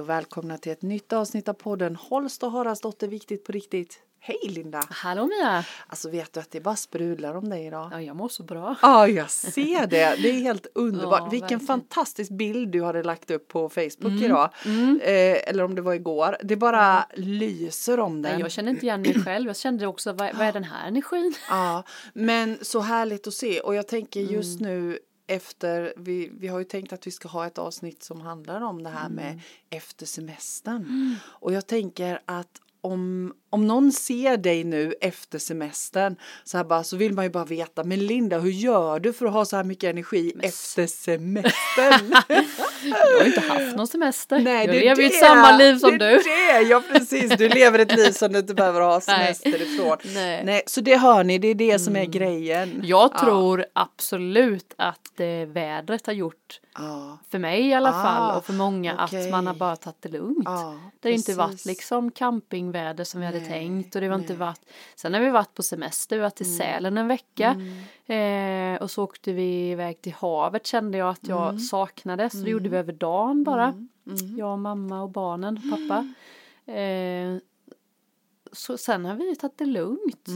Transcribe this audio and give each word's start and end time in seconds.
Hej 0.00 0.02
och 0.02 0.08
välkomna 0.08 0.58
till 0.58 0.72
ett 0.72 0.82
nytt 0.82 1.12
avsnitt 1.12 1.48
av 1.48 1.52
podden 1.52 1.96
Holst 1.96 2.42
och 2.42 2.52
Haraldsdotter 2.52 3.08
Viktigt 3.08 3.44
på 3.44 3.52
riktigt. 3.52 3.98
Hej 4.20 4.36
Linda! 4.48 4.82
Hallå 4.90 5.26
Mia! 5.26 5.64
Alltså 5.86 6.10
vet 6.10 6.32
du 6.32 6.40
att 6.40 6.50
det 6.50 6.60
bara 6.60 6.76
sprudlar 6.76 7.34
om 7.34 7.48
dig 7.48 7.66
idag? 7.66 7.88
Ja, 7.92 8.00
jag 8.02 8.16
mår 8.16 8.28
så 8.28 8.42
bra. 8.42 8.76
Ja, 8.82 9.08
jag 9.08 9.30
ser 9.30 9.86
det. 9.86 10.14
Det 10.22 10.30
är 10.30 10.40
helt 10.40 10.66
underbart. 10.74 11.20
Ja, 11.20 11.28
Vilken 11.30 11.40
verkligen. 11.40 11.66
fantastisk 11.66 12.30
bild 12.30 12.68
du 12.68 12.82
hade 12.82 13.02
lagt 13.02 13.30
upp 13.30 13.48
på 13.48 13.68
Facebook 13.68 14.22
idag. 14.22 14.50
Eh, 15.02 15.48
eller 15.50 15.64
om 15.64 15.74
det 15.74 15.82
var 15.82 15.94
igår. 15.94 16.36
Det 16.42 16.56
bara 16.56 17.04
lyser 17.14 18.00
om 18.00 18.22
den. 18.22 18.32
Nej, 18.32 18.40
jag 18.40 18.50
känner 18.50 18.70
inte 18.70 18.86
igen 18.86 19.00
mig 19.02 19.22
själv. 19.24 19.46
Jag 19.46 19.56
kände 19.56 19.86
också, 19.86 20.12
vad, 20.12 20.34
vad 20.36 20.46
är 20.46 20.52
den 20.52 20.64
här 20.64 20.88
energin? 20.88 21.34
Ja, 21.48 21.82
men 22.14 22.58
så 22.62 22.80
härligt 22.80 23.26
att 23.26 23.34
se 23.34 23.60
och 23.60 23.74
jag 23.74 23.88
tänker 23.88 24.20
Mm. 24.20 24.32
just 24.34 24.60
nu 24.60 24.98
efter, 25.30 25.94
vi, 25.96 26.30
vi 26.32 26.48
har 26.48 26.58
ju 26.58 26.64
tänkt 26.64 26.92
att 26.92 27.06
vi 27.06 27.10
ska 27.10 27.28
ha 27.28 27.46
ett 27.46 27.58
avsnitt 27.58 28.02
som 28.02 28.20
handlar 28.20 28.60
om 28.60 28.82
det 28.82 28.90
här 28.90 29.06
Mm. 29.06 29.16
med 29.16 29.40
efter 29.70 30.06
semestern. 30.06 31.16
Och 31.22 31.52
jag 31.52 31.66
tänker 31.66 32.22
att 32.24 32.60
om, 32.80 33.34
om 33.50 33.66
någon 33.66 33.92
ser 33.92 34.36
dig 34.36 34.64
nu 34.64 34.94
efter 35.00 35.38
semestern 35.38 36.16
så 36.44 36.56
här 36.56 36.64
bara 36.64 36.84
så 36.84 36.96
vill 36.96 37.12
man 37.12 37.24
ju 37.24 37.30
bara 37.30 37.44
veta 37.44 37.84
men 37.84 38.06
Linda 38.06 38.38
hur 38.38 38.50
gör 38.50 39.00
du 39.00 39.12
för 39.12 39.26
att 39.26 39.32
ha 39.32 39.44
så 39.44 39.56
här 39.56 39.64
mycket 39.64 39.90
energi 39.90 40.32
efter 40.42 40.86
semestern? 40.86 42.14
Jag 42.84 43.18
har 43.18 43.26
inte 43.26 43.40
haft 43.40 43.76
någon 43.76 43.86
semester. 43.86 44.38
Nej, 44.38 44.66
jag 44.66 44.74
lever 44.76 45.02
ju 45.02 45.06
ett 45.08 45.14
samma 45.26 45.56
liv 45.56 45.78
som 45.78 45.98
det 45.98 46.10
du. 46.10 46.16
Det, 46.22 46.60
ja 46.68 46.82
precis, 46.92 47.36
du 47.36 47.48
lever 47.48 47.78
ett 47.78 47.96
liv 47.96 48.10
som 48.10 48.32
du 48.32 48.38
inte 48.38 48.54
behöver 48.54 48.80
ha 48.80 48.92
Nej. 49.06 49.34
semester 49.34 49.62
ifrån. 49.62 49.96
Nej. 50.14 50.44
Nej, 50.44 50.62
så 50.66 50.80
det 50.80 50.96
hör 50.96 51.24
ni, 51.24 51.38
det 51.38 51.48
är 51.48 51.54
det 51.54 51.78
som 51.78 51.96
är 51.96 52.04
grejen. 52.04 52.80
Jag 52.84 53.10
Ja. 53.14 53.20
tror 53.20 53.64
absolut 53.72 54.74
att 54.78 55.20
eh, 55.20 55.26
vädret 55.46 56.06
har 56.06 56.12
gjort, 56.12 56.60
Ja. 56.78 57.18
för 57.30 57.38
mig 57.38 57.66
i 57.66 57.74
alla 57.74 57.90
Ah, 57.90 58.02
fall 58.02 58.36
och 58.38 58.44
för 58.46 58.52
många, 58.52 59.04
okej. 59.04 59.24
att 59.24 59.30
man 59.30 59.46
har 59.46 59.54
bara 59.54 59.76
tagit 59.76 59.96
det 60.02 60.08
lugnt. 60.08 60.42
Ja, 60.44 60.74
det 61.00 61.08
har 61.08 61.14
inte 61.14 61.34
varit 61.34 61.64
liksom 61.66 62.10
campingväder 62.10 63.04
som 63.04 63.20
vi 63.20 63.26
hade 63.26 63.39
Tänkt 63.48 63.94
och 63.94 64.00
det 64.00 64.06
inte 64.14 64.32
nej. 64.32 64.38
varit 64.38 64.60
Sen 64.96 65.14
har 65.14 65.20
vi 65.20 65.30
varit 65.30 65.54
på 65.54 65.62
semester, 65.62 66.16
vi 66.16 66.22
har 66.22 66.26
varit 66.26 66.40
i 66.40 66.44
Sälen 66.44 66.98
en 66.98 67.08
vecka 67.08 67.56
eh, 68.14 68.82
och 68.82 68.90
så 68.90 69.04
åkte 69.04 69.32
vi 69.32 69.70
iväg 69.70 70.00
till 70.00 70.12
havet 70.12 70.66
kände 70.66 70.98
jag 70.98 71.08
att 71.08 71.28
jag 71.28 71.60
saknade 71.60 72.30
så 72.30 72.36
det 72.36 72.50
gjorde 72.50 72.68
vi 72.68 72.76
över 72.76 72.92
dagen 72.92 73.44
bara. 73.44 73.74
Jag 74.36 74.52
och 74.52 74.58
mamma 74.58 75.02
och 75.02 75.10
barnen 75.10 75.56
och 75.56 75.70
pappa. 75.88 76.14
Eh, 76.72 77.36
så 78.52 78.78
sen 78.78 79.04
har 79.04 79.14
vi 79.14 79.36
tagit 79.36 79.58
det 79.58 79.66
lugnt. 79.66 80.28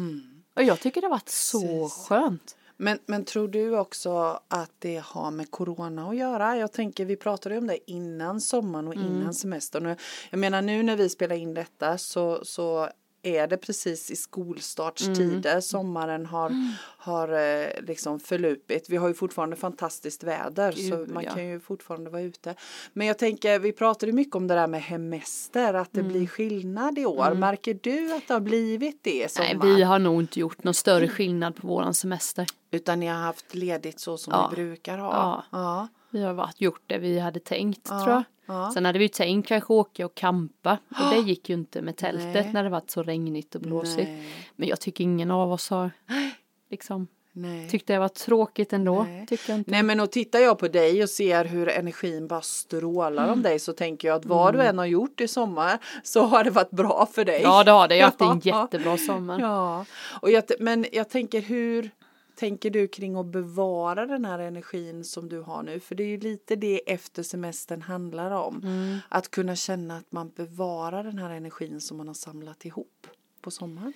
Och 0.55 0.63
jag 0.63 0.81
tycker 0.81 1.01
det 1.01 1.07
har 1.07 1.11
varit 1.11 1.29
så 1.29 1.61
Precis. 1.61 2.07
skönt. 2.09 2.57
Men, 2.77 2.99
men 3.07 3.25
tror 3.25 3.49
du 3.49 3.79
också 3.79 4.41
att 4.49 4.73
det 4.79 5.03
har 5.05 5.31
med 5.31 5.51
corona 5.51 6.09
att 6.09 6.17
göra? 6.17 6.57
Jag 6.57 6.73
tänker, 6.73 7.05
vi 7.05 7.17
pratade 7.17 7.59
om 7.59 7.67
det 7.67 7.91
innan 7.91 8.41
sommaren 8.41 8.89
och 8.89 8.95
innan 8.95 9.35
semestern. 9.35 9.87
Och 9.87 10.01
Jag 10.31 10.39
menar 10.39 10.63
nu 10.63 10.83
när 10.83 10.97
vi 10.97 11.09
spelar 11.09 11.37
in 11.37 11.55
detta 11.55 11.99
så, 11.99 12.45
så 12.45 12.89
är 13.27 13.47
det 13.47 13.57
precis 13.57 14.11
i 14.11 14.17
skolstartstider. 14.17 15.61
Sommaren 15.61 16.27
har, 16.27 16.53
har 16.99 17.29
eh, 17.29 17.67
liksom 17.87 18.21
förlupit. 18.21 18.87
Vi 18.91 18.97
har 18.97 19.09
ju 19.09 19.15
fortfarande 19.15 19.57
fantastiskt 19.57 20.23
väder 20.25 20.73
så 20.73 20.97
Gud, 20.97 21.11
man 21.11 21.25
ja. 21.25 21.35
kan 21.35 21.47
ju 21.49 21.61
fortfarande 21.61 22.11
vara 22.11 22.23
ute. 22.23 22.55
Men 22.93 23.07
jag 23.07 23.19
tänker, 23.19 23.59
vi 23.59 23.73
pratade 23.73 24.13
mycket 24.13 24.35
om 24.37 24.47
det 24.47 24.55
där 24.55 24.67
med 24.67 24.83
hemester, 24.83 25.75
att 25.75 25.89
det 25.93 26.01
Mm. 26.01 26.13
blir 26.13 26.27
skillnad 26.27 26.99
i 26.99 27.07
år. 27.07 27.35
Märker 27.35 27.79
du 27.83 28.13
att 28.15 28.29
det 28.29 28.35
har 28.35 28.41
blivit 28.41 28.99
det 29.05 29.31
sommar? 29.33 29.55
Nej, 29.65 29.75
vi 29.77 29.83
har 29.83 29.99
nog 29.99 30.21
inte 30.23 30.41
gjort 30.41 30.65
någon 30.65 30.75
större 30.75 31.09
skillnad 31.09 31.57
på 31.57 31.67
våran 31.69 31.95
semester. 31.95 32.47
Utan 32.71 33.01
ni 33.01 33.07
har 33.07 33.17
haft 33.19 33.55
ledigt 33.55 34.01
så 34.01 34.17
som 34.17 34.33
Ja. 34.33 34.49
ni 34.49 34.55
brukar 34.57 34.99
ha? 34.99 35.13
Ja. 35.13 35.59
ja. 35.59 35.89
Vi 36.11 36.23
har 36.23 36.33
varit, 36.35 36.61
gjort 36.61 36.83
det 36.87 36.99
vi 36.99 37.19
hade 37.19 37.41
tänkt 37.41 37.81
Ja, 37.91 38.05
tror 38.05 38.15
jag. 38.15 38.23
Ja. 38.47 38.71
Sen 38.75 38.85
hade 38.85 38.99
vi 38.99 39.09
tänkt 39.09 39.49
kanske 39.49 39.73
åka 39.73 40.07
och 40.07 40.15
campa. 40.15 40.79
Och 40.89 41.15
det 41.15 41.21
gick 41.31 41.49
ju 41.49 41.55
inte 41.55 41.83
med 41.83 41.97
tältet 41.97 42.35
Nej. 42.35 42.51
när 42.53 42.65
det 42.65 42.71
varit 42.71 42.91
så 42.91 43.03
regnigt 43.03 43.55
och 43.55 43.61
blåsigt. 43.61 44.09
Nej. 44.09 44.29
Men 44.57 44.69
jag 44.69 44.81
tycker 44.81 45.05
ingen 45.05 45.31
av 45.31 45.53
oss 45.53 45.71
har 45.71 45.91
liksom 46.71 47.07
Nej. 47.37 47.69
tyckte 47.71 47.93
det 47.93 47.99
var 47.99 48.09
tråkigt 48.09 48.73
ändå. 48.73 49.03
Nej. 49.03 49.27
Tycker 49.27 49.55
inte. 49.55 49.71
Nej 49.71 49.83
men 49.83 50.01
och 50.01 50.11
tittar 50.13 50.39
jag 50.39 50.59
på 50.59 50.69
dig 50.69 51.03
och 51.03 51.11
ser 51.11 51.45
hur 51.45 51.69
energin 51.69 52.29
bara 52.29 52.41
strålar 52.41 53.23
Mm. 53.23 53.33
om 53.33 53.43
dig 53.43 53.59
så 53.59 53.73
tänker 53.73 54.09
jag 54.09 54.15
att 54.17 54.25
vad 54.27 54.55
du 54.55 54.63
än 54.63 54.79
har 54.79 54.87
gjort 54.87 55.21
i 55.21 55.29
sommar 55.29 55.79
så 56.03 56.23
har 56.25 56.45
det 56.45 56.51
varit 56.51 56.71
bra 56.71 57.09
för 57.13 57.25
dig. 57.25 57.41
Ja 57.43 57.65
det 57.65 57.71
har 57.71 57.89
det. 57.89 57.97
Jag 57.97 58.07
har 58.07 58.27
haft 58.29 58.47
en 58.47 58.53
jättebra 58.53 58.97
sommar. 58.99 59.41
Ja, 59.41 59.85
och 60.21 60.31
jag, 60.31 60.45
men 60.61 60.87
jag 60.93 61.09
tänker 61.09 61.41
hur 61.41 61.91
tänker 62.35 62.71
du 62.71 62.89
kring 62.89 63.17
att 63.17 63.27
bevara 63.27 64.07
den 64.07 64.25
här 64.25 64.39
energin 64.39 65.05
som 65.05 65.29
du 65.29 65.41
har 65.41 65.63
nu? 65.63 65.81
För 65.81 65.95
det 65.95 66.03
är 66.03 66.09
ju 66.09 66.21
lite 66.21 66.57
det 66.57 66.93
efter 66.93 67.23
semestern 67.23 67.83
handlar 67.83 68.31
om. 68.31 68.61
Mm. 68.63 68.99
Att 69.09 69.31
kunna 69.31 69.57
känna 69.57 69.97
att 69.97 70.13
man 70.13 70.33
bevarar 70.37 71.05
den 71.05 71.19
här 71.19 71.31
energin 71.31 71.81
som 71.81 71.97
man 71.97 72.07
har 72.07 72.15
samlat 72.15 72.65
ihop 72.65 73.07
på 73.41 73.51
sommaren. 73.51 73.93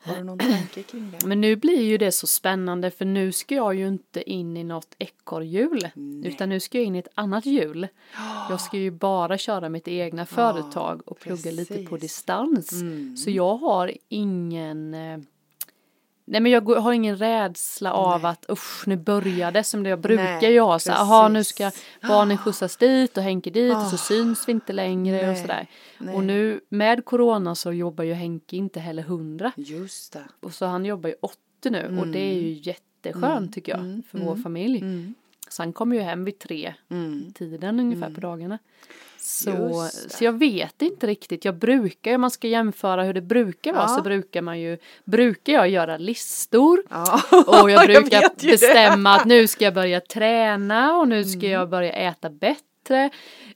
Har 0.00 0.16
du 0.16 0.24
någon 0.24 0.38
tanke 0.38 0.82
kring 0.82 1.10
det? 1.10 1.26
Men 1.26 1.40
nu 1.40 1.56
blir 1.56 1.82
ju 1.82 1.98
det 1.98 2.12
så 2.12 2.26
spännande 2.26 2.90
för 2.90 3.04
nu 3.04 3.32
ska 3.32 3.54
jag 3.54 3.74
ju 3.74 3.88
inte 3.88 4.30
in 4.30 4.56
i 4.56 4.64
något 4.64 4.94
ekorrhjul. 4.98 5.88
Utan 6.24 6.48
nu 6.48 6.60
ska 6.60 6.78
jag 6.78 6.84
in 6.84 6.96
i 6.96 6.98
ett 6.98 7.08
annat 7.14 7.46
hjul. 7.46 7.88
Jag 8.50 8.60
ska 8.60 8.76
ju 8.76 8.90
bara 8.90 9.38
köra 9.38 9.68
mitt 9.68 9.88
egna 9.88 10.26
företag 10.26 11.02
och 11.06 11.18
plugga 11.18 11.50
lite 11.50 11.74
på 11.74 11.90
precis. 11.90 12.00
distans. 12.00 12.72
Mm. 12.72 13.16
Så 13.16 13.30
jag 13.30 13.56
har 13.56 13.92
ingen 14.08 14.94
eh, 14.94 15.18
Nej 16.30 16.40
men 16.40 16.52
jag 16.52 16.68
har 16.68 16.92
ingen 16.92 17.16
rädsla 17.16 17.92
av 17.92 18.26
att 18.26 18.46
usch 18.50 18.82
nu 18.88 18.96
börjar 18.96 19.52
det 19.52 19.64
som 19.64 19.82
det 19.82 19.90
jag 19.90 20.00
brukar 20.00 20.24
Nej, 20.40 20.52
ju 20.52 20.60
ha 20.60 20.78
så 20.78 20.92
här, 20.92 21.00
aha 21.00 21.28
nu 21.28 21.44
ska 21.44 21.70
barnen 22.02 22.38
skjutsas 22.38 22.76
dit 22.76 23.16
och 23.16 23.22
Henke 23.22 23.50
dit 23.50 23.74
och 23.76 23.82
så 23.82 23.94
Ah. 23.94 23.98
syns 23.98 24.48
vi 24.48 24.52
inte 24.52 24.72
längre 24.72 25.20
och 25.20 25.26
Nej, 25.26 25.36
sådär. 25.42 25.66
nej. 25.98 26.14
Och 26.14 26.24
nu 26.24 26.60
med 26.68 27.04
corona 27.04 27.54
så 27.54 27.72
jobbar 27.72 28.04
ju 28.04 28.12
Henke 28.12 28.56
inte 28.56 28.80
heller 28.80 29.02
hundra. 29.02 29.52
Just 29.56 30.12
det. 30.12 30.24
Och 30.40 30.54
så 30.54 30.66
han 30.66 30.84
jobbar 30.84 31.08
ju 31.08 31.14
80 31.22 31.36
nu 31.70 31.98
och 32.00 32.06
det 32.06 32.18
är 32.20 32.34
ju 32.34 32.52
jätteskönt 32.52 33.54
tycker 33.54 33.72
jag 33.72 34.02
för 34.10 34.18
vår 34.18 34.36
familj. 34.36 34.78
Mm. 34.78 35.14
Så 35.48 35.62
han 35.62 35.72
kommer 35.72 35.96
ju 35.96 36.02
hem 36.02 36.24
vid 36.24 36.38
tre 36.38 36.74
Mm. 36.90 37.32
tiden 37.32 37.80
ungefär 37.80 38.10
på 38.14 38.20
dagarna. 38.20 38.58
Så, 39.20 39.88
så 40.08 40.24
jag 40.24 40.32
vet 40.38 40.82
inte 40.82 41.06
riktigt. 41.06 41.44
Jag 41.44 41.54
brukar, 41.54 42.14
om 42.14 42.20
man 42.20 42.30
ska 42.30 42.48
jämföra 42.48 43.02
hur 43.02 43.12
det 43.14 43.20
brukar 43.20 43.72
vara 43.72 43.82
Ja. 43.88 43.96
så 43.96 44.02
brukar 44.02 44.42
man 44.42 44.60
ju, 44.60 44.78
brukar 45.04 45.52
jag 45.52 45.68
göra 45.68 45.96
listor. 45.96 46.82
Ja. 46.90 47.20
Och 47.62 47.70
jag 47.70 47.86
brukar 47.86 48.20
det. 48.36 48.46
bestämma 48.50 49.14
att 49.16 49.24
nu 49.24 49.46
ska 49.46 49.64
jag 49.64 49.74
börja 49.74 50.00
träna 50.00 50.96
och 50.96 51.08
nu 51.08 51.24
ska 51.24 51.38
Mm. 51.40 51.50
jag 51.50 51.68
börja 51.68 51.92
äta 51.92 52.30
bättre. 52.30 53.10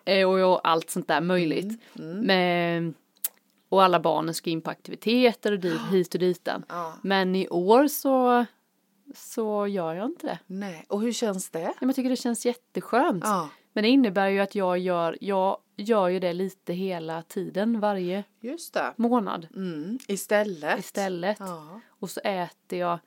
eh, 0.05 0.29
Och, 0.29 0.53
och 0.53 0.69
allt 0.69 0.91
sånt 0.91 1.09
där 1.09 1.21
möjligt. 1.21 1.81
Mm. 1.99 2.19
Men, 2.19 2.95
och 3.69 3.83
alla 3.83 4.01
barnen 4.01 4.35
ska 4.35 4.51
in 4.51 4.61
på 4.61 4.71
aktiviteter 4.71 5.53
och 5.53 5.59
dit, 5.59 5.81
hit 5.93 6.15
och 6.15 6.21
ditan. 6.21 6.65
Ja. 6.69 6.95
Men 7.03 7.37
i 7.37 7.49
år 7.49 7.89
så, 7.89 8.45
så 9.15 9.67
gör 9.67 9.95
jag 9.95 10.07
inte 10.07 10.27
det. 10.27 10.39
Nej, 10.47 10.85
och 10.89 11.01
hur 11.03 11.13
känns 11.13 11.51
det? 11.51 11.73
Jag 11.81 11.95
tycker 11.95 12.11
det 12.11 12.17
känns 12.17 12.47
jätteskönt. 12.47 13.25
Ja, 13.25 13.49
Men 13.73 13.83
det 13.83 13.89
innebär 13.89 14.29
ju 14.29 14.41
att 14.41 14.55
jag 14.55 14.79
gör, 14.79 15.19
jag 15.21 15.57
gör 15.77 16.09
ju 16.09 16.19
det 16.21 16.33
lite 16.33 16.73
hela 16.73 17.23
tiden, 17.23 17.81
varje 17.81 18.25
månad 18.97 19.47
Mm. 19.57 19.99
Istället. 20.09 20.79
istället. 20.79 21.37
Ja, 21.41 21.81
Och 21.89 22.11
så 22.11 22.21
äter 22.21 22.79
jag 22.79 22.99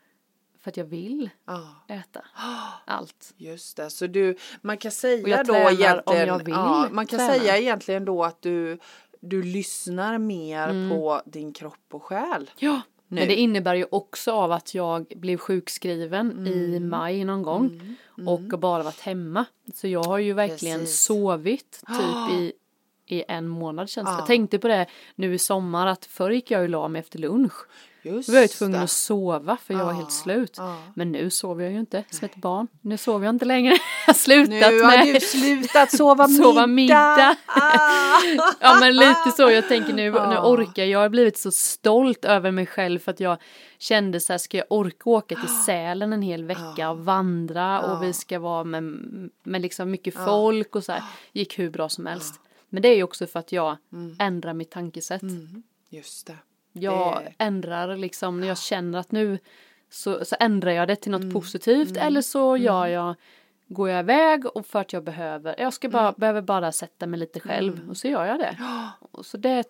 för 0.59 0.69
att 0.71 0.77
jag 0.77 0.85
vill 0.85 1.29
ja, 1.45 1.75
äta 1.87 2.25
allt. 2.85 3.33
just 3.37 3.77
det. 3.77 3.89
Så 3.89 4.07
du, 4.07 4.37
man 4.61 4.77
kan 4.77 4.91
säga 4.91 5.43
då 5.43 5.55
egentligen, 5.55 6.27
jag 6.27 6.43
vill 6.45 6.53
ja, 6.53 6.87
man 6.91 7.07
kan 7.07 7.19
träna. 7.19 7.33
säga 7.33 7.57
egentligen 7.57 8.05
då 8.05 8.23
att 8.23 8.41
du, 8.41 8.79
du 9.19 9.43
lyssnar 9.43 10.17
mer 10.17 10.69
Mm. 10.69 10.89
på 10.89 11.21
din 11.25 11.53
kropp 11.53 11.87
och 11.91 12.03
själ. 12.03 12.51
Ja, 12.57 12.81
Nu. 13.07 13.19
men 13.21 13.27
det 13.27 13.35
innebär 13.35 13.75
ju 13.75 13.85
också 13.91 14.31
av 14.31 14.51
att 14.51 14.75
jag 14.75 15.05
blev 15.15 15.37
sjukskriven 15.37 16.47
i 16.47 16.75
Mm. 16.75 16.89
maj 16.89 17.23
någon 17.25 17.43
gång 17.43 17.95
och 18.27 18.41
bara 18.41 18.83
varit 18.83 18.99
hemma. 19.01 19.45
Så 19.73 19.87
jag 19.87 20.03
har 20.03 20.17
ju 20.17 20.33
verkligen 20.33 20.79
Precis. 20.79 21.01
sovit 21.01 21.71
typ 21.87 22.39
i, 22.39 22.53
i 23.15 23.23
en 23.27 23.47
månad 23.47 23.89
känns 23.89 24.05
det. 24.07 24.11
Ja. 24.11 24.17
Jag 24.19 24.27
tänkte 24.27 24.59
på 24.59 24.67
det 24.67 24.85
nu 25.15 25.33
i 25.33 25.37
sommar 25.37 25.87
att 25.87 26.05
förr 26.05 26.29
gick 26.31 26.51
jag 26.51 26.61
ju 26.61 26.67
la 26.67 26.87
mig 26.87 26.99
efter 26.99 27.19
lunch. 27.19 27.53
Just 28.05 28.27
Då 28.29 28.33
var 28.33 28.41
ju 28.41 28.47
tvungen 28.47 28.77
det. 28.77 28.83
att 28.83 28.89
sova 28.91 29.57
för 29.57 29.73
jag 29.73 29.85
var 29.85 29.91
Ja, 29.91 29.97
helt 29.97 30.11
slut. 30.11 30.53
ja. 30.57 30.77
Men 30.93 31.11
nu 31.11 31.29
sover 31.29 31.63
jag 31.63 31.73
ju 31.73 31.79
inte 31.79 32.03
som 32.09 32.25
ett 32.25 32.35
barn. 32.35 32.67
Nu 32.81 32.97
sover 32.97 33.25
jag 33.25 33.35
inte 33.35 33.45
längre. 33.45 33.73
Jag 34.07 34.13
har 34.13 34.19
slutat 34.19 34.49
Nu 34.49 34.81
har 34.81 34.97
med 35.05 35.15
du 35.15 35.19
slutat 35.19 35.91
sova 35.91 36.27
middag. 36.27 36.43
Sova 36.43 36.67
middag. 36.67 37.35
Ah. 37.45 38.19
Ja 38.59 38.77
men 38.79 38.95
lite 38.95 39.31
så, 39.37 39.41
jag 39.51 39.67
tänker 39.67 39.93
nu, 39.93 40.11
nu 40.11 40.17
Ja. 40.17 40.47
orkar 40.51 40.83
jag, 40.83 40.87
jag 40.89 40.99
har 40.99 41.09
blivit 41.09 41.37
så 41.37 41.51
stolt 41.51 42.25
över 42.25 42.51
mig 42.51 42.65
själv 42.65 42.99
för 42.99 43.11
att 43.11 43.19
jag 43.19 43.37
kände 43.79 44.19
så 44.19 44.33
här, 44.33 44.37
ska 44.37 44.57
jag 44.57 44.65
orka 44.69 45.09
åka 45.09 45.35
till 45.35 45.49
Sälen 45.65 46.13
en 46.13 46.21
hel 46.21 46.43
vecka 46.43 46.89
och 46.89 47.05
vandra 47.05 47.81
och 47.81 48.03
vi 48.03 48.13
ska 48.13 48.39
vara 48.39 48.63
med, 48.63 48.83
med 49.43 49.61
liksom 49.61 49.91
mycket 49.91 50.13
folk 50.25 50.75
och 50.75 50.83
så 50.83 50.91
här, 50.91 51.03
gick 51.31 51.59
hur 51.59 51.69
bra 51.69 51.89
som 51.89 52.05
helst. 52.05 52.39
Men 52.69 52.81
det 52.81 52.87
är 52.89 52.95
ju 52.95 53.03
också 53.03 53.27
för 53.27 53.39
att 53.39 53.51
jag 53.51 53.77
ändrar 54.19 54.53
mitt 54.53 54.71
tankesätt. 54.71 55.21
Mm, 55.21 55.63
just 55.89 56.27
det. 56.27 56.35
Jag 56.79 57.21
Det- 57.23 57.33
ändrar 57.43 57.95
liksom 57.97 58.39
när 58.41 58.47
jag 58.47 58.57
känner 58.57 58.99
att 58.99 59.11
nu 59.11 59.39
så, 59.89 60.25
så 60.25 60.35
ändrar 60.39 60.71
jag 60.71 60.87
det 60.87 60.95
till 60.95 61.11
något 61.11 61.21
Mm. 61.21 61.33
positivt 61.33 61.97
eller 61.97 62.21
så 62.21 62.57
gör 62.57 62.85
jag 62.87 63.15
går 63.67 63.89
jag 63.89 63.99
iväg 63.99 64.45
och 64.45 64.65
för 64.65 64.79
att 64.81 64.93
jag 64.93 65.03
behöver, 65.03 65.55
jag 65.57 65.73
ska 65.73 65.89
bara, 65.89 66.01
Mm. 66.07 66.13
behöver 66.17 66.41
bara 66.41 66.71
sätta 66.71 67.07
mig 67.07 67.19
lite 67.19 67.39
själv 67.39 67.89
och 67.89 67.97
så 67.97 68.07
gör 68.07 68.25
jag 68.25 68.39
det. 68.39 68.57
Och 69.11 69.25
så 69.25 69.37
det, 69.37 69.63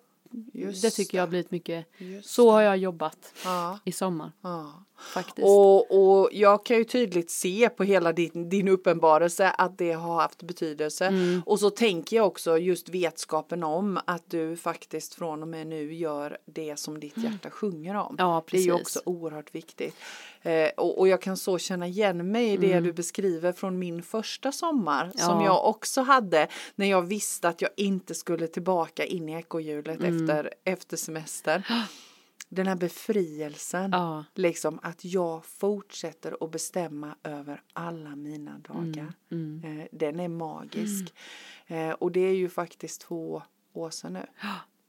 Just 0.52 0.82
det 0.82 0.90
tycker 0.90 1.18
jag 1.18 1.22
har 1.22 1.28
blivit 1.28 1.50
mycket, 1.50 1.86
så 2.22 2.50
har 2.50 2.60
jag 2.62 2.76
jobbat 2.76 3.32
Ja, 3.44 3.78
i 3.84 3.92
sommar. 3.92 4.32
Ja. 4.40 4.72
Faktiskt. 4.98 5.46
Och, 5.48 6.20
och 6.20 6.28
jag 6.32 6.64
kan 6.66 6.76
ju 6.76 6.84
tydligt 6.84 7.30
se 7.30 7.68
på 7.68 7.84
hela 7.84 8.12
din, 8.12 8.48
din 8.48 8.68
uppenbarelse 8.68 9.50
att 9.50 9.78
det 9.78 9.92
har 9.92 10.20
haft 10.20 10.42
betydelse. 10.42 11.06
Mm. 11.06 11.42
Och 11.46 11.60
så 11.60 11.70
tänker 11.70 12.16
jag 12.16 12.26
också 12.26 12.58
just 12.58 12.88
vetskapen 12.88 13.62
om 13.62 14.00
att 14.06 14.30
du 14.30 14.56
faktiskt 14.56 15.14
från 15.14 15.42
och 15.42 15.48
med 15.48 15.66
nu 15.66 15.94
gör 15.94 16.38
det 16.44 16.78
som 16.78 17.00
ditt 17.00 17.18
hjärta 17.18 17.50
sjunger 17.50 17.94
om. 17.94 18.06
Mm. 18.06 18.16
Ja, 18.18 18.44
det 18.50 18.56
är 18.56 18.60
ju 18.60 18.70
precis. 18.72 18.82
också 18.82 19.00
oerhört 19.04 19.54
viktigt. 19.54 19.94
Eh, 20.42 20.68
och, 20.76 20.98
och 20.98 21.08
jag 21.08 21.22
kan 21.22 21.36
så 21.36 21.58
känna 21.58 21.86
igen 21.86 22.30
mig 22.32 22.52
i 22.52 22.56
det 22.56 22.80
du 22.80 22.92
beskriver 22.92 23.52
från 23.52 23.78
min 23.78 24.02
första 24.02 24.52
sommar 24.52 25.12
som 25.16 25.30
Mm. 25.36 25.44
Ja. 25.44 25.52
jag 25.52 25.66
också 25.68 26.00
hade 26.00 26.48
när 26.74 26.86
jag 26.86 27.02
visste 27.02 27.48
att 27.48 27.60
jag 27.62 27.70
inte 27.76 28.14
skulle 28.14 28.46
tillbaka 28.46 29.04
in 29.04 29.28
i 29.28 29.32
ekorrhjulet 29.32 30.00
Mm. 30.00 30.22
efter, 30.22 30.54
efter 30.64 30.96
semestern. 30.96 31.62
Den 32.48 32.66
här 32.66 32.76
befrielsen. 32.76 33.90
Ja. 33.92 34.24
Liksom 34.34 34.78
att 34.82 35.04
jag 35.04 35.44
fortsätter 35.44 36.36
att 36.40 36.50
bestämma 36.50 37.16
över 37.22 37.62
alla 37.72 38.16
mina 38.16 38.58
dagar. 38.58 39.12
Mm. 39.30 39.80
Eh, 39.80 39.86
den 39.92 40.20
är 40.20 40.28
magisk. 40.28 41.14
Eh, 41.66 41.90
och 41.90 42.12
det 42.12 42.20
är 42.20 42.34
ju 42.34 42.48
faktiskt 42.48 43.00
två 43.00 43.42
år 43.72 43.90
sedan 43.90 44.12
nu. 44.12 44.26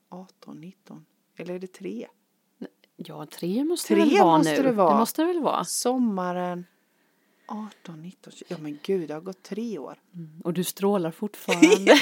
18, 0.10 0.62
19. 0.62 1.06
Eller 1.36 1.54
är 1.54 1.60
det 1.60 1.74
tre? 1.74 2.08
Ja, 2.96 3.26
tre 3.26 3.64
måste 3.64 3.88
Tre 3.88 4.04
det 4.04 4.10
väl 4.10 4.20
vara 4.24 4.38
måste 4.38 4.52
nu. 4.58 4.64
det 4.64 4.72
vara. 4.72 4.94
Det 4.94 5.00
måste 5.00 5.22
det 5.22 5.26
väl 5.28 5.42
vara. 5.44 5.64
Sommaren 5.66 6.66
18, 7.48 8.02
19, 8.02 8.34
20. 8.34 8.46
Ja 8.48 8.58
men 8.60 8.80
gud, 8.84 9.08
det 9.08 9.14
har 9.14 9.22
gått 9.22 9.44
tre 9.44 9.78
år. 9.80 10.00
Och 10.44 10.54
du 10.54 10.64
strålar 10.64 11.12
fortfarande. 11.12 11.98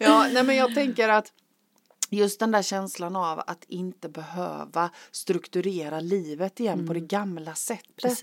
Ja, 0.00 0.28
nej 0.32 0.44
men 0.44 0.56
jag 0.56 0.74
tänker 0.74 1.08
att 1.08 1.32
just 2.10 2.40
den 2.40 2.50
där 2.50 2.62
känslan 2.62 3.16
av 3.16 3.42
att 3.46 3.64
inte 3.68 4.08
behöva 4.08 4.90
strukturera 5.10 6.00
livet 6.00 6.60
igen 6.60 6.86
på 6.86 6.92
det 6.92 7.00
gamla 7.00 7.54
sättet. 7.54 8.22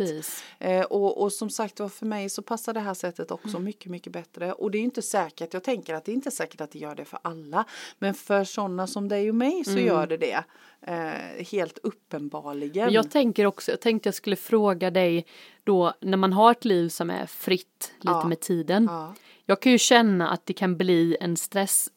Eh, 0.59 0.81
och, 0.81 1.21
och 1.21 1.33
som 1.33 1.49
sagt 1.49 1.79
var 1.79 1.89
för 1.89 2.05
mig 2.05 2.29
så 2.29 2.41
passar 2.41 2.73
det 2.73 2.79
här 2.79 2.93
sättet 2.93 3.31
också 3.31 3.59
mycket, 3.59 3.91
mycket 3.91 4.13
bättre. 4.13 4.53
Och 4.53 4.71
det 4.71 4.77
är 4.77 4.81
inte 4.81 5.01
säkert, 5.01 5.53
jag 5.53 5.63
tänker 5.63 5.93
att 5.93 6.05
det 6.05 6.11
är 6.11 6.13
inte 6.13 6.31
säkert 6.31 6.61
att 6.61 6.71
det 6.71 6.79
gör 6.79 6.95
det 6.95 7.05
för 7.05 7.19
alla. 7.21 7.65
Men 7.99 8.13
för 8.13 8.43
sådana 8.43 8.87
som 8.87 9.09
dig 9.09 9.29
och 9.29 9.35
mig 9.35 9.63
så 9.65 9.79
gör 9.79 10.07
det 10.07 10.17
det. 10.17 10.43
Eh, 10.81 11.45
helt 11.45 11.77
uppenbarligen. 11.83 12.85
Men 12.85 12.93
jag 12.93 13.11
tänker 13.11 13.45
också, 13.45 13.71
jag 13.71 13.81
tänkte 13.81 14.07
jag 14.07 14.15
skulle 14.15 14.35
fråga 14.35 14.91
dig 14.91 15.25
då 15.63 15.93
när 15.99 16.17
man 16.17 16.33
har 16.33 16.51
ett 16.51 16.65
liv 16.65 16.89
som 16.89 17.09
är 17.09 17.25
fritt 17.25 17.93
lite 17.97 18.11
Ja. 18.11 18.27
med 18.27 18.39
tiden. 18.39 18.87
Ja. 18.91 19.13
Jag 19.45 19.61
kan 19.61 19.71
ju 19.71 19.77
känna 19.77 20.29
att 20.29 20.45
det 20.45 20.53
kan 20.53 20.77
bli 20.77 21.17
en 21.19 21.37
stress, 21.37 21.89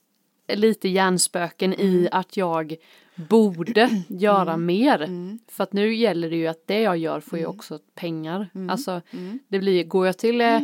lite 0.48 0.88
hjärnspöken 0.88 1.72
Mm. 1.74 1.86
i 1.86 2.08
att 2.12 2.36
jag 2.36 2.76
borde 3.14 3.90
göra 4.08 4.56
mer. 4.56 5.02
Mm. 5.02 5.38
För 5.48 5.64
att 5.64 5.72
nu 5.72 5.94
gäller 5.94 6.30
det 6.30 6.36
ju 6.36 6.46
att 6.46 6.66
det 6.66 6.80
jag 6.80 6.96
gör 6.96 7.20
får 7.20 7.38
ju 7.38 7.46
också 7.46 7.78
pengar. 7.94 8.48
Alltså 8.68 9.00
det 9.48 9.58
blir, 9.58 9.84
går 9.84 10.06
jag 10.06 10.18
till 10.18 10.40
eh, 10.40 10.60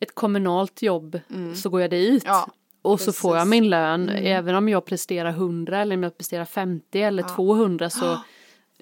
ett 0.00 0.14
kommunalt 0.14 0.82
jobb 0.82 1.20
så 1.62 1.68
går 1.70 1.80
jag 1.80 1.90
dit. 1.90 2.24
Mm. 2.24 2.34
Ja, 2.36 2.50
och 2.82 3.00
så 3.00 3.12
får 3.12 3.36
jag 3.36 3.40
precis. 3.44 3.50
min 3.50 3.70
lön 3.70 4.08
även 4.08 4.54
om 4.54 4.68
jag 4.68 4.84
presterar 4.84 5.30
100 5.30 5.80
eller 5.80 5.96
om 5.96 6.02
jag 6.02 6.16
presterar 6.18 6.44
50 6.44 7.02
eller 7.02 7.22
200 7.36 7.90
så 7.90 8.18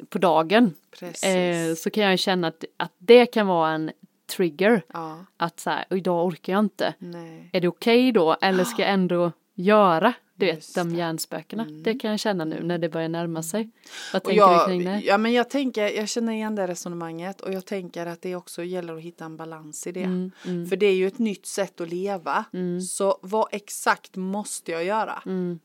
på 0.09 0.19
dagen. 0.19 0.75
Precis. 0.99 1.25
Eh, 1.25 1.75
så 1.75 1.91
kan 1.91 2.05
jag 2.05 2.19
känna 2.19 2.49
att, 2.49 2.65
att 2.77 2.93
det 2.99 3.27
kan 3.27 3.47
vara 3.47 3.71
en 3.71 3.91
trigger. 4.37 4.83
ja, 4.93 5.25
Att 5.37 5.61
så 5.61 5.71
här, 5.71 5.85
"Och 5.91 5.97
idag 5.97 6.27
orkar 6.27 6.53
jag 6.53 6.61
inte. 6.61 6.95
nej. 6.99 7.51
Är 7.53 7.61
det 7.61 7.69
okej 7.69 8.13
då? 8.13 8.37
Eller 8.41 8.65
ska 8.65 8.83
jag 8.83 8.91
ändå 8.91 9.33
göra 9.55 10.13
du 10.41 10.47
vet, 10.47 10.75
de 10.75 10.91
hjärnspökena? 10.95 11.65
Det 11.65 11.95
kan 11.95 12.11
jag 12.11 12.21
känna 12.21 12.45
nu 12.45 12.63
när 12.63 12.79
det 12.79 12.89
börjar 12.89 13.09
närma 13.09 13.43
sig. 13.43 13.71
Vad 14.13 14.23
tänker 14.25 14.47
du 14.47 14.53
jag, 14.53 14.67
kring 14.67 14.85
det? 14.85 15.01
ja, 15.01 15.19
men 15.19 15.33
jag 15.33 15.51
tänker, 15.51 15.89
jag 15.89 16.09
känner 16.09 16.33
igen 16.33 16.55
det 16.55 16.67
resonemanget 16.67 17.41
och 17.41 17.53
jag 17.53 17.67
tänker 17.67 18.07
att 18.07 18.23
det 18.23 18.37
också 18.37 18.63
gäller 18.65 18.95
att 18.97 19.03
hitta 19.03 19.25
en 19.25 19.37
balans 19.37 19.87
i 19.87 19.93
det. 19.93 20.03
Mm, 20.03 20.31
mm, 20.47 20.67
För 20.67 20.77
det 20.77 20.87
är 20.87 20.95
ju 20.95 21.07
ett 21.07 21.19
nytt 21.19 21.47
sätt 21.47 21.81
att 21.81 21.89
leva. 21.91 22.45
mm, 22.53 22.81
Så 22.81 23.19
vad 23.23 23.49
exakt 23.53 24.17
måste 24.17 24.73
jag 24.73 24.85
göra? 24.85 25.23
mm. 25.27 25.59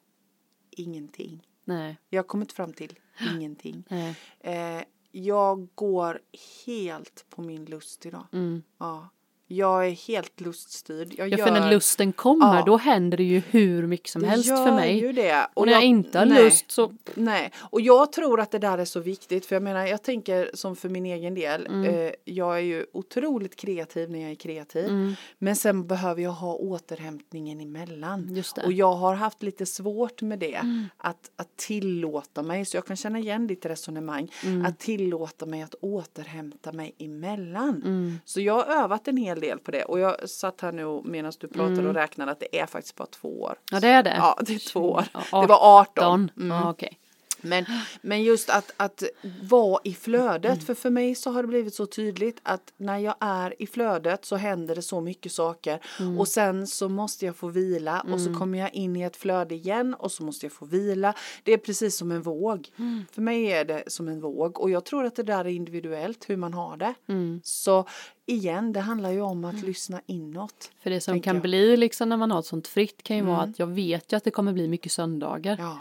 Ingenting. 0.72 1.48
Nej, 1.66 1.98
Jag 2.10 2.24
har 2.24 2.27
kommit 2.27 2.51
fram 2.51 2.74
till 2.74 3.00
ingenting. 3.36 3.83
nej. 3.89 4.16
Eh, 4.39 4.83
jag 5.12 5.68
går 5.75 6.19
helt 6.66 7.25
på 7.30 7.42
min 7.42 7.66
lust 7.66 8.06
idag. 8.06 8.27
Mm. 8.33 8.63
Ja. 8.80 9.10
Jag 9.57 9.87
är 9.87 9.91
helt 9.91 10.41
luststyrd. 10.41 11.13
Jag 11.17 11.29
Ja, 11.29 11.37
för 11.37 11.51
när 11.51 11.71
lusten 11.71 12.13
kommer 12.13 12.55
Ja. 12.55 12.63
då 12.65 12.77
händer 12.77 13.17
det 13.17 13.23
ju 13.23 13.41
hur 13.49 13.87
mycket 13.87 14.09
som 14.09 14.21
det 14.21 14.27
helst 14.27 14.49
gör 14.49 14.65
för 14.65 14.71
mig. 14.71 14.99
Ju 14.99 15.11
det. 15.11 15.47
Och 15.53 15.65
när 15.65 15.73
jag 15.73 15.83
inte 15.83 16.19
har 16.19 16.25
nej. 16.25 16.43
lust 16.43 16.71
så 16.71 16.93
Nej, 17.13 17.51
och 17.59 17.81
jag 17.81 18.11
tror 18.11 18.39
att 18.39 18.51
det 18.51 18.59
där 18.59 18.77
är 18.77 18.85
så 18.85 18.99
viktigt 18.99 19.45
för 19.45 19.55
jag 19.55 19.63
menar 19.63 19.85
jag 19.85 20.03
tänker 20.03 20.49
som 20.53 20.75
för 20.75 20.89
min 20.89 21.05
egen 21.05 21.35
del. 21.35 21.65
Mm. 21.65 21.85
Eh, 21.85 22.11
jag 22.25 22.55
är 22.55 22.61
ju 22.61 22.85
otroligt 22.93 23.55
kreativ 23.55 24.11
när 24.11 24.21
jag 24.21 24.31
är 24.31 24.35
kreativ. 24.35 24.85
Mm. 24.85 25.15
Men 25.37 25.55
sen 25.55 25.87
behöver 25.87 26.21
jag 26.21 26.31
ha 26.31 26.53
återhämtningen 26.55 27.61
emellan. 27.61 28.35
Just 28.35 28.55
det. 28.55 28.63
Och 28.63 28.73
jag 28.73 28.93
har 28.93 29.15
haft 29.15 29.43
lite 29.43 29.65
svårt 29.65 30.21
med 30.21 30.39
det. 30.39 30.55
Mm. 30.55 30.85
Att, 30.97 31.31
att 31.35 31.57
tillåta 31.57 32.43
mig, 32.43 32.65
så 32.65 32.77
jag 32.77 32.85
kan 32.85 32.95
känna 32.95 33.19
igen 33.19 33.47
ditt 33.47 33.65
resonemang. 33.65 34.31
Mm. 34.43 34.65
Att 34.65 34.79
tillåta 34.79 35.45
mig 35.45 35.61
att 35.61 35.75
återhämta 35.81 36.71
mig 36.71 36.95
emellan. 36.97 37.81
Mm. 37.85 38.19
Så 38.25 38.41
jag 38.41 38.53
har 38.53 38.83
övat 38.83 39.07
en 39.07 39.17
hel 39.17 39.39
del 39.39 39.44
på 39.63 39.71
det. 39.71 39.83
Och 39.83 40.00
jag 40.00 40.30
satt 40.30 40.62
här 40.62 40.71
nu 40.71 41.01
medan 41.06 41.31
du 41.39 41.47
pratade 41.47 41.74
Mm. 41.74 41.88
och 41.88 41.94
räknade 41.94 42.31
att 42.31 42.39
det 42.39 42.59
är 42.59 42.65
faktiskt 42.65 42.95
bara 42.95 43.06
två 43.06 43.42
år. 43.42 43.56
Ja 43.71 43.80
det 43.80 43.88
är 43.88 44.03
det. 44.03 44.15
Ja, 44.18 44.38
det 44.42 44.53
är 44.56 44.69
två 44.71 44.92
år. 44.92 45.03
Det 45.13 45.47
var 45.47 45.80
18. 45.80 46.03
18. 46.03 46.31
Mm. 46.38 46.57
Ja, 46.57 46.69
okej. 46.69 47.00
Men, 47.45 47.65
men 48.01 48.24
just 48.24 48.50
att, 48.50 48.71
att 48.77 49.03
vara 49.42 49.80
i 49.83 49.94
flödet, 49.94 50.63
för 50.63 50.74
för 50.74 50.89
mig 50.89 51.15
så 51.15 51.31
har 51.31 51.42
det 51.42 51.47
blivit 51.47 51.74
så 51.74 51.86
tydligt 51.86 52.39
att 52.44 52.74
när 52.77 52.97
jag 52.97 53.15
är 53.19 53.62
i 53.62 53.68
flödet 53.68 54.25
så 54.25 54.36
händer 54.36 54.75
det 54.75 54.81
så 54.81 55.01
mycket 55.01 55.31
saker 55.31 55.80
och 56.19 56.27
sen 56.27 56.68
så 56.68 56.89
måste 56.89 57.25
jag 57.25 57.36
få 57.36 57.47
vila 57.47 58.06
och 58.12 58.21
så 58.21 58.33
kommer 58.33 58.59
jag 58.59 58.74
in 58.74 58.95
i 58.95 59.01
ett 59.01 59.18
flöde 59.18 59.56
igen 59.56 59.94
och 59.94 60.12
så 60.12 60.24
måste 60.24 60.45
jag 60.45 60.53
få 60.53 60.65
vila. 60.65 61.13
Det 61.44 61.53
är 61.53 61.57
precis 61.57 61.97
som 61.97 62.12
en 62.12 62.21
våg. 62.21 62.69
För 63.12 63.21
mig 63.21 63.45
är 63.51 63.65
det 63.65 63.83
som 63.88 64.07
en 64.07 64.21
våg 64.21 64.59
och 64.59 64.69
jag 64.69 64.86
tror 64.86 65.06
att 65.06 65.15
det 65.15 65.24
där 65.24 65.45
är 65.45 65.50
individuellt 65.50 66.30
hur 66.30 66.38
man 66.38 66.53
har 66.53 66.77
det. 66.77 66.94
Mm. 67.07 67.41
Så 67.44 67.86
igen, 68.25 68.74
det 68.74 68.80
handlar 68.80 69.12
ju 69.12 69.21
om 69.21 69.45
att 69.45 69.62
lyssna 69.62 70.01
inåt. 70.06 70.72
För 70.84 70.89
det 70.89 71.01
som 71.01 71.22
kan 71.22 71.36
jag. 71.36 71.41
bli 71.41 71.77
liksom 71.77 72.10
när 72.10 72.17
man 72.17 72.31
har 72.31 72.39
ett 72.39 72.46
sånt 72.46 72.67
fritt 72.67 73.03
kan 73.03 73.17
ju 73.17 73.24
vara 73.24 73.38
Mm. 73.38 73.50
att 73.50 73.60
jag 73.60 73.67
vet 73.67 74.13
ju 74.13 74.17
att 74.17 74.24
det 74.24 74.31
kommer 74.31 74.53
bli 74.53 74.67
mycket 74.67 74.91
söndagar. 74.91 75.58
Ja, 75.60 75.79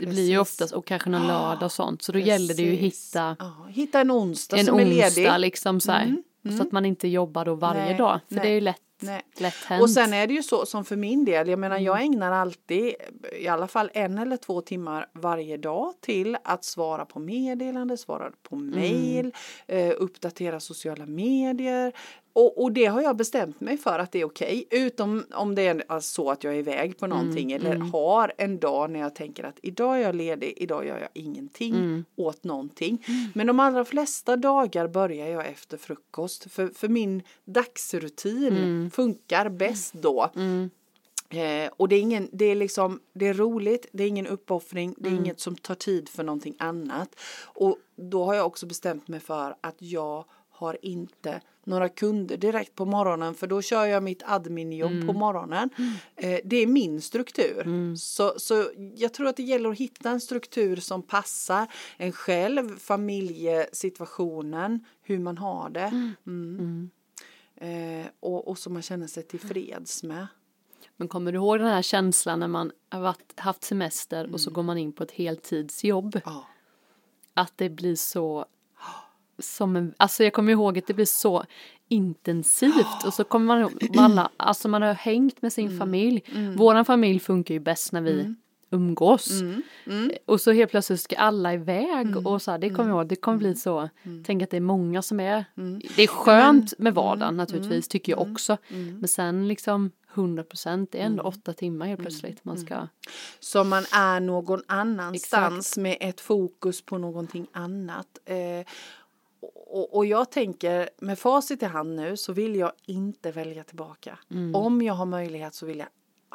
det 0.00 0.06
blir 0.06 0.30
ju 0.30 0.38
precis. 0.38 0.52
oftast 0.54 0.72
och 0.72 0.86
kanske 0.86 1.10
någon 1.10 1.26
lördag 1.26 1.62
och 1.62 1.72
sånt 1.72 2.02
så 2.02 2.12
då 2.12 2.18
gäller 2.18 2.54
det 2.54 2.62
ju 2.62 2.72
att 2.74 2.80
precis. 2.80 3.10
hitta 3.14 3.36
ja, 3.38 3.66
hitta 3.70 4.00
en 4.00 4.10
onsdag 4.10 4.56
en 4.56 4.66
som 4.66 4.78
är 4.78 4.84
ledig. 4.84 5.04
onsdag 5.24 5.38
liksom 5.38 5.80
så. 5.80 5.92
Mm, 5.92 6.22
mm. 6.44 6.56
Så 6.58 6.62
att 6.62 6.72
man 6.72 6.84
inte 6.86 7.08
jobbar 7.08 7.44
då 7.44 7.54
varje 7.54 7.84
Nej, 7.84 7.94
dag. 7.94 8.20
För 8.28 8.34
nej, 8.34 8.44
det 8.44 8.50
är 8.50 8.54
ju 8.54 8.60
lätt, 8.60 8.76
nej. 9.00 9.22
hänt. 9.66 9.82
Och 9.82 9.90
sen 9.90 10.12
är 10.14 10.26
det 10.26 10.34
ju 10.34 10.42
så 10.42 10.66
som 10.66 10.84
för 10.84 10.96
min 10.96 11.24
del, 11.24 11.48
jag 11.48 11.58
menar 11.58 11.78
jag 11.78 11.96
Mm. 12.00 12.12
ägnar 12.12 12.32
alltid 12.32 12.94
i 13.40 13.48
alla 13.48 13.66
fall 13.68 13.90
en 13.94 14.18
eller 14.18 14.36
två 14.36 14.60
timmar 14.60 15.06
varje 15.12 15.56
dag 15.56 15.92
till 16.00 16.36
att 16.44 16.64
svara 16.64 17.04
på 17.04 17.18
meddelanden, 17.18 17.98
svara 17.98 18.30
på 18.48 18.56
Mm. 18.56 18.70
mail, 18.80 19.32
eh, 19.66 19.92
uppdatera 19.98 20.60
sociala 20.60 21.06
medier. 21.06 21.92
Och, 22.40 22.62
och 22.62 22.72
det 22.72 22.84
har 22.86 23.02
jag 23.02 23.16
bestämt 23.16 23.60
mig 23.60 23.76
för 23.76 23.98
att 23.98 24.12
det 24.12 24.20
är 24.20 24.24
okej, 24.24 24.64
utom 24.70 25.24
om 25.34 25.54
det 25.54 25.62
är 25.62 26.00
så 26.00 26.30
att 26.30 26.44
jag 26.44 26.54
är 26.54 26.58
iväg 26.58 26.98
på 26.98 27.06
någonting 27.06 27.52
Mm, 27.52 27.66
eller 27.66 27.76
har 27.92 28.32
en 28.38 28.58
dag 28.58 28.90
när 28.90 29.00
jag 29.00 29.14
tänker 29.14 29.44
att 29.44 29.58
idag 29.62 29.96
är 29.96 30.00
jag 30.02 30.14
ledig, 30.14 30.54
idag 30.56 30.86
gör 30.86 30.98
jag 30.98 31.08
ingenting 31.12 31.74
Mm. 31.74 32.04
åt 32.16 32.44
någonting. 32.44 33.06
Men 33.34 33.46
de 33.46 33.60
allra 33.60 33.84
flesta 33.84 34.36
dagar 34.36 34.88
börjar 34.88 35.26
jag 35.26 35.46
efter 35.46 35.76
frukost, 35.76 36.50
för, 36.52 36.68
för 36.68 36.88
min 36.88 37.22
dagsrutin 37.44 38.90
funkar 38.90 39.48
bäst 39.48 39.92
då. 39.94 40.30
Mm. 40.36 40.70
Eh, 41.30 41.70
och 41.76 41.88
det 41.88 41.96
är, 41.96 42.00
ingen, 42.00 42.28
det 42.32 42.44
är 42.44 42.54
liksom, 42.54 43.00
det 43.12 43.26
är 43.28 43.34
roligt, 43.34 43.86
det 43.92 44.04
är 44.04 44.08
ingen 44.08 44.26
uppoffring, 44.26 44.94
det 44.98 45.08
är 45.08 45.12
Mm. 45.12 45.24
inget 45.24 45.40
som 45.40 45.56
tar 45.56 45.74
tid 45.74 46.08
för 46.08 46.22
någonting 46.22 46.54
annat. 46.58 47.08
Och 47.44 47.76
då 47.96 48.24
har 48.24 48.34
jag 48.34 48.46
också 48.46 48.66
bestämt 48.66 49.08
mig 49.08 49.20
för 49.20 49.54
att 49.60 49.76
jag 49.78 50.24
har 50.60 50.78
inte 50.82 51.40
några 51.64 51.88
kunder 51.88 52.36
direkt 52.36 52.74
på 52.74 52.84
morgonen 52.84 53.34
för 53.34 53.46
då 53.46 53.62
kör 53.62 53.84
jag 53.86 54.02
mitt 54.02 54.22
adminjobb 54.26 54.92
Mm. 54.92 55.06
på 55.06 55.12
morgonen. 55.12 55.70
Eh, 56.16 56.40
det 56.44 56.56
är 56.56 56.66
min 56.66 57.00
struktur. 57.00 57.96
Så, 57.96 58.34
så 58.36 58.70
jag 58.96 59.14
tror 59.14 59.26
att 59.26 59.36
det 59.36 59.42
gäller 59.42 59.70
att 59.70 59.78
hitta 59.78 60.10
en 60.10 60.20
struktur 60.20 60.76
som 60.76 61.02
passar 61.02 61.66
en 61.96 62.12
själv, 62.12 62.78
familjesituationen, 62.78 64.84
hur 65.02 65.18
man 65.18 65.38
har 65.38 65.70
det. 65.70 66.12
Mm. 66.26 66.90
Eh, 67.56 68.06
och, 68.20 68.48
och 68.48 68.58
som 68.58 68.72
man 68.72 68.82
känner 68.82 69.06
sig 69.06 69.22
tillfreds 69.22 70.02
med. 70.02 70.26
Men 70.96 71.08
kommer 71.08 71.32
du 71.32 71.38
ihåg 71.38 71.58
den 71.58 71.68
här 71.68 71.82
känslan 71.82 72.40
när 72.40 72.48
man 72.48 72.72
har 72.88 73.00
varit, 73.00 73.40
haft 73.40 73.64
semester 73.64 74.32
och 74.32 74.40
så 74.40 74.50
går 74.50 74.62
man 74.62 74.78
in 74.78 74.92
på 74.92 75.02
ett 75.02 75.12
heltidsjobb? 75.12 76.20
Ja. 76.24 76.46
Att 77.34 77.52
det 77.56 77.70
blir 77.70 77.96
så 77.96 78.46
som 79.40 79.76
en, 79.76 79.94
alltså 79.96 80.24
jag 80.24 80.32
kommer 80.32 80.52
ihåg 80.52 80.78
att 80.78 80.86
det 80.86 80.94
blir 80.94 81.04
så 81.06 81.44
intensivt 81.88 83.04
och 83.06 83.14
så 83.14 83.24
kommer 83.24 83.46
man 83.46 83.60
ihåg, 83.60 83.96
alla, 83.98 84.30
alltså 84.36 84.68
man 84.68 84.82
har 84.82 84.94
hängt 84.94 85.42
med 85.42 85.52
sin 85.52 85.66
Mm. 85.66 85.78
familj. 85.78 86.22
Våran 86.56 86.84
familj 86.84 87.20
funkar 87.20 87.54
ju 87.54 87.60
bäst 87.60 87.92
när 87.92 88.00
vi 88.00 88.34
umgås. 88.72 89.30
Mm. 89.86 90.10
Och 90.26 90.40
så 90.40 90.52
helt 90.52 90.70
plötsligt 90.70 91.00
ska 91.00 91.16
alla 91.16 91.54
iväg 91.54 92.26
och 92.26 92.42
så 92.42 92.50
här, 92.50 92.58
det 92.58 92.70
kommer 92.70 92.88
jag 92.90 92.98
ihåg, 92.98 93.08
det 93.08 93.16
kommer 93.16 93.38
bli 93.38 93.54
så, 93.54 93.88
tänk 94.26 94.42
att 94.42 94.50
det 94.50 94.56
är 94.56 94.60
många 94.60 95.02
som 95.02 95.20
är, 95.20 95.44
det 95.96 96.02
är 96.02 96.06
skönt 96.06 96.78
med 96.78 96.94
vardagen 96.94 97.36
naturligtvis 97.36 97.88
tycker 97.88 98.12
jag 98.12 98.20
också. 98.20 98.56
Men 99.00 99.08
sen 99.08 99.48
liksom 99.48 99.90
100 100.14 100.42
procent, 100.42 100.92
det 100.92 100.98
är 101.00 101.04
ändå 101.06 101.22
åtta 101.22 101.52
timmar 101.52 101.86
helt 101.86 102.00
plötsligt 102.00 102.44
man 102.44 102.58
ska, 102.58 102.86
Så 103.40 103.64
man 103.64 103.84
är 103.92 104.20
någon 104.20 104.62
annanstans 104.66 105.76
med 105.76 105.96
ett 106.00 106.20
fokus 106.20 106.82
på 106.82 106.98
någonting 106.98 107.46
annat. 107.52 108.18
Eh, 108.24 108.66
och, 109.40 109.96
och 109.96 110.06
jag 110.06 110.30
tänker 110.30 110.90
med 110.98 111.18
facit 111.18 111.62
i 111.62 111.66
hand 111.66 111.96
nu 111.96 112.16
så 112.16 112.32
vill 112.32 112.56
jag 112.56 112.72
inte 112.86 113.32
välja 113.32 113.64
tillbaka. 113.64 114.18
Om 114.54 114.82
jag 114.82 114.94
har 114.94 115.06
möjlighet 115.06 115.54
så 115.54 115.66
vill 115.66 115.78
jag 115.78 115.88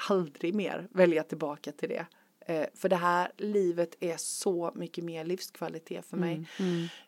aldrig 0.09 0.55
mer 0.55 0.88
välja 0.91 1.24
tillbaka 1.24 1.71
till 1.71 1.89
det. 1.89 2.05
Eh, 2.47 2.65
för 2.75 2.89
det 2.89 2.95
här 2.95 3.31
livet 3.38 3.95
är 4.00 4.17
så 4.17 4.71
mycket 4.75 5.03
mer 5.03 5.25
livskvalitet 5.25 6.05
för 6.05 6.17
mig. 6.17 6.47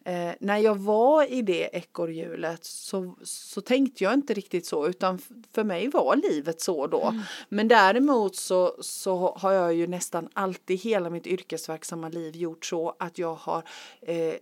Eh, 0.06 0.36
när 0.40 0.58
jag 0.58 0.76
var 0.76 1.32
i 1.32 1.42
det 1.42 1.70
ekorrhjulet 1.74 2.66
så, 2.66 3.16
så 3.24 3.62
tänkte 3.62 4.04
jag 4.04 4.14
inte 4.14 4.34
riktigt 4.34 4.66
så 4.66 4.88
utan 4.88 5.20
för 5.54 5.64
mig 5.64 5.88
var 5.88 6.16
livet 6.16 6.62
så 6.62 6.88
då. 6.88 7.14
Men 7.50 7.68
däremot 7.68 8.36
så, 8.36 8.76
så 8.80 9.36
har 9.38 9.52
jag 9.52 9.74
ju 9.74 9.88
nästan 9.88 10.30
alltid 10.34 10.80
hela 10.80 11.10
mitt 11.10 11.28
yrkesverksamma 11.28 12.10
liv 12.10 12.36
gjort 12.36 12.66
så 12.66 12.96
att 13.00 13.18
jag 13.18 13.36
har 13.36 13.64
eh, 14.02 14.34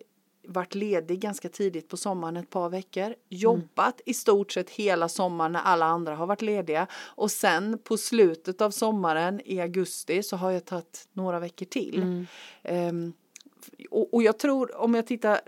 varit 0.48 0.76
ledig 0.76 1.20
ganska 1.20 1.50
tidigt 1.50 1.90
på 1.90 1.98
sommaren 1.98 2.38
ett 2.38 2.50
par 2.50 2.70
veckor, 2.70 3.16
jobbat 3.30 4.02
i 4.06 4.14
stort 4.14 4.52
sett 4.52 4.70
hela 4.70 5.10
sommaren 5.10 5.52
när 5.52 5.62
alla 5.62 5.86
andra 5.86 6.16
har 6.16 6.28
varit 6.28 6.42
lediga 6.42 6.88
och 6.94 7.32
sen 7.32 7.78
på 7.84 7.98
slutet 7.98 8.62
av 8.62 8.72
sommaren 8.72 9.42
i 9.46 9.60
augusti 9.62 10.24
så 10.24 10.38
har 10.38 10.52
jag 10.52 10.66
tagit 10.66 11.08
några 11.14 11.40
veckor 11.40 11.66
till. 11.66 12.26
Ehm, 12.64 13.14
och, 13.90 14.14
och 14.14 14.24
jag 14.24 14.40
tror 14.40 14.76
om 14.76 14.96
jag 14.96 15.08
tittar 15.08 15.40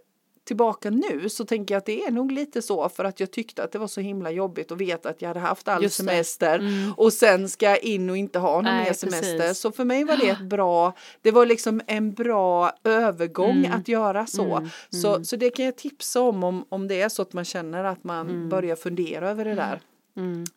tillbaka 0.47 0.89
nu 0.89 1.29
så 1.29 1.45
tänker 1.45 1.75
jag 1.75 1.79
att 1.79 1.85
det 1.85 2.03
är 2.03 2.11
nog 2.11 2.31
lite 2.31 2.61
så 2.61 2.89
för 2.89 3.03
att 3.03 3.19
jag 3.19 3.31
tyckte 3.31 3.63
att 3.63 3.71
det 3.71 3.79
var 3.79 3.87
så 3.87 4.01
himla 4.01 4.31
jobbigt 4.31 4.71
att 4.71 4.77
veta 4.77 5.09
att 5.09 5.21
jag 5.21 5.27
hade 5.29 5.39
haft 5.39 5.67
all 5.67 5.89
semester 5.89 6.61
och 6.97 7.13
sen 7.13 7.49
ska 7.49 7.65
jag 7.65 7.83
in 7.83 8.09
och 8.09 8.17
inte 8.17 8.39
ha 8.39 8.51
någon 8.51 8.63
Nej, 8.63 8.79
mer 8.79 8.85
precis. 8.89 9.11
semester. 9.11 9.53
Så 9.53 9.71
för 9.71 9.83
mig 9.83 10.03
var 10.03 10.17
det 10.17 10.29
ett 10.29 10.41
bra, 10.41 10.93
det 11.21 11.31
var 11.31 11.45
liksom 11.45 11.81
en 11.87 12.13
bra 12.13 12.71
övergång 12.83 13.65
att 13.65 13.87
göra 13.87 14.25
så. 14.25 14.67
Så, 14.89 15.23
så 15.23 15.35
det 15.35 15.49
kan 15.49 15.65
jag 15.65 15.75
tipsa 15.75 16.21
om, 16.21 16.43
om 16.43 16.65
om 16.69 16.87
det 16.87 17.01
är 17.01 17.09
så 17.09 17.21
att 17.21 17.33
man 17.33 17.45
känner 17.45 17.83
att 17.83 18.03
man 18.03 18.49
börjar 18.49 18.75
fundera 18.75 19.29
över 19.29 19.45
det 19.45 19.55
där. 19.55 19.81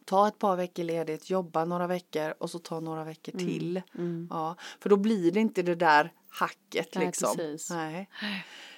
Ta 0.05 0.29
ett 0.29 0.39
par 0.39 0.57
veckor 0.57 0.85
ledigt, 0.85 1.31
jobba 1.31 1.65
några 1.65 1.87
veckor 1.87 2.35
och 2.39 2.51
så 2.51 2.59
ta 2.59 2.81
några 2.81 3.05
veckor 3.05 3.33
till. 3.33 3.83
Ja, 4.31 4.57
för 4.81 4.89
då 4.89 4.97
blir 4.97 5.33
det 5.33 5.41
inte 5.41 5.63
det 5.63 5.75
där 5.75 6.13
hacket 6.29 6.95
Nej, 6.95 7.07
liksom. 7.07 7.37
precis. 7.37 7.71
Nej. 7.71 8.09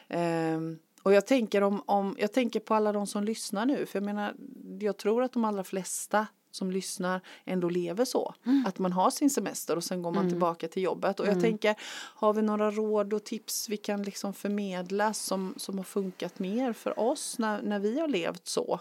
Ehm, 0.09 0.79
och 1.03 1.13
jag 1.13 1.27
tänker 1.27 1.63
om, 1.63 1.83
om, 1.87 2.17
jag 2.19 2.33
tänker 2.33 2.61
på 2.61 2.75
alla 2.75 2.93
de 2.93 3.07
som 3.07 3.25
lyssnar 3.25 3.67
nu, 3.67 3.87
för 3.87 3.99
jag 3.99 4.05
menar, 4.05 4.35
jag 4.81 4.97
tror 4.97 5.23
att 5.23 5.33
de 5.33 5.45
allra 5.45 5.65
flesta 5.65 6.27
som 6.51 6.71
lyssnar 6.71 7.21
ändå 7.45 7.69
lever 7.69 8.05
så. 8.05 8.35
Att 8.67 8.79
man 8.79 8.93
har 8.93 9.11
sin 9.11 9.31
semester 9.31 9.77
och 9.77 9.85
sen 9.85 10.03
går 10.03 10.11
man 10.11 10.29
tillbaka 10.29 10.69
till 10.69 10.83
jobbet. 10.83 11.21
Och 11.21 11.27
jag 11.27 11.41
tänker, 11.41 11.75
har 12.15 12.33
vi 12.33 12.43
några 12.43 12.71
råd 12.71 13.13
och 13.13 13.25
tips 13.25 13.69
vi 13.69 13.77
kan 13.77 14.03
liksom 14.03 14.35
förmedla 14.35 15.15
som, 15.15 15.55
som 15.57 15.77
har 15.77 15.85
funkat 15.85 16.39
mer 16.39 16.73
för 16.73 16.99
oss 16.99 17.39
när, 17.39 17.63
när 17.63 17.79
vi 17.79 18.01
har 18.01 18.09
levt 18.09 18.47
så? 18.47 18.81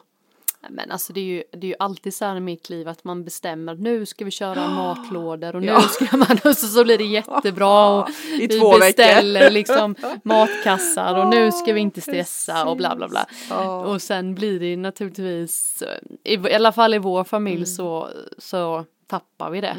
Men 0.70 0.92
alltså 0.92 1.14
det 1.14 1.20
är, 1.20 1.26
ju, 1.26 1.44
det 1.52 1.68
är 1.68 1.70
ju 1.70 1.76
alltid 1.80 2.14
så 2.14 2.26
här 2.26 2.36
i 2.36 2.40
mitt 2.40 2.70
liv 2.70 2.88
att 2.88 3.04
man 3.04 3.24
bestämmer 3.24 3.76
nu 3.76 4.06
ska 4.06 4.26
vi 4.26 4.32
köra 4.32 4.68
matlådor 4.76 5.56
och 5.56 5.62
nu 5.62 5.68
Ja. 5.68 5.82
ska 5.82 6.18
man 6.18 6.38
och 6.46 6.58
så, 6.58 6.68
så 6.68 6.84
blir 6.84 6.98
det 6.98 7.04
jättebra 7.04 7.88
och 8.00 8.10
I 8.10 8.48
vi 8.48 8.60
två 8.60 8.70
veckor. 8.72 8.80
beställer 8.80 9.50
liksom 9.52 9.96
matkassar 10.24 11.16
och 11.20 11.28
nu 11.30 11.52
ska 11.52 11.74
vi 11.74 11.80
inte 11.80 12.02
stressa 12.02 12.66
och 12.66 12.78
bla 12.78 12.96
bla 12.96 13.08
bla. 13.08 13.26
Ja. 13.50 13.86
Och 13.86 14.02
sen 14.02 14.36
blir 14.36 14.60
det 14.60 14.78
naturligtvis, 14.78 15.84
i, 16.24 16.34
i 16.34 16.54
alla 16.54 16.72
fall 16.72 16.94
i 16.94 16.98
vår 16.98 17.24
familj 17.24 17.56
Mm. 17.56 17.66
så, 17.66 18.10
så 18.38 18.86
tappar 19.08 19.50
vi 19.50 19.62
det. 19.62 19.76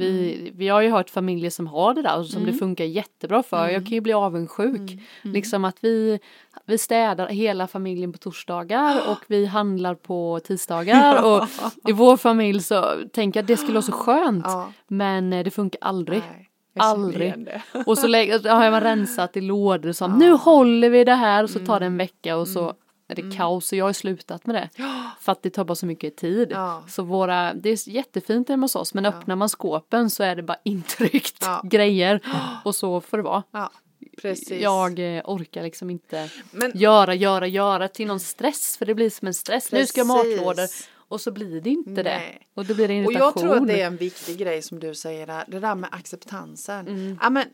Vi, 0.00 0.52
vi 0.54 0.68
har 0.68 0.80
ju 0.80 0.90
hört 0.90 1.10
familjer 1.10 1.50
som 1.50 1.66
har 1.66 1.94
det 1.94 2.02
där 2.02 2.18
och 2.18 2.26
som 2.26 2.44
det 2.46 2.52
funkar 2.52 2.84
jättebra 2.84 3.42
för. 3.42 3.68
Jag 3.68 3.82
kan 3.82 3.92
ju 3.92 4.00
bli 4.00 4.12
avundsjuk. 4.12 5.00
Liksom 5.22 5.64
att 5.64 5.76
vi, 5.84 6.18
vi 6.66 6.78
städar 6.78 7.28
hela 7.28 7.66
familjen 7.66 8.12
på 8.12 8.18
torsdagar 8.18 9.02
och 9.10 9.18
vi 9.26 9.46
handlar 9.46 9.94
på 9.94 10.40
tisdagar. 10.44 11.24
Och 11.36 11.48
i 11.88 11.92
vår 11.92 12.16
familj 12.16 12.62
så 12.62 12.84
tänker 13.12 13.38
jag 13.38 13.44
att 13.44 13.48
det 13.48 13.56
skulle 13.56 13.72
vara 13.74 13.82
så 13.82 13.92
skönt. 14.04 14.44
Ja. 14.46 14.72
Men 14.88 15.32
eh, 15.32 15.44
det 15.44 15.50
funkar 15.50 15.78
aldrig. 15.82 16.22
Nej, 16.30 16.46
Aldrig. 16.78 17.34
Och 17.86 17.98
så 17.98 18.06
lägger, 18.06 18.48
har 18.48 18.70
man 18.70 18.80
rensat 18.80 19.36
i 19.36 19.40
lådor 19.40 19.88
och 19.88 19.96
så 19.96 20.06
nu 20.18 20.32
håller 20.32 20.90
vi 20.90 21.04
det 21.04 21.14
här 21.14 21.42
och 21.42 21.50
så 21.50 21.58
tar 21.58 21.80
det 21.80 21.86
Mm. 21.86 21.92
en 21.92 21.98
vecka 21.98 22.36
och 22.36 22.48
så 22.48 22.74
är 23.10 23.14
det 23.14 23.36
kaos 23.36 23.72
och 23.72 23.78
jag 23.78 23.84
har 23.84 23.92
slutat 23.92 24.46
med 24.46 24.54
det. 24.56 24.68
För 25.20 25.32
att 25.32 25.42
det 25.42 25.50
tar 25.50 25.64
bara 25.64 25.74
så 25.74 25.86
mycket 25.86 26.16
tid. 26.16 26.48
Ja. 26.50 26.82
Så 26.88 27.02
våra, 27.02 27.54
det 27.54 27.70
är 27.70 27.88
jättefint 27.88 28.48
hemma 28.48 28.64
hos 28.64 28.76
oss 28.76 28.94
men 28.94 29.06
öppnar 29.06 29.36
man 29.36 29.48
skåpen 29.48 30.10
så 30.10 30.22
är 30.22 30.36
det 30.36 30.42
bara 30.42 30.58
intryckt 30.64 31.36
Ja. 31.40 31.60
grejer 31.64 32.20
och 32.64 32.74
så 32.74 33.00
får 33.00 33.16
det 33.16 33.22
vara. 33.22 33.42
Ja, 33.50 33.70
precis. 34.22 34.50
Jag 34.50 35.16
eh, 35.16 35.22
orkar 35.24 35.62
liksom 35.62 35.90
inte 35.90 36.28
Men- 36.50 36.72
göra, 36.74 37.14
göra, 37.14 37.46
göra 37.46 37.88
till 37.88 38.06
någon 38.06 38.20
stress 38.20 38.76
för 38.76 38.86
det 38.86 38.94
blir 38.94 39.10
som 39.10 39.28
en 39.28 39.34
stress. 39.34 39.72
Nu 39.72 39.86
ska 39.86 40.00
jag 40.00 40.08
Precis. 40.24 40.36
matlådor 40.40 40.66
och 41.10 41.20
så 41.20 41.30
blir 41.32 41.60
det 41.60 41.70
inte 41.70 41.90
Nej. 41.90 42.02
det. 42.02 42.60
Och 42.60 42.64
då 42.66 42.74
blir 42.74 42.88
det 42.88 43.04
Och 43.06 43.12
irritation. 43.12 43.32
jag 43.34 43.36
tror 43.36 43.56
att 43.56 43.66
det 43.66 43.80
är 43.80 43.86
en 43.86 43.96
viktig 43.96 44.38
grej 44.38 44.62
som 44.62 44.80
du 44.80 44.94
säger 44.94 45.26
där, 45.26 45.44
det 45.48 45.60
där 45.60 45.74
med 45.74 45.88
acceptansen. 45.92 46.88
Mm. 46.88 47.18
Ja, 47.22 47.30
men 47.30 47.44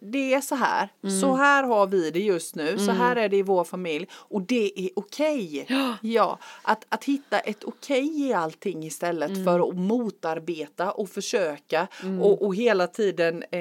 det 0.00 0.34
är 0.34 0.40
så 0.40 0.54
här, 0.54 0.88
så 1.20 1.34
här 1.36 1.64
har 1.64 1.86
vi 1.86 2.10
det 2.10 2.20
just 2.20 2.54
nu, 2.54 2.78
så 2.78 2.84
Mm. 2.84 2.96
här 2.96 3.16
är 3.16 3.28
det 3.28 3.36
i 3.36 3.42
vår 3.42 3.64
familj 3.64 4.06
och 4.12 4.42
det 4.42 4.80
är 4.86 4.90
okej. 4.96 5.66
Ja, 6.02 6.38
att, 6.62 6.86
att 6.88 7.04
hitta 7.04 7.38
ett 7.38 7.64
okej 7.64 8.28
i 8.28 8.32
allting 8.32 8.84
istället 8.84 9.30
Mm. 9.30 9.44
för 9.44 9.68
att 9.68 9.76
motarbeta 9.76 10.90
och 10.90 11.08
försöka 11.08 11.86
och, 12.20 12.42
och 12.46 12.54
hela 12.54 12.86
tiden 12.86 13.44
eh, 13.50 13.60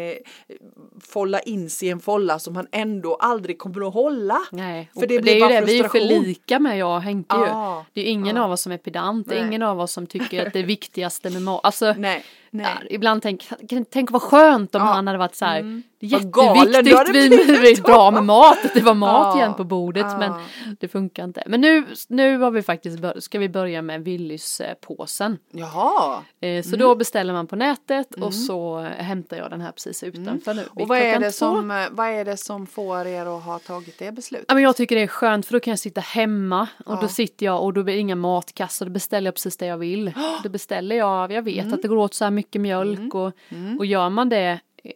folla 1.01 1.39
in 1.39 1.69
sig 1.69 1.87
i 1.87 1.91
en 1.91 1.99
folla 1.99 2.39
som 2.39 2.55
han 2.55 2.67
ändå 2.71 3.15
aldrig 3.15 3.57
kommer 3.59 3.87
att 3.87 3.93
hålla. 3.93 4.37
Nej, 4.51 4.89
För 4.93 5.01
och 5.01 5.07
det 5.07 5.15
det, 5.15 5.21
blir 5.21 5.33
är 5.33 5.49
ju 5.49 5.59
det, 5.59 5.65
vi 5.65 5.79
är 5.79 5.87
för 5.89 5.99
lika 5.99 6.59
med 6.59 6.77
jag 6.77 6.95
och 6.95 7.01
Henke 7.01 7.35
Ja, 7.35 7.77
ju. 7.79 7.83
Det 7.93 8.01
är 8.01 8.05
ju 8.05 8.11
ingen 8.11 8.35
ja. 8.35 8.43
av 8.43 8.51
oss 8.51 8.61
som 8.61 8.71
är 8.71 8.77
pedant, 8.77 9.27
det. 9.29 9.44
Ingen 9.47 9.61
av 9.61 9.79
oss 9.79 9.91
som 9.91 10.07
tycker 10.07 10.47
att 10.47 10.53
det 10.53 10.63
viktigaste 10.75 11.29
med 11.29 11.41
mat. 11.41 11.61
Alltså, 11.63 11.93
Nej, 11.97 12.23
Ja, 12.63 12.69
ibland 12.89 13.21
tänk, 13.21 13.49
tänk 13.91 14.11
vad 14.11 14.21
skönt 14.21 14.75
om 14.75 14.81
Ja. 14.81 14.87
han 14.87 15.07
hade 15.07 15.19
varit 15.19 15.35
så 15.35 15.45
här, 15.45 15.81
du 15.99 16.07
jätteviktigt, 16.07 17.49
vi, 17.61 17.71
är 17.71 17.81
bra 17.81 18.11
med 18.11 18.23
mat, 18.23 18.57
det 18.73 18.81
var 18.81 18.93
mat 18.93 19.35
Ja. 19.35 19.37
igen 19.37 19.53
på 19.53 19.63
bordet, 19.63 20.05
Ja. 20.09 20.17
men 20.17 20.31
det 20.79 20.87
funkar 20.87 21.23
inte. 21.23 21.43
Men 21.47 21.61
nu, 21.61 21.85
nu 22.07 22.37
har 22.37 22.51
vi 22.51 22.61
faktiskt, 22.61 22.99
bör, 22.99 23.19
ska 23.19 23.39
vi 23.39 23.49
börja 23.49 23.81
med 23.81 24.03
Willys 24.03 24.61
eh, 24.61 24.73
påsen. 24.73 25.37
Jaha. 25.51 26.17
Eh, 26.41 26.61
Så 26.63 26.67
Mm. 26.69 26.79
då 26.79 26.95
beställer 26.95 27.33
man 27.33 27.47
på 27.47 27.55
nätet 27.55 28.15
och 28.21 28.33
så 28.33 28.79
hämtar 28.97 29.37
jag 29.37 29.49
den 29.49 29.61
här 29.61 29.71
precis 29.71 30.03
utanför 30.03 30.53
nu. 30.53 30.61
Mm. 30.61 30.73
Och 30.75 30.87
vad 30.87 30.97
är, 30.97 31.19
det 31.19 31.31
som, 31.31 31.71
eh, 31.71 31.77
vad 31.91 32.07
är 32.07 32.25
det 32.25 32.37
som 32.37 32.67
får 32.67 33.07
er 33.07 33.37
att 33.37 33.43
ha 33.43 33.59
tagit 33.59 33.99
det 33.99 34.11
beslutet? 34.11 34.45
Ja, 34.47 34.53
men 34.53 34.63
jag 34.63 34.75
tycker 34.75 34.95
det 34.95 35.01
är 35.03 35.07
skönt 35.07 35.45
för 35.45 35.53
då 35.53 35.59
kan 35.59 35.71
jag 35.71 35.79
sitta 35.79 36.01
hemma 36.01 36.67
och 36.85 37.01
då 37.01 37.07
sitter 37.07 37.45
jag 37.45 37.63
och 37.63 37.73
då 37.73 37.83
blir 37.83 37.93
det 37.93 37.99
inga 37.99 38.15
matkassar, 38.15 38.85
då 38.85 38.91
beställer 38.91 39.27
jag 39.27 39.33
precis 39.35 39.57
det 39.57 39.65
jag 39.65 39.77
vill. 39.77 40.11
Då 40.43 40.49
beställer 40.49 40.95
jag, 40.95 41.31
jag 41.31 41.41
vet 41.41 41.73
att 41.73 41.81
det 41.81 41.87
går 41.87 41.97
åt 41.97 42.13
så 42.13 42.23
här 42.23 42.31
mycket 42.31 42.44
mjölk 42.53 43.15
och, 43.15 43.31
och 43.79 43.85
gör 43.85 44.09
man 44.09 44.29
det 44.29 44.59
eh, 44.83 44.91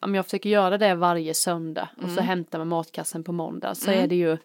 om 0.00 0.14
jag 0.14 0.24
försöker 0.24 0.50
göra 0.50 0.78
det 0.78 0.94
varje 0.94 1.34
söndag 1.34 1.88
och 2.02 2.10
så 2.10 2.20
hämtar 2.20 2.58
man 2.58 2.68
matkassen 2.68 3.24
på 3.24 3.32
måndag 3.32 3.74
så 3.74 3.90
är 3.90 4.06
det 4.06 4.14
ju, 4.16 4.36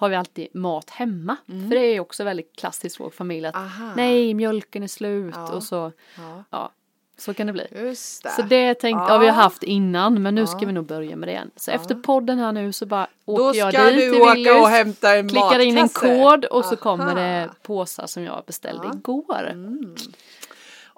har 0.00 0.08
vi 0.08 0.16
alltid 0.16 0.48
mat 0.54 0.90
hemma. 0.90 1.36
För 1.46 1.70
det 1.70 1.80
är 1.80 2.00
också 2.00 2.24
väldigt 2.24 2.56
klassiskt 2.56 2.96
för 2.96 3.04
vår 3.04 3.10
familj 3.10 3.46
att 3.46 3.56
Aha. 3.56 3.92
nej 3.96 4.34
mjölken 4.34 4.82
är 4.82 4.86
slut 4.86 5.34
Ja. 5.36 5.52
och 5.52 5.62
så, 5.62 5.92
Ja, 6.16 6.44
ja, 6.50 6.70
så 7.18 7.34
kan 7.34 7.46
det 7.46 7.52
bli. 7.52 7.66
just 7.82 8.22
det. 8.22 8.30
Så 8.30 8.42
det 8.42 8.74
tänkte, 8.74 9.04
Ja. 9.08 9.14
ja. 9.14 9.18
vi 9.18 9.26
har 9.26 9.34
haft 9.34 9.62
innan 9.62 10.22
men 10.22 10.34
nu 10.34 10.46
ska 10.46 10.58
Ja. 10.60 10.66
vi 10.66 10.72
nog 10.72 10.86
börja 10.86 11.16
med 11.16 11.28
det 11.28 11.32
igen. 11.32 11.50
Så 11.56 11.70
efter 11.70 11.94
podden 11.94 12.38
här 12.38 12.52
nu 12.52 12.72
så 12.72 12.86
bara 12.86 13.06
åker 13.24 13.42
Då 13.44 13.54
jag 13.54 13.74
ska 13.74 13.84
dit 13.84 13.94
du 13.96 14.10
till 14.12 14.22
åka 14.22 14.34
Willys, 14.34 14.52
och 14.62 14.68
hämta 14.68 15.16
en 15.16 15.28
klickar 15.28 15.58
in 15.58 15.76
en 15.78 15.82
matkasse. 15.82 16.18
kod 16.20 16.44
och 16.44 16.64
så 16.64 16.68
Aha. 16.74 16.76
kommer 16.82 17.14
det 17.14 17.50
påsar 17.62 18.06
som 18.06 18.22
jag 18.22 18.42
beställde 18.46 18.86
Ja. 18.86 18.94
igår. 18.94 19.52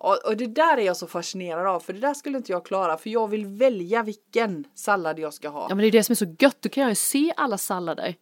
Och, 0.02 0.18
och 0.24 0.36
det 0.36 0.46
där 0.46 0.76
är 0.78 0.82
jag 0.82 0.96
så 0.96 1.06
fascinerad 1.06 1.66
av 1.66 1.80
för 1.80 1.92
det 1.92 2.00
där 2.00 2.14
skulle 2.14 2.36
inte 2.36 2.52
jag 2.52 2.66
klara 2.66 2.96
för 2.96 3.10
jag 3.10 3.28
vill 3.28 3.46
välja 3.46 4.02
vilken 4.02 4.64
sallad 4.74 5.18
jag 5.18 5.34
ska 5.34 5.48
ha. 5.48 5.66
Ja 5.68 5.74
men 5.74 5.78
det 5.78 5.86
är 5.86 5.92
det 5.92 6.04
som 6.04 6.12
är 6.12 6.16
så 6.16 6.36
gött, 6.38 6.56
då 6.60 6.68
kan 6.68 6.80
jag 6.82 6.90
ju 6.90 6.94
se 6.94 7.32
alla 7.36 7.58
sallader. 7.58 8.14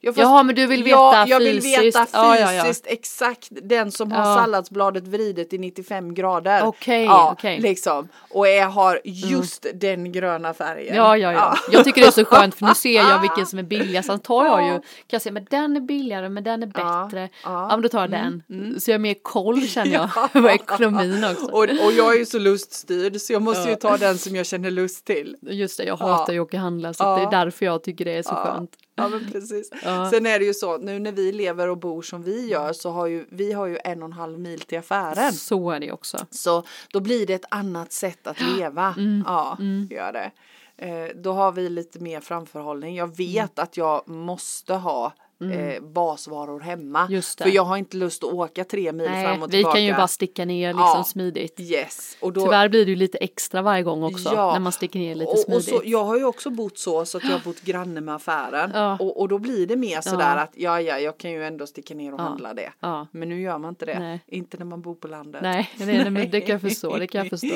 Ja, 0.00 0.12
fast- 0.12 0.18
Jaha, 0.18 0.42
men 0.42 0.54
du 0.54 0.66
vill 0.66 0.84
veta 0.84 0.96
ja, 0.96 1.26
jag 1.28 1.38
vill 1.38 1.60
veta 1.60 1.80
fysiskt 1.82 2.10
Ja, 2.12 2.52
ja, 2.52 2.72
exakt 2.84 3.48
den 3.50 3.90
som 3.92 4.12
har 4.12 4.36
salladsbladet 4.36 5.08
vridet 5.08 5.52
i 5.52 5.58
95 5.58 6.14
grader. 6.14 6.66
Okej, 6.66 7.04
ja, 7.04 7.30
okej. 7.32 7.60
liksom. 7.60 8.08
Och 8.30 8.48
jag 8.48 8.66
har 8.70 9.00
just 9.04 9.66
den 9.74 10.12
gröna 10.12 10.54
färgen. 10.54 10.96
Ja, 10.96 11.16
ja, 11.16 11.32
ja. 11.32 11.56
Jag 11.72 11.84
tycker 11.84 12.00
det 12.00 12.06
är 12.06 12.10
så 12.10 12.24
skönt 12.34 12.54
för 12.54 12.66
nu 12.66 12.74
ser 12.74 12.94
jag 13.08 13.20
vilken 13.20 13.46
som 13.46 13.58
är 13.58 13.62
billigast. 13.62 14.08
Sen 14.08 14.18
tar 14.18 14.44
jag 14.44 14.62
ju, 14.66 14.72
kan 14.72 14.82
jag 15.10 15.22
säga, 15.22 15.32
men 15.32 15.46
den 15.50 15.76
är 15.76 15.80
billigare, 15.80 16.28
men 16.28 16.44
den 16.44 16.62
är 16.62 16.66
bättre. 16.66 17.28
ja. 17.44 17.58
Mm, 17.58 17.68
men 17.68 17.82
då 17.82 17.88
tar 17.88 18.00
jag 18.00 18.10
den. 18.10 18.42
Så 18.80 18.90
jag 18.90 18.94
har 18.94 18.98
mer 19.00 19.14
koll 19.22 19.68
känner 19.68 19.92
jag 19.92 20.32
på 20.32 20.50
ekonomin 20.50 21.24
också. 21.24 21.46
Och, 21.46 21.62
och 21.62 21.92
jag 21.92 22.14
är 22.14 22.18
ju 22.18 22.26
så 22.26 22.38
luststyrd 22.38 23.20
så 23.20 23.32
jag 23.32 23.42
måste 23.42 23.68
ju 23.70 23.76
ta 23.76 23.96
den 23.96 24.18
som 24.18 24.36
jag 24.36 24.46
känner 24.46 24.70
lust 24.70 25.04
till. 25.04 25.36
Just 25.42 25.78
det, 25.78 25.84
jag 25.84 25.96
hatar 25.96 26.32
ju 26.32 26.38
att 26.40 26.44
åka 26.46 26.56
och 26.56 26.62
handla 26.62 26.94
så 26.94 27.16
det 27.16 27.22
är 27.22 27.30
därför 27.30 27.66
jag 27.66 27.82
tycker 27.82 28.04
det 28.04 28.12
är 28.16 28.22
så 28.22 28.34
skönt. 28.34 28.70
Ja 28.96 29.08
men 29.08 29.32
precis. 29.32 29.70
Ja. 29.84 30.10
Sen 30.10 30.26
är 30.26 30.38
det 30.38 30.44
ju 30.44 30.54
så 30.54 30.78
nu 30.78 30.98
när 30.98 31.12
vi 31.12 31.32
lever 31.32 31.68
och 31.68 31.78
bor 31.78 32.02
som 32.02 32.22
vi 32.22 32.48
gör 32.48 32.72
så 32.72 32.90
har 32.90 33.06
ju 33.06 33.26
vi 33.30 33.52
har 33.52 33.66
ju 33.66 33.78
en 33.84 34.02
och 34.02 34.06
en 34.06 34.12
halv 34.12 34.38
mil 34.38 34.60
till 34.60 34.78
affären. 34.78 35.32
Så 35.32 35.70
är 35.70 35.80
det 35.80 35.92
också. 35.92 36.18
Så 36.30 36.62
då 36.92 37.00
blir 37.00 37.26
det 37.26 37.34
ett 37.34 37.44
annat 37.48 37.92
sätt 37.92 38.26
att 38.26 38.40
leva. 38.40 38.94
Mm. 38.98 39.24
Ja, 39.26 39.58
gör 39.90 40.12
det. 40.12 40.30
Eh, 40.76 41.16
då 41.16 41.32
har 41.32 41.52
vi 41.52 41.68
lite 41.68 41.98
mer 41.98 42.20
framförhållning. 42.20 42.96
Jag 42.96 43.16
vet 43.16 43.36
Mm. 43.58 43.62
att 43.64 43.76
jag 43.76 44.08
måste 44.08 44.74
ha 44.74 45.12
eh, 45.52 45.82
basvaror 45.82 46.60
hemma. 46.60 47.06
För 47.38 47.48
jag 47.48 47.64
har 47.64 47.76
inte 47.76 47.96
lust 47.96 48.24
att 48.24 48.32
åka 48.32 48.64
tre 48.64 48.92
mil 48.92 49.06
fram 49.08 49.14
Nej, 49.22 49.40
och 49.40 49.48
vi 49.48 49.50
tillbaka. 49.52 49.74
kan 49.76 49.84
ju 49.84 49.94
bara 49.94 50.08
sticka 50.08 50.44
ner 50.44 50.68
liksom 50.68 50.82
Ja. 50.96 51.04
smidigt. 51.04 51.60
Yes. 51.60 52.16
Och 52.20 52.32
då, 52.32 52.40
Tyvärr 52.40 52.68
blir 52.68 52.84
det 52.84 52.90
ju 52.90 52.96
lite 52.96 53.18
extra 53.18 53.62
varje 53.62 53.82
gång 53.82 54.02
också 54.02 54.32
Ja. 54.34 54.52
när 54.52 54.60
man 54.60 54.72
sticker 54.72 54.98
ner 54.98 55.14
lite 55.14 55.26
och, 55.26 55.32
och 55.32 55.38
smidigt. 55.38 55.64
så, 55.68 55.80
jag 55.84 56.04
har 56.04 56.16
ju 56.18 56.24
också 56.24 56.50
bott 56.50 56.78
så 56.78 57.04
så 57.04 57.18
att 57.18 57.24
jag 57.24 57.30
har 57.30 57.40
bott 57.44 57.60
granne 57.60 58.00
med 58.00 58.14
affären. 58.14 58.70
Ja. 58.74 58.96
Och, 59.00 59.20
och 59.20 59.28
då 59.28 59.38
blir 59.38 59.66
det 59.66 59.76
mer 59.76 60.00
sådär 60.00 60.36
Ja. 60.36 60.42
att 60.42 60.52
ja 60.56 60.80
ja 60.80 60.98
jag 60.98 61.18
kan 61.18 61.30
ju 61.30 61.44
ändå 61.44 61.66
sticka 61.66 61.94
ner 61.94 62.12
och 62.14 62.20
handla 62.20 62.54
det. 62.54 62.72
Ja. 62.80 63.06
Men 63.12 63.28
nu 63.28 63.40
gör 63.40 63.58
man 63.58 63.68
inte 63.68 63.84
det. 63.86 63.98
Nej. 63.98 64.20
Inte 64.26 64.56
när 64.56 64.64
man 64.64 64.82
bor 64.82 64.94
på 64.94 65.08
landet. 65.08 65.42
Nej, 65.42 65.70
det, 65.78 65.84
det, 65.84 66.10
det 66.10 66.40
kan 66.40 66.52
jag 66.52 66.60
förstå. 66.70 66.96
Det 66.96 67.06
kan 67.06 67.18
jag 67.18 67.30
förstå. 67.30 67.54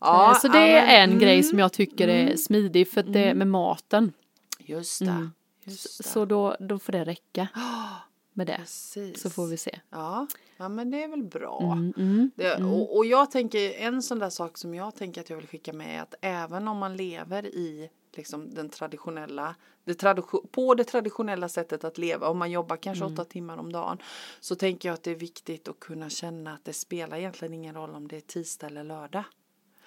Ja. 0.00 0.34
Så 0.42 0.48
det 0.48 0.58
är 0.58 1.02
en 1.02 1.10
men- 1.10 1.18
grej 1.18 1.34
mm, 1.34 1.42
som 1.42 1.58
jag 1.58 1.72
tycker 1.72 2.08
är 2.08 2.36
smidig 2.36 2.88
för 2.88 3.00
att 3.00 3.12
det 3.12 3.34
med 3.34 3.46
maten. 3.46 4.12
Just 4.58 4.98
det. 4.98 5.04
Mm. 5.10 5.30
Så 5.76 6.24
då, 6.24 6.56
då 6.60 6.78
får 6.78 6.92
det 6.92 7.04
räcka 7.04 7.48
med 8.32 8.46
det. 8.46 8.56
Precis. 8.56 9.22
Så 9.22 9.30
får 9.30 9.46
vi 9.46 9.56
se. 9.56 9.80
Ja, 9.90 10.26
ja 10.56 10.68
men 10.68 10.90
det 10.90 11.02
är 11.02 11.08
väl 11.08 11.22
bra. 11.22 11.72
Mm, 11.72 11.92
mm. 11.96 12.30
Det, 12.36 12.54
och, 12.54 12.96
och 12.96 13.06
jag 13.06 13.30
tänker 13.30 13.70
en 13.72 14.02
sån 14.02 14.18
där 14.18 14.30
sak 14.30 14.58
som 14.58 14.74
jag 14.74 14.94
tänker 14.94 15.20
att 15.20 15.30
jag 15.30 15.36
vill 15.36 15.46
skicka 15.46 15.72
med 15.72 15.98
är 15.98 16.02
att 16.02 16.14
även 16.20 16.68
om 16.68 16.78
man 16.78 16.96
lever 16.96 17.46
i 17.46 17.90
liksom 18.12 18.54
den 18.54 18.68
traditionella, 18.68 19.54
det 19.84 19.94
tradition, 19.94 20.46
på 20.50 20.74
det 20.74 20.84
traditionella 20.84 21.48
sättet 21.48 21.84
att 21.84 21.98
leva, 21.98 22.28
om 22.28 22.38
man 22.38 22.50
jobbar 22.50 22.76
kanske 22.76 23.04
Mm. 23.04 23.14
åtta 23.14 23.24
timmar 23.24 23.56
om 23.56 23.72
dagen, 23.72 23.98
så 24.40 24.54
tänker 24.54 24.88
jag 24.88 24.94
att 24.94 25.02
det 25.02 25.10
är 25.10 25.14
viktigt 25.14 25.68
att 25.68 25.80
kunna 25.80 26.10
känna 26.10 26.54
att 26.54 26.64
det 26.64 26.72
spelar 26.72 27.16
egentligen 27.16 27.54
ingen 27.54 27.74
roll 27.74 27.94
om 27.94 28.08
det 28.08 28.16
är 28.16 28.20
tisdag 28.20 28.66
eller 28.66 28.84
lördag. 28.84 29.24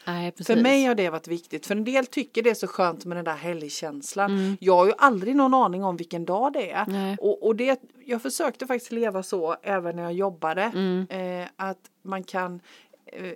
Nej. 0.06 0.34
För 0.46 0.56
mig 0.56 0.86
har 0.86 0.96
det 0.96 1.10
varit 1.10 1.28
viktigt, 1.28 1.66
för 1.66 1.76
en 1.76 1.84
del 1.84 2.06
tycker 2.06 2.44
det 2.44 2.50
är 2.50 2.54
så 2.54 2.68
skönt 2.68 3.06
med 3.06 3.18
den 3.18 3.26
där 3.26 3.36
helgkänslan. 3.36 4.32
Mm. 4.32 4.58
Jag 4.60 4.76
har 4.76 4.86
ju 4.86 4.94
aldrig 4.98 5.36
någon 5.36 5.54
aning 5.54 5.84
om 5.84 5.98
vilken 5.98 6.26
dag 6.26 6.54
det 6.54 6.72
är. 6.72 6.86
Nej. 6.88 7.18
Och, 7.20 7.48
och 7.48 7.56
det, 7.56 7.82
jag 8.06 8.22
försökte 8.22 8.68
faktiskt 8.68 8.92
leva 8.92 9.24
så 9.24 9.56
även 9.64 9.96
när 9.96 10.04
jag 10.04 10.14
jobbade. 10.14 10.62
Mm. 10.62 11.08
Eh, 11.10 11.48
att 11.56 11.80
man 12.04 12.24
kan 12.24 12.60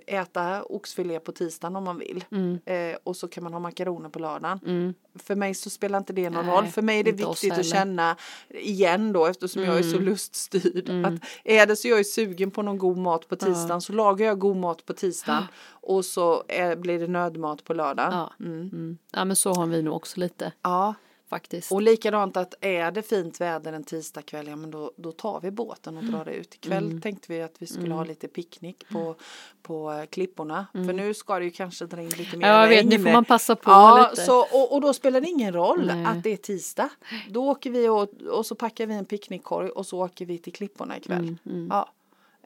äta 0.06 0.62
oxfilé 0.62 1.20
på 1.20 1.32
tisdagen 1.32 1.76
om 1.76 1.84
man 1.84 1.98
vill. 1.98 2.24
Mm. 2.30 2.58
Eh, 2.64 2.96
och 3.04 3.16
så 3.16 3.28
kan 3.28 3.44
man 3.44 3.52
ha 3.52 3.60
makaroner 3.60 4.08
på 4.08 4.18
lördagen. 4.18 4.60
Mm. 4.66 4.94
För 5.14 5.34
mig 5.34 5.54
så 5.54 5.70
spelar 5.70 5.98
inte 5.98 6.12
det 6.12 6.30
någon 6.30 6.46
Nej, 6.46 6.54
roll. 6.54 6.66
För 6.66 6.82
mig 6.82 7.00
är 7.00 7.04
det 7.04 7.12
viktigt 7.12 7.52
att 7.52 7.66
känna 7.66 8.16
igen 8.48 9.12
då 9.12 9.26
eftersom 9.26 9.62
jag 9.62 9.78
är 9.78 9.82
så 9.82 9.96
Mm. 9.96 10.04
luststyrd. 10.04 10.88
Mm. 10.88 11.04
Att 11.04 11.20
är 11.44 11.66
det 11.66 11.76
så 11.76 11.88
jag 11.88 11.98
är 11.98 12.04
sugen 12.04 12.50
på 12.50 12.62
någon 12.62 12.78
god 12.78 12.98
mat 12.98 13.28
på 13.28 13.36
tisdagen 13.36 13.80
så 13.80 13.92
lagar 13.92 14.26
jag 14.26 14.38
god 14.38 14.56
mat 14.56 14.86
på 14.86 14.92
tisdagen. 14.92 15.44
Och 15.68 16.04
så 16.04 16.44
är, 16.48 16.76
blir 16.76 16.98
det 16.98 17.06
nödmat 17.08 17.64
på 17.64 17.74
lördagen. 17.74 18.12
Ja. 18.12 18.32
Mm. 18.40 18.60
Mm. 18.60 18.98
ja, 19.12 19.24
men 19.24 19.36
så 19.36 19.52
har 19.54 19.66
vi 19.66 19.82
nog 19.82 19.94
också 19.94 20.20
lite 20.20 20.52
Ja, 20.62 20.94
faktiskt. 21.28 21.72
och 21.72 21.82
likadant 21.82 22.36
att 22.36 22.54
är 22.60 22.90
det 22.90 23.02
fint 23.02 23.40
väder 23.40 23.72
en 23.72 23.84
tisdagkväll, 23.84 24.46
ja 24.48 24.56
men 24.56 24.70
då, 24.70 24.92
då 24.96 25.12
tar 25.12 25.40
vi 25.40 25.50
båten 25.50 25.96
och 25.96 26.04
drar 26.04 26.28
ut. 26.28 26.54
Ikväll 26.54 27.00
tänkte 27.02 27.32
vi 27.32 27.42
att 27.42 27.54
vi 27.58 27.66
skulle 27.66 27.94
ha 27.94 28.04
lite 28.04 28.28
picknick 28.28 28.88
på, 28.88 29.14
på 29.62 29.92
eh, 29.92 30.06
klipporna. 30.06 30.66
För 30.72 30.92
nu 30.92 31.14
ska 31.14 31.38
det 31.38 31.44
ju 31.44 31.50
kanske 31.50 31.86
dra 31.86 32.00
in 32.02 32.08
lite 32.08 32.36
mer 32.36 32.48
Ja, 32.48 32.60
jag 32.60 32.68
vet, 32.68 32.78
regn. 32.78 32.88
nu 32.88 32.98
får 33.04 33.12
man 33.12 33.24
passa 33.24 33.56
på 33.56 33.70
Ja, 33.70 34.08
lite. 34.10 34.22
så, 34.22 34.40
och, 34.40 34.72
och 34.74 34.80
då 34.80 34.92
spelar 34.92 35.20
det 35.20 35.26
ingen 35.28 35.52
roll 35.52 35.86
Nej. 35.86 36.04
att 36.04 36.22
det 36.22 36.32
är 36.32 36.36
tisdag. 36.36 36.88
Då 37.30 37.48
åker 37.50 37.70
vi 37.70 37.88
och, 37.88 38.08
och 38.30 38.46
så 38.46 38.54
packar 38.54 38.86
vi 38.86 38.94
en 38.94 39.04
picknickkorg 39.04 39.70
och 39.70 39.86
så 39.86 40.04
åker 40.04 40.26
vi 40.26 40.38
till 40.38 40.52
klipporna 40.52 40.96
ikväll. 40.96 41.18
Mm, 41.18 41.38
mm. 41.46 41.68
Ja. 41.70 41.88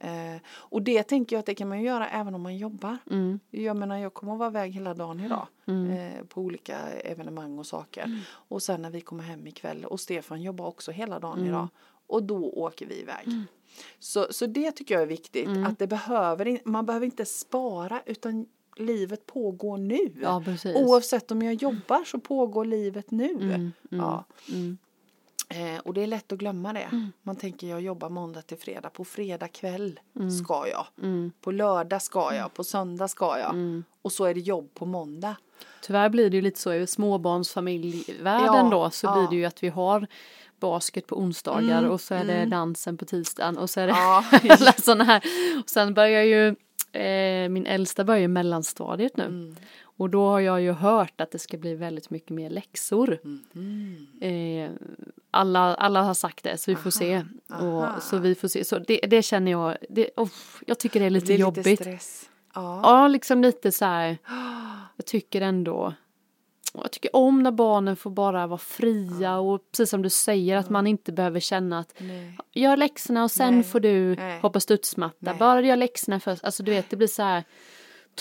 Eh, 0.01 0.41
och 0.49 0.83
det 0.83 1.03
tänker 1.03 1.37
jag 1.37 1.41
att 1.41 1.47
det 1.47 1.55
kan 1.55 1.69
man 1.69 1.79
ju 1.81 1.87
göra 1.87 2.09
även 2.09 2.35
om 2.35 2.43
man 2.43 2.57
jobbar. 2.57 2.97
Mm. 3.11 3.41
Jag 3.51 3.77
menar 3.77 3.97
jag 3.99 4.15
kommer 4.15 4.33
att 4.33 4.39
vara 4.39 4.49
iväg 4.49 4.73
hela 4.73 4.95
dagen 4.95 5.21
idag 5.21 5.47
Mm. 5.67 5.91
eh, 5.91 6.25
på 6.25 6.41
olika 6.41 6.79
evenemang 6.89 7.59
och 7.59 7.67
saker. 7.67 8.21
Och 8.31 8.63
sen 8.63 8.83
när 8.83 8.91
vi 8.91 9.01
kommer 9.01 9.23
hem 9.25 9.47
ikväll 9.47 9.85
och 9.85 10.01
Stefan 10.01 10.43
jobbar 10.43 10.67
också 10.67 10.91
hela 10.93 11.19
dagen 11.21 11.39
Mm. 11.39 11.49
idag 11.49 11.69
och 12.07 12.23
då 12.23 12.51
åker 12.51 12.87
vi 12.87 13.01
iväg. 13.01 13.27
Så, 13.99 14.27
så 14.31 14.47
det 14.47 14.73
tycker 14.73 14.95
jag 14.95 15.03
är 15.03 15.07
viktigt 15.07 15.47
Mm. 15.47 15.67
att 15.67 15.79
det 15.79 15.87
behöver, 15.87 16.59
man 16.65 16.87
behöver 16.87 17.07
inte 17.07 17.25
spara 17.25 18.03
utan 18.07 18.47
livet 18.77 19.27
pågår 19.27 19.79
nu. 19.79 20.13
Ja. 20.23 20.43
Oavsett 20.77 21.31
om 21.31 21.43
jag 21.43 21.55
jobbar 21.55 22.05
så 22.05 22.19
pågår 22.21 22.65
livet 22.65 23.11
nu. 23.11 23.31
Mm, 23.31 23.51
mm, 23.51 23.73
Ja. 23.89 24.25
Mm. 25.51 25.75
Eh, 25.75 25.81
och 25.81 25.95
det 25.95 26.03
är 26.03 26.07
lätt 26.07 26.33
att 26.33 26.39
glömma 26.39 26.73
det. 26.73 26.81
Mm. 26.93 27.13
Man 27.23 27.37
tänker 27.37 27.67
jag 27.67 27.81
jobbar 27.81 28.09
måndag 28.09 28.43
till 28.43 28.57
fredag. 28.59 28.91
På 28.91 29.05
fredag 29.05 29.49
kväll 29.49 30.01
ska 30.45 30.69
jag. 30.69 30.87
Mm. 31.03 31.33
På 31.41 31.51
lördag 31.53 32.03
ska 32.03 32.35
jag. 32.35 32.55
På 32.55 32.65
söndag 32.65 33.09
ska 33.09 33.39
jag. 33.39 33.51
Mm. 33.51 33.85
Och 34.03 34.13
så 34.13 34.25
är 34.25 34.35
det 34.35 34.41
jobb 34.41 34.75
på 34.75 34.87
måndag. 34.87 35.37
Tyvärr 35.83 36.09
blir 36.09 36.31
det 36.31 36.37
ju 36.37 36.43
lite 36.43 36.61
så 36.61 36.73
i 36.73 36.87
småbarnsfamiljvärlden 36.87 38.55
Ja, 38.55 38.69
då 38.71 38.91
så 38.91 39.07
ja. 39.07 39.15
blir 39.19 39.29
det 39.31 39.37
ju 39.37 39.45
att 39.45 39.63
vi 39.63 39.69
har 39.69 40.07
basket 40.61 41.07
på 41.07 41.19
onsdagar 41.19 41.83
och 41.85 42.01
så 42.01 42.15
är 42.15 42.25
det 42.25 42.45
dansen 42.45 42.97
på 42.97 43.05
tisdagen 43.05 43.59
och 43.59 43.71
så 43.71 43.81
är 43.81 43.87
det 43.87 43.93
Mm, 43.93 44.03
Ja. 44.43 44.55
alla 44.61 44.73
sådana 44.73 45.05
här. 45.05 45.23
Och 45.63 45.71
sen 45.71 45.95
börjar 45.95 46.23
ju 46.23 46.49
eh, 47.03 47.49
min 47.49 47.67
äldsta 47.67 48.05
börjar 48.05 48.29
mellanstadiet 48.29 49.17
nu 49.17 49.25
Mm. 49.25 49.57
Och 50.01 50.11
då 50.11 50.27
har 50.27 50.41
jag 50.41 50.61
ju 50.63 50.73
hört 50.73 51.21
att 51.21 51.31
det 51.31 51.39
ska 51.39 51.57
bli 51.59 51.75
väldigt 51.75 52.11
mycket 52.11 52.31
mer 52.31 52.51
läxor. 52.51 53.19
Mm. 53.55 54.07
Eh, 54.21 54.71
alla, 55.31 55.75
alla 55.75 56.03
har 56.03 56.15
sagt 56.15 56.45
det 56.45 56.59
så 56.59 56.71
vi 56.71 56.77
får 56.77 56.91
se. 56.91 57.25
aha. 57.53 57.95
Och, 57.97 58.03
så 58.03 58.19
vi 58.19 58.35
får 58.35 58.49
se. 58.49 58.65
Så 58.65 58.79
det, 58.79 59.01
det 59.11 59.23
känner 59.23 59.51
jag, 59.51 59.77
det, 59.89 60.11
oh, 60.17 60.29
jag 60.67 60.79
tycker 60.79 61.01
det 61.01 61.07
är 61.07 61.11
lite 61.11 61.27
Det 61.27 61.35
är 61.35 61.39
jobbigt. 61.39 61.67
lite 61.67 61.83
stress. 61.83 62.31
Ja. 62.55 62.81
Ja, 62.83 63.09
liksom 63.09 63.43
lite 63.43 63.73
så 63.73 63.85
här. 63.85 64.19
Jag 64.97 65.07
tycker 65.07 65.41
ändå. 65.41 65.95
Jag 66.75 66.91
tycker 66.93 67.17
om 67.17 67.43
när 67.43 67.51
barnen 67.53 67.97
får 67.97 68.11
bara 68.11 68.47
vara 68.47 68.59
fria 68.59 69.39
och 69.39 69.71
precis 69.71 69.91
som 69.91 70.03
du 70.03 70.11
säger 70.11 70.57
att 70.57 70.71
man 70.71 70.87
inte 70.87 71.13
behöver 71.13 71.41
känna 71.41 71.79
att 71.79 71.95
Nej. 71.99 72.39
gör 72.53 72.77
läxorna 72.77 73.25
och 73.25 73.31
sen 73.31 73.55
Nej. 73.55 73.63
får 73.63 73.81
du 73.81 74.15
Nej. 74.17 74.41
hoppa 74.41 74.61
studsmatta. 74.61 75.35
Bara 75.35 75.61
gör 75.61 75.77
läxorna 75.77 76.21
först. 76.21 76.45
Alltså 76.45 76.63
du 76.63 76.71
vet 76.71 76.91
det 76.91 76.97
blir 76.97 77.09
så 77.09 77.23
här 77.23 77.45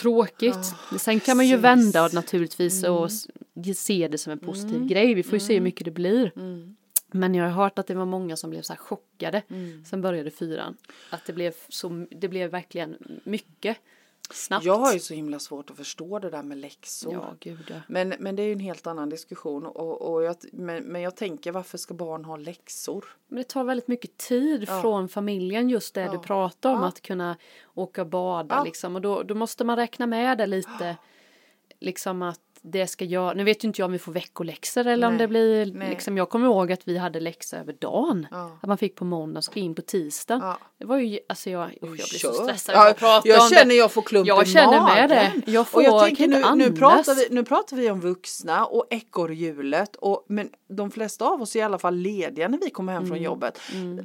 tråkigt. 0.02 0.74
Ja, 0.92 0.98
sen 0.98 1.20
kan 1.20 1.38
man 1.38 1.48
ju. 1.48 1.54
Mm. 1.54 1.62
vända 1.62 2.10
naturligtvis 2.14 2.84
och 2.84 3.06
s- 3.06 3.28
se 3.76 4.08
det 4.08 4.18
som 4.18 4.32
en 4.32 4.40
positiv 4.40 4.86
grej. 4.88 5.14
Vi 5.14 5.24
får 5.24 5.34
ju 5.34 5.40
se 5.40 5.54
hur 5.54 5.62
mycket 5.62 5.86
det 5.86 5.92
blir. 5.92 6.32
Mm. 6.36 6.76
Men 7.12 7.36
jag 7.36 7.44
har 7.46 7.64
hört 7.64 7.80
att 7.80 7.88
det 7.88 7.94
var 7.96 8.06
många 8.06 8.36
som 8.36 8.50
blev 8.50 8.62
så 8.62 8.74
här 8.74 8.78
chockade. 8.78 9.42
Mm. 9.50 9.86
Sen 9.86 10.02
började 10.02 10.32
fyran. 10.32 10.78
Att 11.10 11.26
det 11.26 11.34
blev 11.34 11.54
så, 11.70 12.06
det 12.12 12.28
blev 12.28 12.52
verkligen 12.52 12.98
mycket 13.24 13.78
snabbt. 14.34 14.66
Jag 14.66 14.78
har 14.78 14.94
ju 14.94 15.00
så 15.00 15.14
himla 15.14 15.40
svårt 15.40 15.70
att 15.70 15.78
förstå 15.78 16.20
det 16.20 16.30
där 16.30 16.44
med 16.44 16.58
läxor. 16.58 17.14
Ja, 17.14 17.34
gud 17.40 17.66
ja. 17.70 17.76
Men, 17.88 18.14
men 18.20 18.36
det 18.36 18.44
är 18.44 18.48
ju 18.48 18.54
en 18.54 18.60
helt 18.60 18.88
annan 18.88 19.10
diskussion. 19.10 19.66
Och, 19.66 20.12
och 20.14 20.24
jag, 20.24 20.36
men, 20.52 20.84
men 20.84 21.02
jag 21.02 21.16
tänker 21.16 21.52
varför 21.52 21.78
ska 21.78 21.94
barn 21.94 22.26
ha 22.26 22.38
läxor? 22.38 23.06
Men 23.28 23.38
det 23.38 23.44
tar 23.44 23.64
väldigt 23.64 23.88
mycket 23.88 24.18
tid 24.18 24.66
Ja. 24.68 24.82
från 24.82 25.10
familjen 25.10 25.70
just 25.70 25.94
det 25.94 26.06
du 26.06 26.14
Ja. 26.14 26.20
pratar 26.22 26.70
om 26.74 26.84
att 26.84 27.02
kunna 27.02 27.38
åka 27.74 28.02
och 28.02 28.08
bada 28.08 28.64
liksom 28.64 28.96
och 28.96 29.02
då, 29.02 29.24
då 29.24 29.36
måste 29.36 29.64
man 29.64 29.76
räkna 29.76 30.08
med 30.08 30.38
det 30.38 30.46
lite 30.48 30.98
liksom 31.80 32.22
att 32.22 32.40
det 32.62 32.88
ska 32.88 33.06
göra, 33.06 33.34
nu 33.34 33.44
vet 33.44 33.64
ju 33.64 33.68
inte 33.68 33.82
jag 33.82 33.86
om 33.86 33.92
vi 33.92 34.00
får 34.00 34.12
veckoläxor 34.12 34.88
eller 34.88 35.08
om 35.08 35.14
Nej. 35.14 35.20
det 35.20 35.28
blir 35.28 35.66
Nej. 35.74 35.90
liksom, 35.90 36.18
jag 36.18 36.30
kommer 36.30 36.46
ihåg 36.46 36.72
att 36.72 36.88
vi 36.88 36.98
hade 36.98 37.20
läxor 37.20 37.58
över 37.58 37.74
dagen. 37.74 38.28
Ja. 38.32 38.52
Att 38.62 38.68
man 38.68 38.78
fick 38.78 38.96
på 38.96 39.06
måndag 39.06 39.42
ska 39.42 39.60
in 39.60 39.76
på 39.76 39.82
tisdag. 39.82 40.40
Ja. 40.44 40.58
Det 40.78 40.86
var 40.86 40.98
ju, 40.98 41.20
alltså 41.30 41.50
jag, 41.50 41.66
usch, 41.66 41.74
jag 41.82 41.90
blir 41.92 42.04
så 42.20 42.34
stressad 42.34 42.76
Ja, 42.76 43.22
jag 43.26 43.42
om 43.44 43.50
känner 43.50 43.66
det. 43.66 43.74
jag 43.74 43.92
får 43.92 44.02
klump 44.02 44.28
Jag 44.28 44.44
i 44.44 44.46
känner 44.52 44.80
magen. 44.80 44.96
med 44.96 45.10
det. 45.46 45.52
Jag 45.52 45.68
får- 45.68 45.80
och 45.80 45.84
jag 45.86 46.06
tänker 46.06 46.28
nu, 46.28 46.44
nu, 46.56 46.72
pratar 46.72 47.16
vi, 47.16 47.28
nu 47.36 47.44
pratar 47.44 47.78
vi 47.78 47.90
om 47.92 48.02
vuxna 48.02 48.66
och 48.66 48.86
ekorrhjulet. 48.90 49.96
Och, 49.96 50.26
men 50.28 50.50
de 50.70 50.92
flesta 50.92 51.26
av 51.26 51.42
oss 51.42 51.56
är 51.56 51.60
i 51.60 51.62
alla 51.62 51.80
fall 51.80 51.96
lediga 51.96 52.48
när 52.48 52.58
vi 52.58 52.70
kommer 52.70 52.94
hem 52.94 53.00
Mm. 53.04 53.10
från 53.10 53.22
jobbet. 53.24 53.60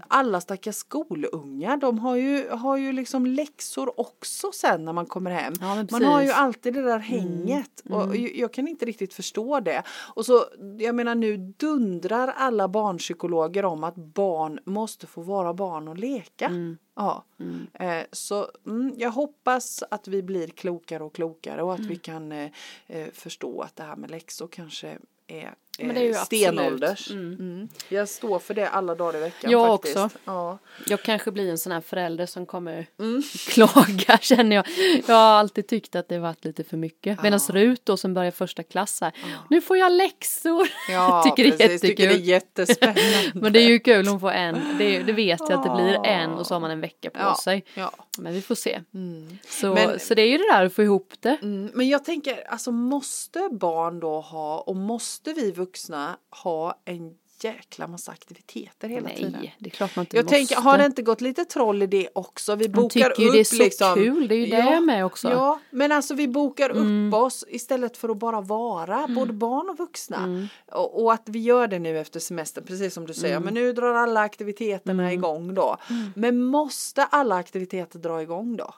Alla 0.09 0.41
stackars 0.41 0.75
skolungar 0.77 1.77
de 1.77 1.99
har 1.99 2.17
ju, 2.17 2.49
har 2.51 2.77
ju 2.77 2.93
liksom 2.93 3.27
läxor 3.27 4.01
också 4.01 4.53
sen 4.53 4.85
när 4.85 4.93
man 4.93 5.07
kommer 5.07 5.31
hem. 5.31 5.53
Ja, 5.61 5.85
man 5.91 6.05
har 6.05 6.21
ju. 6.21 6.29
Mm. 6.29 6.43
alltid 6.45 6.75
det 6.75 6.83
där 6.83 6.99
hänget. 6.99 7.83
Och 7.91 8.17
ju- 8.17 8.41
jag 8.45 8.53
kan 8.53 8.69
inte 8.69 8.85
riktigt 8.85 9.15
förstå 9.15 9.61
det. 9.61 9.83
Och 10.15 10.27
så, 10.27 10.45
jag 10.79 10.95
menar 10.95 11.15
nu 11.15 11.37
dundrar 11.37 12.29
alla 12.29 12.69
barnpsykologer 12.69 13.65
om 13.65 13.85
att 13.85 13.97
barn 13.97 14.61
måste 14.65 15.07
få 15.07 15.21
vara 15.21 15.55
barn 15.55 15.89
och 15.89 15.97
leka. 15.97 16.47
Mm. 16.47 16.79
Ja, 16.97 17.25
eh, 17.73 18.03
så 18.13 18.51
mm, 18.67 18.95
jag 18.97 19.11
hoppas 19.11 19.83
att 19.91 20.09
vi 20.09 20.23
blir 20.23 20.49
klokare 20.49 21.05
och 21.05 21.15
klokare 21.15 21.63
och 21.63 21.75
att 21.75 21.81
vi 21.81 21.97
kan 21.97 22.33
eh, 22.33 22.51
eh, 22.87 23.09
förstå 23.13 23.61
att 23.61 23.77
det 23.77 23.83
här 23.83 23.97
med 23.97 24.11
läxor 24.11 24.49
kanske 24.49 24.99
är, 25.27 25.55
Men 25.79 25.95
det 25.95 26.01
är 26.01 26.05
ju 26.05 26.11
eh, 26.11 26.17
stenålders. 26.23 27.11
Mm. 27.11 27.33
Mm. 27.35 27.69
Jag 27.89 28.09
står 28.09 28.39
för 28.39 28.55
det 28.55 28.69
alla 28.69 28.95
dagar 28.95 29.19
i 29.19 29.21
veckan 29.21 29.51
Jag 29.51 29.67
faktiskt. 29.67 29.97
också. 29.97 30.19
Ja. 30.25 30.59
Jag 30.87 31.03
kanske 31.03 31.31
blir 31.31 31.51
en 31.51 31.59
sån 31.59 31.73
här 31.73 31.81
förälder 31.81 32.27
som 32.27 32.47
kommer 32.47 32.87
Mm. 32.99 33.23
klaga 33.49 34.19
känner 34.21 34.57
jag. 34.57 34.67
Jag 35.07 35.15
har 35.15 35.23
alltid 35.39 35.67
tyckt 35.69 35.95
att 35.97 36.09
det 36.09 36.19
varit 36.19 36.45
lite 36.45 36.65
för 36.65 36.77
mycket. 36.77 37.23
Medan 37.23 37.41
Ja. 37.49 37.55
Rut 37.55 37.81
då 37.87 37.97
som 37.97 38.15
börjar 38.15 38.31
första 38.31 38.63
klass 38.63 39.01
här. 39.01 39.13
Nu 39.51 39.61
får 39.61 39.77
jag 39.79 39.93
läxor. 39.93 40.69
Ja, 40.91 41.23
Tycker 41.25 41.45
det 41.51 41.65
är 41.65 41.69
precis. 41.69 41.81
Tycker 41.81 42.09
det 42.09 42.15
är 42.15 42.19
jättekul. 42.19 42.29
jättespännande. 42.29 43.31
Men 43.35 43.53
det 43.53 43.59
är 43.59 43.69
ju 43.69 43.79
kul, 43.79 44.07
hon 44.07 44.21
får 44.21 44.31
en. 44.33 44.59
Det, 44.79 45.03
det 45.03 45.13
vet 45.13 45.41
jag 45.41 45.53
att 45.53 45.65
det 45.65 45.71
blir 45.83 46.07
en 46.07 46.31
och 46.31 46.47
så 46.47 46.55
har 46.55 46.61
man 46.61 46.71
en 46.71 46.81
vecka 46.81 47.11
på 47.11 47.19
Ja, 47.19 47.37
sig. 47.45 47.65
ja. 47.75 47.93
Men 48.19 48.33
vi 48.35 48.43
får 48.43 48.55
se. 48.55 48.81
Mm. 48.95 49.39
Så, 49.49 49.75
Men- 49.75 50.01
så 50.01 50.15
det 50.15 50.23
är 50.23 50.27
ju 50.29 50.39
det 50.39 50.53
där 50.53 50.65
att 50.67 50.73
få 50.75 50.83
ihop 50.83 51.13
det. 51.21 51.37
Mm, 51.43 51.71
men 51.75 51.89
jag 51.89 52.05
tänker, 52.05 52.45
alltså 52.51 52.71
måste 52.73 53.49
barn 53.53 54.01
då 54.01 54.21
ha 54.21 54.59
och 54.61 54.77
måste 54.77 55.33
vi 55.33 55.51
vuxna 55.65 56.17
ha 56.31 56.81
en 56.85 57.15
jäkla 57.41 57.87
massa 57.87 58.13
aktiviteter 58.13 58.89
hela 58.89 59.09
tiden? 59.09 59.33
Nej, 59.41 59.57
det 59.59 59.69
är 59.69 59.71
klart 59.71 59.97
man 59.97 60.03
inte 60.03 60.17
Jag 60.17 60.25
måste. 60.25 60.37
tänker, 60.37 60.57
har 60.57 60.79
det 60.79 60.87
inte 60.87 61.03
gått 61.03 61.21
lite 61.21 61.45
troll 61.45 61.83
i 61.83 61.87
det 61.87 62.09
också? 62.15 62.55
Vi 62.55 62.67
De 62.67 62.73
bokar 62.73 63.11
upp 63.11 63.17
det 63.17 63.41
är 63.41 63.45
så 63.45 63.57
liksom. 63.57 63.95
kul, 63.95 64.29
det 64.29 64.35
är 64.35 64.39
ju 64.39 64.47
det 64.47 64.57
Ja, 64.57 64.81
med 64.81 65.05
också. 65.07 65.29
Mm. 65.29 65.39
Ja, 65.39 65.61
men 65.71 65.93
alltså 65.93 66.15
vi 66.15 66.29
bokar 66.29 66.71
upp 66.71 67.15
oss 67.15 67.45
istället 67.49 67.97
för 67.97 68.09
att 68.09 68.17
bara 68.17 68.41
vara, 68.41 69.07
både 69.09 69.33
barn 69.33 69.71
och 69.71 69.79
vuxna. 69.79 70.17
Mm. 70.17 70.47
Och, 70.73 71.03
och 71.05 71.13
att 71.13 71.29
vi 71.29 71.39
gör 71.39 71.69
det 71.69 71.79
nu 71.79 71.99
efter 71.99 72.21
semestern, 72.21 72.65
precis 72.65 72.95
som 72.95 73.07
du 73.07 73.15
säger. 73.15 73.37
Mm. 73.37 73.45
Men 73.45 73.55
nu 73.55 73.73
drar 73.73 73.95
alla 73.95 74.21
aktiviteterna 74.21 75.13
igång 75.13 75.55
då. 75.55 75.77
Men 76.15 76.43
måste 76.45 77.05
alla 77.05 77.35
aktiviteter 77.37 77.99
dra 77.99 78.23
igång 78.23 78.57
då? 78.57 78.75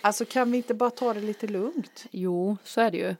Alltså 0.00 0.24
kan 0.24 0.50
vi 0.50 0.56
inte 0.56 0.74
bara 0.74 0.90
ta 0.90 1.14
det 1.14 1.20
lite 1.20 1.46
lugnt? 1.46 2.06
Jo, 2.10 2.56
så 2.64 2.80
är 2.80 2.90
det 2.90 2.98
ju. 2.98 3.14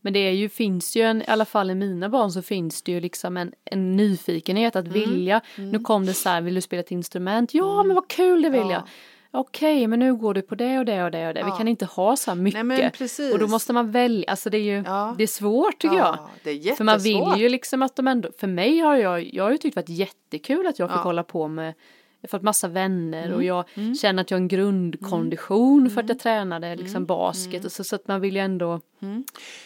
Men 0.00 0.12
det 0.12 0.18
är 0.18 0.32
ju, 0.32 0.48
finns 0.48 0.96
ju 0.96 1.02
en, 1.02 1.22
i 1.22 1.24
alla 1.26 1.44
fall 1.44 1.70
i 1.70 1.74
mina 1.74 2.08
barn 2.08 2.30
så 2.30 2.42
finns 2.42 2.82
det 2.82 2.92
ju 2.92 3.00
liksom 3.00 3.36
en, 3.36 3.52
en 3.64 3.96
nyfikenhet 3.96 4.76
Mm. 4.76 4.86
att 4.90 4.96
vilja. 4.96 5.40
Nu 5.56 5.78
kom 5.78 6.06
det 6.06 6.14
så 6.14 6.28
här, 6.28 6.40
vill 6.40 6.54
du 6.54 6.60
spela 6.60 6.80
ett 6.80 6.90
instrument? 6.90 7.54
Ja, 7.54 7.82
men 7.82 7.94
vad 7.94 8.08
kul 8.08 8.42
det 8.42 8.50
vill 8.50 8.60
Ja. 8.60 8.72
jag. 8.72 8.82
Okej, 9.30 9.86
men 9.86 9.98
nu 9.98 10.14
går 10.14 10.34
du 10.34 10.42
på 10.42 10.54
det 10.54 10.78
och 10.78 10.84
det 10.84 11.04
och 11.04 11.10
det 11.10 11.28
och 11.28 11.34
det. 11.34 11.42
Vi 11.42 11.48
Ja. 11.50 11.56
kan 11.56 11.68
inte 11.68 11.84
ha 11.84 12.16
så 12.16 12.30
här 12.30 12.36
mycket. 12.38 12.66
Nej 12.66 13.32
och 13.32 13.38
då 13.38 13.46
måste 13.48 13.72
man 13.72 13.90
välja, 13.90 14.30
alltså 14.30 14.50
det 14.50 14.58
är 14.58 14.62
ju, 14.62 14.82
Ja. 14.86 15.14
det 15.18 15.22
är 15.22 15.26
svårt 15.26 15.78
tycker 15.78 15.96
jag. 15.96 16.06
Ja, 16.06 16.30
det 16.44 16.50
är 16.50 16.54
jättesvårt. 16.54 16.76
För 16.76 16.84
man 16.84 16.98
vill 17.00 17.42
ju 17.42 17.48
liksom 17.48 17.82
att 17.82 17.96
de 17.96 18.08
ändå, 18.08 18.28
för 18.38 18.46
mig 18.46 18.78
har 18.78 18.96
jag, 18.96 19.34
jag 19.34 19.44
har 19.44 19.50
ju 19.50 19.58
tyckt 19.58 19.76
varit 19.76 19.88
jättekul 19.88 20.66
att 20.66 20.78
jag 20.78 20.88
fick 20.90 20.96
Ja. 20.98 21.02
hålla 21.02 21.22
på 21.22 21.48
med 21.48 21.74
jag 22.20 22.28
har 22.28 22.38
fått 22.38 22.42
massa 22.44 22.68
vänner 22.68 23.24
Mm. 23.24 23.36
och 23.36 23.44
jag 23.44 23.64
känner 24.00 24.22
att 24.22 24.30
jag 24.30 24.38
har 24.38 24.42
en 24.42 24.48
grundkondition 24.48 25.90
för 25.90 26.00
att 26.00 26.08
jag 26.08 26.18
tränade 26.18 26.76
liksom 26.76 27.06
basket. 27.06 27.64
Och 27.64 27.72
så, 27.72 27.84
så 27.84 27.94
att 27.96 28.08
man 28.08 28.20
vill 28.20 28.34
ju 28.34 28.40
ändå 28.42 28.80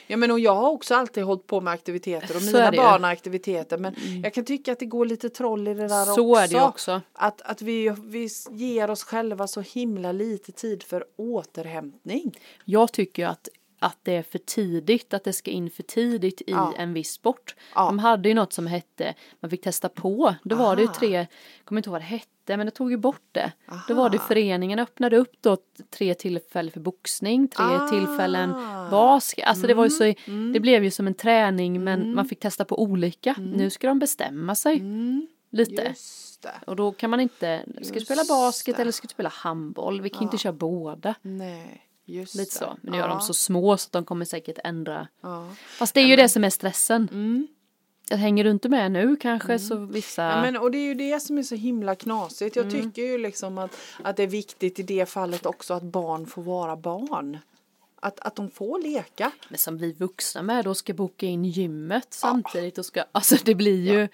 Ja 0.06 0.16
men 0.16 0.30
och 0.30 0.40
jag 0.40 0.54
har 0.54 0.70
också 0.70 0.94
alltid 0.94 1.24
hållit 1.24 1.46
på 1.46 1.60
med 1.60 1.72
aktiviteter 1.72 2.36
och 2.36 2.42
Så 2.42 2.56
mina 2.56 2.72
barn 2.72 3.04
har 3.04 3.10
aktiviteter. 3.10 3.78
Men 3.78 3.94
jag 4.24 4.34
kan 4.34 4.44
tycka 4.44 4.72
att 4.72 4.78
det 4.78 4.86
går 4.86 5.06
lite 5.06 5.28
troll 5.28 5.68
i 5.68 5.74
det 5.74 5.88
där 5.88 6.04
Så 6.04 6.30
också. 6.32 6.42
är 6.42 6.48
det 6.48 6.64
också. 6.66 7.00
Att, 7.12 7.42
att 7.42 7.62
vi, 7.62 7.94
vi 8.04 8.28
ger 8.50 8.90
oss 8.90 9.04
själva 9.04 9.46
så 9.46 9.60
himla 9.60 10.12
lite 10.12 10.52
tid 10.52 10.82
för 10.82 11.04
återhämtning. 11.16 12.38
Jag 12.64 12.92
tycker 12.92 13.26
att, 13.26 13.48
att 13.82 13.98
det 14.02 14.16
är 14.16 14.22
för 14.22 14.38
tidigt, 14.38 15.14
att 15.14 15.24
det 15.24 15.32
ska 15.32 15.50
in 15.50 15.70
för 15.70 15.82
tidigt 15.82 16.40
i 16.40 16.44
Ja. 16.46 16.74
en 16.78 16.92
viss 16.94 17.12
sport. 17.12 17.54
Ja. 17.74 17.84
De 17.86 17.98
hade 17.98 18.28
ju 18.28 18.34
något 18.34 18.52
som 18.52 18.66
hette, 18.66 19.14
man 19.40 19.50
fick 19.50 19.62
testa 19.62 19.88
på, 19.88 20.34
då 20.44 20.56
var 20.56 20.76
det 20.76 20.82
ju 20.82 20.88
Aha. 20.88 20.94
tre, 20.98 21.08
jag 21.16 21.26
kommer 21.64 21.78
inte 21.78 21.88
ihåg 21.88 21.92
vad 21.92 22.00
det 22.00 22.04
hette, 22.06 22.56
men 22.56 22.66
det 22.66 22.70
tog 22.70 22.90
ju 22.90 22.96
bort 22.96 23.22
det. 23.32 23.52
Då 23.66 23.72
Aha. 23.74 23.94
var 23.94 24.10
det 24.10 24.18
föreningen 24.18 24.78
öppnade 24.78 25.16
upp 25.16 25.32
då 25.40 25.56
tre 25.90 26.14
tillfällen 26.14 26.72
för 26.72 26.80
boxning, 26.80 27.48
tre 27.48 27.64
Ah. 27.64 27.88
tillfällen 27.88 28.50
basket, 28.90 29.44
alltså 29.46 29.66
det 29.66 29.74
var 29.74 29.84
ju 29.84 29.90
så, 29.90 30.14
det 30.54 30.60
blev 30.60 30.84
ju 30.84 30.90
som 30.90 31.06
en 31.06 31.14
träning 31.14 31.84
men 31.84 32.14
man 32.14 32.28
fick 32.28 32.40
testa 32.40 32.64
på 32.64 32.82
olika. 32.82 33.34
Nu 33.38 33.70
ska 33.70 33.86
de 33.88 33.98
bestämma 33.98 34.54
sig 34.54 34.82
lite. 35.50 35.82
Just 35.82 36.42
det. 36.42 36.52
Och 36.66 36.76
då 36.76 36.92
kan 36.92 37.10
man 37.10 37.20
inte, 37.20 37.62
ska 37.82 37.94
du 37.94 38.00
spela 38.00 38.20
Just 38.20 38.28
basket 38.30 38.76
det. 38.76 38.82
eller 38.82 38.92
ska 38.92 39.02
du 39.06 39.08
spela 39.12 39.28
handboll? 39.28 40.00
Vi 40.00 40.08
kan 40.10 40.22
inte 40.22 40.38
köra 40.38 40.52
båda. 40.52 41.14
Nej, 41.22 41.82
just 42.12 42.34
Lite 42.34 42.54
så. 42.54 42.76
Men 42.80 42.92
nu 42.92 42.98
ja. 42.98 43.06
de 43.06 43.20
så 43.20 43.34
små 43.34 43.76
så 43.76 43.86
att 43.86 43.92
de 43.92 44.04
kommer 44.04 44.24
säkert 44.24 44.58
ändra. 44.64 45.08
Ja. 45.20 45.48
Fast 45.78 45.94
det 45.94 46.00
är 46.00 46.06
ju 46.06 46.16
det 46.16 46.28
som 46.28 46.44
är 46.44 46.50
stressen. 46.50 47.08
Mm. 47.12 47.48
Jag 48.08 48.16
hänger 48.16 48.44
du 48.44 48.50
inte 48.50 48.68
med 48.68 48.92
nu 48.92 49.16
kanske 49.16 49.58
så 49.58 49.76
vissa. 49.76 50.22
Ja, 50.22 50.42
men, 50.42 50.56
och 50.56 50.70
det 50.70 50.78
är 50.78 50.86
ju 50.86 50.94
det 50.94 51.20
som 51.20 51.38
är 51.38 51.42
så 51.42 51.54
himla 51.54 51.94
knasigt. 51.94 52.56
Mm. 52.56 52.68
Jag 52.68 52.82
tycker 52.82 53.02
ju 53.02 53.18
liksom 53.18 53.58
att, 53.58 53.76
att 54.02 54.16
det 54.16 54.22
är 54.22 54.26
viktigt 54.26 54.78
i 54.78 54.82
det 54.82 55.06
fallet 55.06 55.46
också 55.46 55.74
att 55.74 55.82
barn 55.82 56.26
får 56.26 56.42
vara 56.42 56.76
barn. 56.76 57.38
Att, 58.00 58.20
att 58.20 58.36
de 58.36 58.50
får 58.50 58.82
leka. 58.82 59.30
Men 59.48 59.58
som 59.58 59.78
vi 59.78 59.92
vuxna 59.92 60.42
med 60.42 60.64
då 60.64 60.74
ska 60.74 60.94
boka 60.94 61.26
in 61.26 61.44
gymmet 61.44 62.06
samtidigt 62.10 62.78
och 62.78 62.86
ska, 62.86 63.04
alltså 63.12 63.36
det 63.44 63.54
blir 63.54 63.92
ju. 63.92 64.08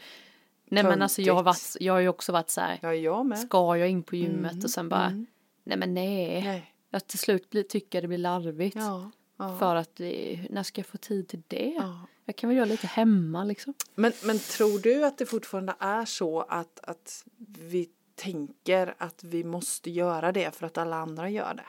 Nej 0.70 0.84
men 0.84 1.02
alltså 1.02 1.22
jag 1.22 1.34
har 1.34 1.42
varit, 1.42 1.76
jag 1.80 1.92
har 1.92 2.00
ju 2.00 2.08
också 2.08 2.32
varit 2.32 2.50
så 2.50 2.60
här. 2.60 2.78
Ja, 2.82 2.94
jag 2.94 3.26
med. 3.26 3.38
Ska 3.38 3.76
jag 3.76 3.88
in 3.88 4.02
på 4.02 4.16
gymmet 4.16 4.64
och 4.64 4.70
sen 4.70 4.88
bara. 4.88 5.24
Nej 5.64 5.76
men 5.76 5.94
nej. 5.94 6.42
Nej. 6.42 6.74
Jag 6.90 7.06
till 7.06 7.18
slut 7.18 7.50
blir, 7.50 7.62
tycker 7.62 8.02
det 8.02 8.08
blir 8.08 8.18
larvigt. 8.18 8.76
Ja, 8.76 9.10
ja. 9.36 9.58
För 9.58 9.76
att 9.76 9.96
det, 9.96 10.40
när 10.50 10.62
ska 10.62 10.78
jag 10.78 10.86
få 10.86 10.98
tid 10.98 11.28
till 11.28 11.42
det? 11.48 11.74
Ja. 11.76 12.06
Jag 12.24 12.36
kan 12.36 12.48
väl 12.48 12.56
göra 12.56 12.66
lite 12.66 12.86
hemma 12.86 13.44
liksom. 13.44 13.74
Men, 13.94 14.12
men 14.24 14.38
tror 14.38 14.78
du 14.78 15.04
att 15.04 15.18
det 15.18 15.26
fortfarande 15.26 15.74
är 15.78 16.04
så 16.04 16.40
att, 16.40 16.80
att 16.82 17.24
vi 17.58 17.88
tänker 18.14 18.94
att 18.98 19.24
vi 19.24 19.44
måste 19.44 19.90
göra 19.90 20.32
det 20.32 20.54
för 20.54 20.66
att 20.66 20.78
alla 20.78 20.96
andra 20.96 21.30
gör 21.30 21.54
det? 21.54 21.66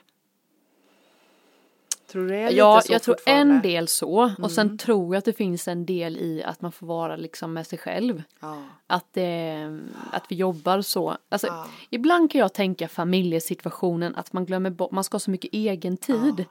Tror 2.12 2.22
du 2.22 2.28
det 2.28 2.36
är 2.36 2.43
lite 2.43 2.56
Ja, 2.56 2.82
så 2.86 2.93
jag 2.93 3.02
tror 3.02 3.17
en 3.26 3.62
del 3.62 3.88
så. 3.88 4.32
Och 4.38 4.52
sen 4.52 4.78
tror 4.78 5.15
jag 5.15 5.19
att 5.19 5.26
det 5.26 5.34
finns 5.34 5.67
en 5.67 5.86
del 5.86 6.17
i 6.17 6.43
att 6.43 6.62
man 6.62 6.72
får 6.72 6.88
vara 6.88 7.15
liksom 7.15 7.54
med 7.54 7.67
sig 7.67 7.80
själv. 7.80 8.24
Ja. 8.39 8.63
Att, 8.88 9.06
det, 9.13 9.80
att 10.12 10.24
vi 10.30 10.36
jobbar 10.36 10.82
så. 10.82 11.17
Alltså, 11.30 11.48
Ja. 11.48 11.67
Ibland 11.89 12.32
kan 12.32 12.39
jag 12.41 12.54
tänka 12.54 12.88
familjesituationen 12.88 14.15
att 14.15 14.34
man 14.34 14.45
glömmer 14.45 14.69
bort, 14.69 14.91
man 14.91 15.04
ska 15.04 15.15
ha 15.15 15.19
så 15.19 15.32
mycket 15.32 15.54
egen 15.54 15.98
tid. 15.98 16.45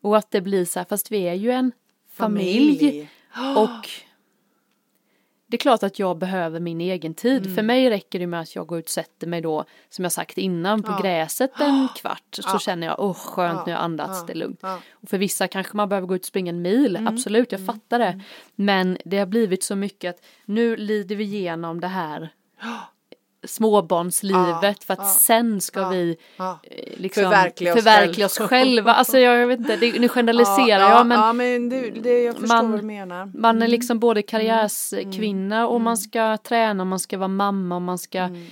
Och 0.00 0.16
att 0.16 0.30
det 0.30 0.40
blir 0.40 0.64
så 0.64 0.78
här, 0.78 0.86
fast 0.88 1.10
vi 1.12 1.28
är 1.28 1.34
ju 1.34 1.50
en 1.50 1.72
familj. 2.12 3.10
Och 3.56 3.88
det 5.52 5.56
är 5.56 5.58
klart 5.58 5.82
att 5.82 5.98
jag 5.98 6.18
behöver 6.18 6.60
min 6.60 6.80
egen 6.80 7.14
tid. 7.14 7.42
Mm. 7.42 7.54
För 7.54 7.62
mig 7.62 7.90
räcker 7.90 8.18
det 8.18 8.26
med 8.26 8.40
att 8.40 8.54
jag 8.54 8.66
går 8.66 8.78
ut 8.78 8.84
och 8.84 8.90
sätter 8.90 9.26
mig 9.26 9.40
då, 9.40 9.64
som 9.90 10.02
jag 10.04 10.12
sagt 10.12 10.38
innan, 10.38 10.82
på 10.82 10.92
Ja. 10.92 10.98
gräset 11.02 11.60
en 11.60 11.88
kvart. 11.96 12.22
Så 12.30 12.42
Ja. 12.46 12.58
känner 12.58 12.86
jag, 12.86 12.96
åh 13.00 13.14
skönt 13.14 13.56
Ja. 13.58 13.62
nu 13.66 13.72
har 13.72 13.78
jag 13.78 13.84
andats, 13.84 14.26
det 14.26 14.32
är 14.32 14.36
lugnt. 14.36 14.60
Och 14.92 15.08
för 15.08 15.18
vissa 15.18 15.48
kanske 15.48 15.76
man 15.76 15.88
behöver 15.88 16.06
gå 16.08 16.14
ut 16.16 16.22
och 16.22 16.26
springa 16.26 16.50
en 16.50 16.62
mil, 16.62 16.96
Mm. 16.96 17.14
absolut, 17.14 17.52
jag 17.52 17.66
fattar 17.66 17.98
det. 17.98 18.20
Men 18.54 18.98
det 19.04 19.18
har 19.18 19.26
blivit 19.26 19.62
så 19.64 19.76
mycket 19.76 20.14
att 20.14 20.24
nu 20.44 20.76
lider 20.76 21.16
vi 21.16 21.24
igenom 21.24 21.80
det 21.80 21.88
här 21.88 22.28
småbarnslivet 23.44 24.56
Ja, 24.62 24.74
för 24.86 24.92
att 24.94 24.98
ja, 25.00 25.04
sen 25.18 25.60
ska 25.60 25.80
ja, 25.80 25.88
vi 25.88 26.16
eh, 26.38 26.44
liksom 26.96 27.22
Förverkliga 27.22 27.72
oss 27.74 27.78
förverkliga 27.78 28.26
oss 28.26 28.38
själva. 28.38 28.92
Alltså 28.94 29.18
jag, 29.18 29.36
jag 29.40 29.46
vet 29.46 29.58
inte, 29.60 29.76
det, 29.76 29.98
nu 30.00 30.08
generaliserar 30.08 30.80
ja, 30.80 30.90
jag 30.98 31.06
men 31.06 31.36
men 31.36 31.68
det, 31.68 31.90
det, 31.90 32.22
jag 32.22 32.48
man- 32.48 32.70
man 33.34 33.56
är 33.56 33.60
Mm. 33.62 33.70
liksom 33.70 33.98
både 33.98 34.22
karriärskvinna 34.22 35.66
och 35.68 35.80
man 35.80 35.96
ska 35.96 36.36
träna, 36.36 36.84
man 36.84 36.98
ska 36.98 37.18
vara 37.18 37.28
mamma 37.28 37.74
och 37.74 37.82
man 37.82 37.98
ska 37.98 38.18
Mm. 38.18 38.46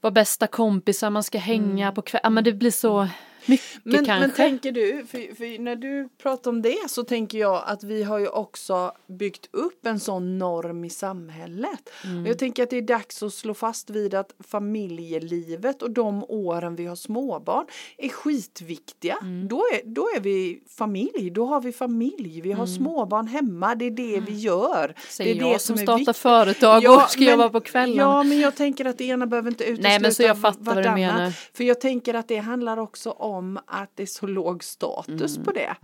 vara 0.00 0.10
bästa 0.10 0.46
kompisar, 0.46 1.10
man 1.10 1.22
ska 1.22 1.38
hänga 1.38 1.92
på 1.92 2.02
kvällen. 2.02 2.34
Men 2.34 2.44
det 2.44 2.52
blir 2.52 2.70
så 2.70 3.08
mycket 3.46 3.66
Men, 3.82 4.04
kanske. 4.04 4.20
men 4.20 4.30
tänker 4.30 4.72
du, 4.72 5.06
för, 5.06 5.34
för 5.34 5.58
när 5.58 5.76
du 5.76 6.08
pratar 6.22 6.50
om 6.50 6.62
det 6.62 6.78
så 6.88 7.04
tänker 7.04 7.38
jag 7.38 7.62
att 7.66 7.84
vi 7.84 8.02
har 8.02 8.18
ju 8.18 8.28
också 8.28 8.92
byggt 9.06 9.48
upp 9.50 9.86
en 9.86 10.00
sån 10.00 10.38
norm 10.38 10.84
i 10.84 10.90
samhället. 10.90 11.90
Mm. 12.04 12.22
Och 12.22 12.28
jag 12.28 12.38
tänker 12.38 12.62
att 12.62 12.70
det 12.70 12.76
är 12.76 12.82
dags 12.82 13.22
att 13.22 13.34
slå 13.34 13.54
fast 13.54 13.90
vid 13.90 14.14
att 14.14 14.34
familjelivet 14.48 15.82
och 15.82 15.90
de 15.90 16.24
åren 16.28 16.76
vi 16.76 16.86
har 16.86 16.96
småbarn 16.96 17.66
är 17.98 18.08
skitviktiga. 18.08 19.16
Mm. 19.22 19.48
Då, 19.48 19.56
är, 19.56 19.80
då 19.84 20.02
är 20.16 20.20
vi 20.20 20.62
familj, 20.76 21.30
då 21.30 21.46
har 21.46 21.60
vi 21.60 21.72
familj, 21.72 22.40
vi 22.40 22.52
har 22.52 22.66
småbarn 22.66 23.26
hemma, 23.26 23.74
det 23.74 23.84
är 23.84 23.90
det 23.90 24.20
vi 24.20 24.34
gör. 24.38 24.84
Mm. 24.84 24.96
Säger 25.08 25.34
det 25.34 25.40
är 25.40 25.44
jag 25.44 25.54
det 25.54 25.58
som 25.58 25.74
är 25.74 25.82
startar 25.82 25.98
viktigt. 25.98 26.16
företag 26.16 26.84
och 26.90 27.10
ska 27.10 27.24
jobba 27.24 27.48
på 27.48 27.60
kvällen. 27.60 27.96
Ja, 27.96 28.22
men 28.22 28.40
jag 28.40 28.54
tänker 28.54 28.84
att 28.84 28.98
det 28.98 29.04
ena 29.04 29.26
behöver 29.26 29.48
inte 29.50 29.64
utesluta 29.64 29.88
Nej, 29.88 30.00
men 30.00 30.14
så 30.14 30.22
jag 30.22 30.40
fattar 30.40 30.74
vartannat. 30.74 31.34
För 31.54 31.64
jag 31.64 31.80
tänker 31.80 32.14
att 32.14 32.28
det 32.28 32.36
handlar 32.36 32.76
också 32.76 33.10
om 33.10 33.31
att 33.66 33.90
det 33.94 34.02
är 34.02 34.06
så 34.06 34.26
låg 34.26 34.64
status 34.64 35.36
Mm. 35.36 35.44
på 35.44 35.52
det. 35.52 35.76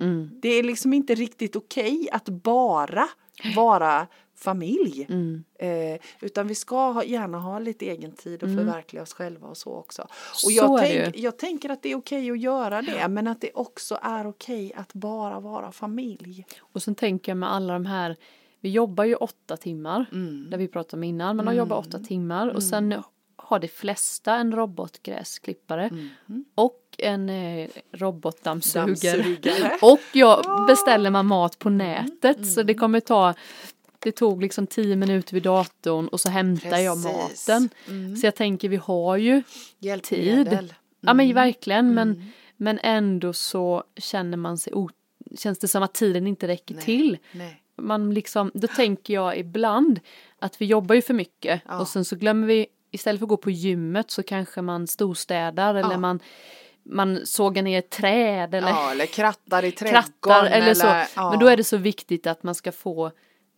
Det 0.42 0.48
är 0.48 0.62
liksom 0.62 0.92
inte 0.92 1.14
riktigt 1.14 1.56
okej 1.56 2.08
att 2.12 2.28
bara 2.28 3.08
vara 3.56 4.06
familj. 4.36 5.06
Mm. 5.08 5.44
Eh, 5.58 6.00
utan 6.20 6.46
vi 6.48 6.54
ska 6.54 6.90
ha, 6.90 7.04
gärna 7.04 7.38
ha 7.38 7.58
lite 7.58 7.86
egen 7.90 8.12
tid 8.12 8.42
och 8.42 8.48
förverkliga 8.48 9.02
oss 9.02 9.12
själva 9.12 9.48
och 9.48 9.56
så 9.56 9.74
också. 9.74 10.02
Och 10.44 10.52
jag, 10.52 10.78
tänk, 10.80 11.16
jag 11.16 11.38
tänker 11.38 11.68
att 11.70 11.82
det 11.82 11.92
är 11.92 11.96
okej 11.96 12.30
att 12.30 12.38
göra 12.40 12.82
det 12.82 13.08
men 13.08 13.26
att 13.26 13.40
det 13.40 13.50
också 13.54 13.98
är 14.02 14.26
okej 14.26 14.72
att 14.76 14.92
bara 14.92 15.40
vara 15.40 15.72
familj. 15.72 16.46
Och 16.60 16.82
sen 16.82 16.94
tänker 16.94 17.30
jag 17.32 17.36
med 17.36 17.52
alla 17.52 17.72
de 17.72 17.86
här, 17.86 18.16
vi 18.60 18.70
jobbar 18.70 19.04
ju 19.04 19.14
åtta 19.14 19.56
timmar, 19.56 20.06
Mm. 20.12 20.50
där 20.50 20.58
vi 20.58 20.68
pratade 20.68 20.96
om 21.00 21.04
innan, 21.04 21.36
man 21.36 21.46
har 21.46 21.54
jobbat 21.54 21.86
åtta 21.86 21.98
timmar 21.98 22.48
och 22.48 22.62
sen 22.62 23.02
har 23.48 23.58
de 23.58 23.68
flesta 23.68 24.34
en 24.36 24.52
robotgräsklippare 24.52 25.84
Mm. 25.88 26.44
och 26.54 26.80
en 26.98 27.28
eh, 27.30 27.68
robotdammsugare. 27.92 28.86
Dammsugare. 28.86 29.78
Och 29.82 30.00
jag 30.12 30.66
beställer 30.66 31.10
man 31.10 31.26
mat 31.26 31.58
på 31.58 31.70
nätet 31.70 32.46
så 32.54 32.62
det 32.62 32.74
kommer 32.74 33.00
ta 33.00 33.34
det 33.98 34.12
tog 34.12 34.42
liksom 34.42 34.66
tio 34.66 34.96
minuter 34.96 35.34
vid 35.34 35.42
datorn 35.42 36.08
och 36.08 36.20
så 36.20 36.28
hämtar 36.28 36.78
jag 36.78 37.02
Precis. 37.04 37.48
maten. 37.48 37.68
Så 38.16 38.26
jag 38.26 38.34
tänker 38.34 38.68
vi 38.68 38.76
har 38.76 39.16
ju 39.16 39.42
Hjälpmedel. 39.78 40.74
Ja 41.00 41.14
men 41.14 41.34
verkligen 41.34 41.94
men, 41.94 42.32
men 42.56 42.78
ändå 42.82 43.32
så 43.32 43.84
känner 43.96 44.36
man 44.36 44.58
sig 44.58 44.72
o- 44.72 44.90
känns 45.38 45.58
det 45.58 45.68
som 45.68 45.82
att 45.82 45.94
tiden 45.94 46.26
inte 46.26 46.48
räcker 46.48 46.74
Nej. 46.74 46.84
till. 46.84 47.18
Nej. 47.32 47.62
Man 47.76 48.14
liksom, 48.14 48.50
då 48.54 48.66
tänker 48.68 49.14
jag 49.14 49.38
ibland 49.38 50.00
att 50.38 50.60
vi 50.60 50.66
jobbar 50.66 50.94
ju 50.94 51.02
för 51.02 51.14
mycket 51.14 51.60
Ja. 51.68 51.80
och 51.80 51.88
sen 51.88 52.04
så 52.04 52.16
glömmer 52.16 52.46
vi 52.46 52.66
istället 52.98 53.18
för 53.18 53.24
att 53.26 53.28
gå 53.30 53.36
på 53.36 53.50
gymmet 53.50 54.10
så 54.10 54.22
kanske 54.22 54.62
man 54.62 54.86
storstädar 54.86 55.74
eller 55.74 55.90
Ja. 55.90 55.98
man 55.98 56.20
man 56.90 57.26
sågar 57.26 57.62
ner 57.62 57.78
ett 57.78 57.90
träd 57.90 58.54
eller 58.54 58.68
Ja, 58.68 58.90
eller 58.92 59.06
krattar 59.06 59.64
i 59.64 59.72
trädgården. 59.72 60.02
krattar 60.22 60.44
eller, 60.46 60.74
så. 60.74 60.86
ja. 61.16 61.30
Men 61.30 61.38
då 61.38 61.46
är 61.46 61.56
det 61.56 61.64
så 61.64 61.76
viktigt 61.76 62.26
att 62.26 62.42
man 62.42 62.54
ska 62.54 62.72
få 62.72 63.10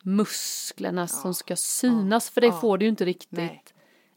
musklerna 0.02 1.06
som 1.08 1.34
ska 1.34 1.56
synas 1.56 2.30
för 2.30 2.40
det 2.40 2.46
ja. 2.46 2.60
får 2.60 2.78
det 2.78 2.84
ju 2.84 2.88
inte 2.88 3.04
riktigt. 3.04 3.30
Nej. 3.38 3.64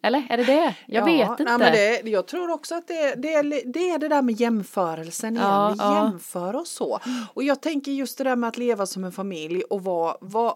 Eller 0.05 0.27
är 0.29 0.37
det 0.37 0.43
det? 0.43 0.75
Jag 0.87 1.01
Ja, 1.01 1.05
vet 1.05 1.39
inte. 1.39 1.43
Nej, 1.43 1.57
men 1.57 1.71
det, 1.71 2.09
jag 2.09 2.27
tror 2.27 2.51
också 2.51 2.75
att 2.75 2.87
det, 2.87 3.15
det, 3.15 3.33
är, 3.33 3.73
det 3.73 3.89
är 3.89 3.99
det 3.99 4.07
där 4.07 4.21
med 4.21 4.35
jämförelsen 4.39 5.35
igen. 5.37 5.47
Ja, 5.47 5.69
vi 5.69 5.75
ja. 5.79 6.05
jämför 6.05 6.55
oss 6.55 6.69
så. 6.69 6.99
Och 7.33 7.43
jag 7.43 7.61
tänker 7.61 7.91
just 7.91 8.17
det 8.17 8.23
där 8.23 8.35
med 8.35 8.47
att 8.47 8.57
leva 8.57 8.85
som 8.85 9.03
en 9.03 9.11
familj 9.11 9.61
och 9.63 9.83
vara, 9.83 10.15
vara 10.21 10.53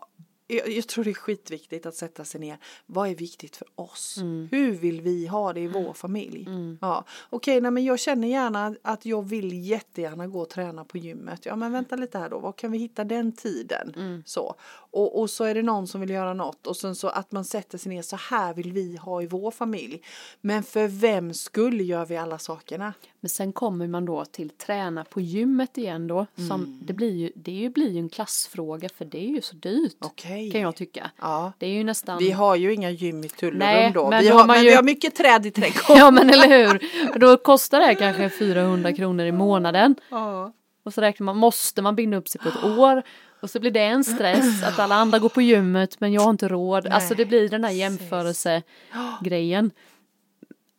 jag, 0.47 0.69
jag 0.69 0.87
tror 0.87 1.03
det 1.03 1.09
är 1.09 1.13
skitviktigt 1.13 1.85
att 1.85 1.95
sätta 1.95 2.25
sig 2.25 2.41
ner. 2.41 2.57
Vad 2.85 3.09
är 3.09 3.15
viktigt 3.15 3.55
för 3.55 3.67
oss? 3.75 4.17
Mm. 4.17 4.47
Hur 4.51 4.71
vill 4.71 5.01
vi 5.01 5.27
ha 5.27 5.53
det 5.53 5.59
i 5.59 5.67
vår 5.67 5.93
familj? 5.93 6.47
Ja. 6.81 7.05
Okej, 7.29 7.61
nej, 7.61 7.71
men 7.71 7.85
jag 7.85 7.99
känner 7.99 8.27
gärna 8.27 8.75
att 8.81 9.05
jag 9.05 9.21
vill 9.29 9.65
jättegärna 9.65 10.27
gå 10.27 10.41
och 10.41 10.49
träna 10.49 10.85
på 10.85 10.97
gymmet. 10.97 11.45
Ja, 11.45 11.55
men 11.55 11.71
vänta 11.71 11.95
lite 11.95 12.17
här 12.19 12.29
då. 12.29 12.39
Var 12.39 12.51
kan 12.51 12.71
vi 12.71 12.77
hitta 12.77 13.03
den 13.03 13.31
tiden? 13.31 13.93
Mm. 13.95 14.23
Så. 14.25 14.55
Och, 14.91 15.19
och 15.19 15.29
så 15.29 15.43
är 15.43 15.55
det 15.55 15.61
någon 15.63 15.87
som 15.87 16.01
vill 16.01 16.09
göra 16.09 16.33
något 16.33 16.67
och 16.67 16.77
sen 16.77 16.95
så 16.95 17.07
att 17.07 17.31
man 17.31 17.45
sätter 17.45 17.77
sig 17.77 17.89
ner. 17.89 18.01
Så 18.01 18.15
här 18.15 18.53
vill 18.53 18.71
vi 18.71 18.95
ha 18.97 19.21
i 19.21 19.27
vår 19.27 19.51
familj. 19.51 20.01
Men 20.41 20.63
för 20.63 20.87
vem 20.87 21.33
skull 21.33 21.81
gör 21.81 22.05
vi 22.05 22.17
alla 22.17 22.39
sakerna? 22.39 22.93
Men 23.19 23.29
sen 23.29 23.53
kommer 23.53 23.87
man 23.87 24.05
då 24.05 24.25
till 24.25 24.49
träna 24.49 25.03
på 25.03 25.21
gymmet 25.21 25.77
igen 25.77 26.07
då. 26.07 26.25
Som 26.35 26.57
Mm. 26.57 26.79
det 26.83 26.93
blir 26.93 27.11
ju, 27.15 27.31
det 27.35 27.69
blir 27.73 27.91
ju 27.91 27.99
en 27.99 28.09
klassfråga 28.09 28.89
för 28.89 29.05
det 29.05 29.17
är 29.17 29.29
ju 29.29 29.41
så 29.41 29.55
dyrt. 29.55 29.97
Okej. 30.37 30.51
Kan 30.51 30.61
jag 30.61 30.75
tycka. 30.75 31.11
Ja. 31.21 31.51
Det 31.57 31.65
är 31.65 31.69
ju 31.69 31.83
nästan. 31.83 32.17
Vi 32.17 32.31
har 32.31 32.55
ju 32.55 32.73
inga 32.73 32.89
gym 32.89 33.23
i 33.23 33.29
Tullerum 33.29 33.59
Nej, 33.59 33.91
då. 33.93 34.09
men 34.09 34.21
vi, 34.23 34.29
har, 34.29 34.45
men 34.47 34.63
ju- 34.63 34.69
vi 34.69 34.75
har 34.75 34.83
mycket 34.83 35.15
träd 35.15 35.45
i 35.45 35.51
trädgården. 35.51 35.97
Ja 35.97 36.11
men 36.11 36.29
eller 36.29 36.47
hur. 36.47 36.79
Då 37.19 37.37
kostar 37.37 37.79
det 37.79 37.95
kanske 37.95 38.29
400 38.29 38.93
kronor 38.93 39.25
i 39.25 39.31
månaden. 39.31 39.95
Ja. 40.09 40.53
Och 40.83 40.93
så 40.93 41.01
räknar 41.01 41.25
man, 41.25 41.37
måste 41.37 41.81
man 41.81 41.95
binda 41.95 42.17
upp 42.17 42.27
sig 42.29 42.41
på 42.41 42.49
ett 42.49 42.63
år. 42.63 43.03
Och 43.41 43.49
så 43.49 43.59
blir 43.59 43.71
det 43.71 43.83
en 43.83 44.03
stress 44.03 44.63
att 44.63 44.79
alla 44.79 44.95
andra 44.95 45.19
går 45.19 45.29
på 45.29 45.41
gymmet 45.41 45.99
men 45.99 46.13
jag 46.13 46.21
har 46.21 46.29
inte 46.29 46.47
råd. 46.47 46.87
Alltså 46.87 47.15
det 47.15 47.25
blir 47.25 47.49
den 47.49 47.63
här 47.63 47.71
jämförelsegrejen. 47.71 49.71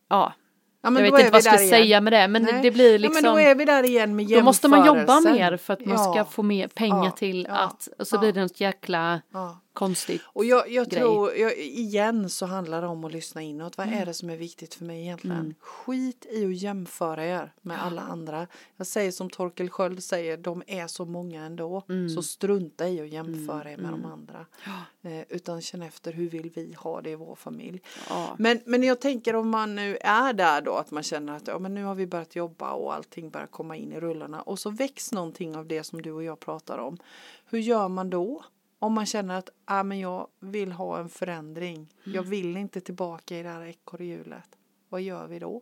Ja, 0.09 0.33
Ja, 0.83 0.89
men 0.89 1.05
jag 1.05 1.11
vet 1.11 1.19
inte 1.19 1.31
vad 1.31 1.41
jag 1.45 1.53
ska 1.53 1.63
igen. 1.63 1.69
säga 1.69 2.01
med 2.01 2.13
det 2.13 2.27
men 2.27 2.45
det, 2.45 2.51
Nej. 2.51 2.61
det 2.61 2.71
blir 2.71 2.91
Ja, 2.91 2.97
liksom. 2.97 3.23
men 3.23 3.33
då 3.33 3.39
är 3.39 3.55
vi 3.55 3.65
där 3.65 3.83
igen 3.83 4.15
med 4.15 4.27
Då 4.27 4.41
måste 4.43 4.67
man 4.67 4.85
jobba 4.85 5.19
mer 5.19 5.57
för 5.57 5.73
att 5.73 5.85
man 5.85 5.97
ska 5.97 6.17
Ja. 6.17 6.25
få 6.25 6.43
mer 6.43 6.67
pengar 6.67 7.05
Ja. 7.05 7.11
till 7.11 7.47
Ja. 7.49 7.55
att, 7.57 7.87
och 7.99 8.07
så 8.07 8.15
Ja. 8.15 8.19
blir 8.19 8.33
det 8.33 8.41
något 8.41 8.61
jäkla 8.61 9.21
Ja. 9.33 9.59
Konstigt. 9.79 10.21
Och 10.25 10.45
jag, 10.45 10.69
jag 10.71 10.87
grej. 10.87 10.99
tror, 11.01 11.35
jag, 11.35 11.57
igen 11.57 12.29
så 12.29 12.45
handlar 12.45 12.81
det 12.81 12.87
om 12.87 13.03
att 13.03 13.11
lyssna 13.11 13.41
inåt. 13.41 13.77
Vad 13.77 13.87
Mm. 13.87 13.99
är 14.01 14.05
det 14.05 14.13
som 14.13 14.29
är 14.29 14.37
viktigt 14.37 14.73
för 14.73 14.85
mig 14.85 15.01
egentligen? 15.01 15.55
Skit 15.59 16.25
i 16.31 16.45
att 16.45 16.55
jämföra 16.55 17.25
er 17.25 17.53
med 17.61 17.83
alla 17.83 18.01
andra. 18.01 18.47
Jag 18.77 18.87
säger 18.87 19.11
som 19.11 19.29
Torkel 19.29 19.69
Sköld 19.69 20.03
säger, 20.03 20.37
de 20.37 20.63
är 20.67 20.87
så 20.87 21.05
många 21.05 21.43
ändå. 21.45 21.83
Mm. 21.89 22.09
Så 22.09 22.23
strunta 22.23 22.87
i 22.89 23.01
att 23.01 23.09
jämföra 23.09 23.71
er 23.71 23.77
med 23.77 23.91
de 23.91 24.05
andra. 24.05 24.45
Eh, 25.01 25.21
utan 25.29 25.61
känn 25.61 25.81
efter, 25.81 26.13
hur 26.13 26.29
vill 26.29 26.49
vi 26.55 26.73
ha 26.77 27.01
det 27.01 27.09
i 27.09 27.15
vår 27.15 27.35
familj? 27.35 27.81
Ja. 28.09 28.35
Men, 28.39 28.59
men 28.65 28.83
jag 28.83 28.99
tänker 29.01 29.35
om 29.35 29.49
man 29.49 29.75
nu 29.75 29.97
är 30.01 30.33
där 30.33 30.61
då 30.61 30.73
att 30.75 30.91
man 30.91 31.03
känner 31.03 31.35
att 31.35 31.47
ja, 31.47 31.59
men 31.59 31.73
nu 31.73 31.83
har 31.83 31.95
vi 31.95 32.07
börjat 32.07 32.35
jobba 32.35 32.71
och 32.71 32.93
allting 32.95 33.29
börjar 33.29 33.47
komma 33.47 33.75
in 33.75 33.91
i 33.91 33.99
rullarna 33.99 34.41
och 34.41 34.59
så 34.59 34.69
väcks 34.69 35.11
någonting 35.11 35.55
av 35.55 35.67
det 35.67 35.83
som 35.83 36.01
du 36.01 36.11
och 36.11 36.23
jag 36.23 36.39
pratar 36.39 36.77
om. 36.77 36.97
Hur 37.45 37.59
gör 37.59 37.87
man 37.87 38.09
då? 38.09 38.43
Om 38.79 38.93
man 38.93 39.05
känner 39.05 39.37
att 39.37 39.49
ah, 39.65 39.83
men 39.83 39.99
jag 39.99 40.27
vill 40.39 40.71
ha 40.71 40.99
en 40.99 41.09
förändring. 41.09 41.87
Jag 42.03 42.23
vill 42.23 42.57
inte 42.57 42.81
tillbaka 42.81 43.39
i 43.39 43.43
det 43.43 43.49
här 43.49 43.65
ekorrhjulet. 43.65 44.49
Vad 44.89 45.01
gör 45.01 45.27
vi 45.27 45.39
då? 45.39 45.61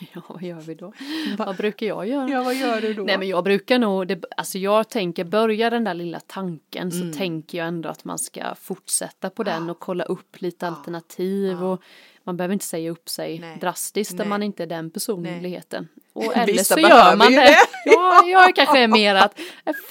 ja, 0.14 0.22
vad 0.28 0.42
gör 0.42 0.60
vi 0.60 0.74
då? 0.74 0.92
vad 1.38 1.56
brukar 1.56 1.86
jag 1.86 2.08
göra? 2.08 2.28
Ja, 2.28 2.42
vad 2.42 2.54
gör 2.54 2.80
du 2.80 2.94
då? 2.94 3.02
Nej 3.02 3.18
men 3.18 3.28
jag 3.28 3.44
brukar 3.44 3.78
nog, 3.78 4.06
det, 4.06 4.24
alltså 4.36 4.58
jag 4.58 4.88
tänker 4.88 5.24
börja 5.24 5.70
den 5.70 5.84
där 5.84 5.94
lilla 5.94 6.20
tanken 6.20 6.90
Mm. 6.92 7.12
så 7.12 7.18
tänker 7.18 7.58
jag 7.58 7.66
ändå 7.66 7.88
att 7.88 8.04
man 8.04 8.18
ska 8.18 8.54
fortsätta 8.54 9.30
på 9.30 9.42
den 9.42 9.70
och 9.70 9.78
kolla 9.78 10.04
upp 10.04 10.40
lite 10.40 10.68
alternativ 10.68 11.64
och 11.64 11.82
man 12.30 12.36
behöver 12.36 12.52
inte 12.52 12.64
säga 12.64 12.90
upp 12.90 13.08
sig 13.08 13.38
Nej. 13.38 13.58
drastiskt 13.60 14.12
Nej. 14.14 14.22
om 14.22 14.28
man 14.28 14.42
inte 14.42 14.62
är 14.62 14.66
den 14.66 14.90
personligheten. 14.90 15.88
Och 16.12 16.22
Vissa 16.28 16.40
eller 16.42 16.62
så 16.62 16.78
gör 16.80 17.16
man 17.16 17.32
det. 17.32 17.40
det. 17.40 17.56
Ja, 17.84 18.24
jag 18.26 18.56
kanske 18.56 18.78
är 18.78 18.88
mer 18.88 19.14
att, 19.14 19.38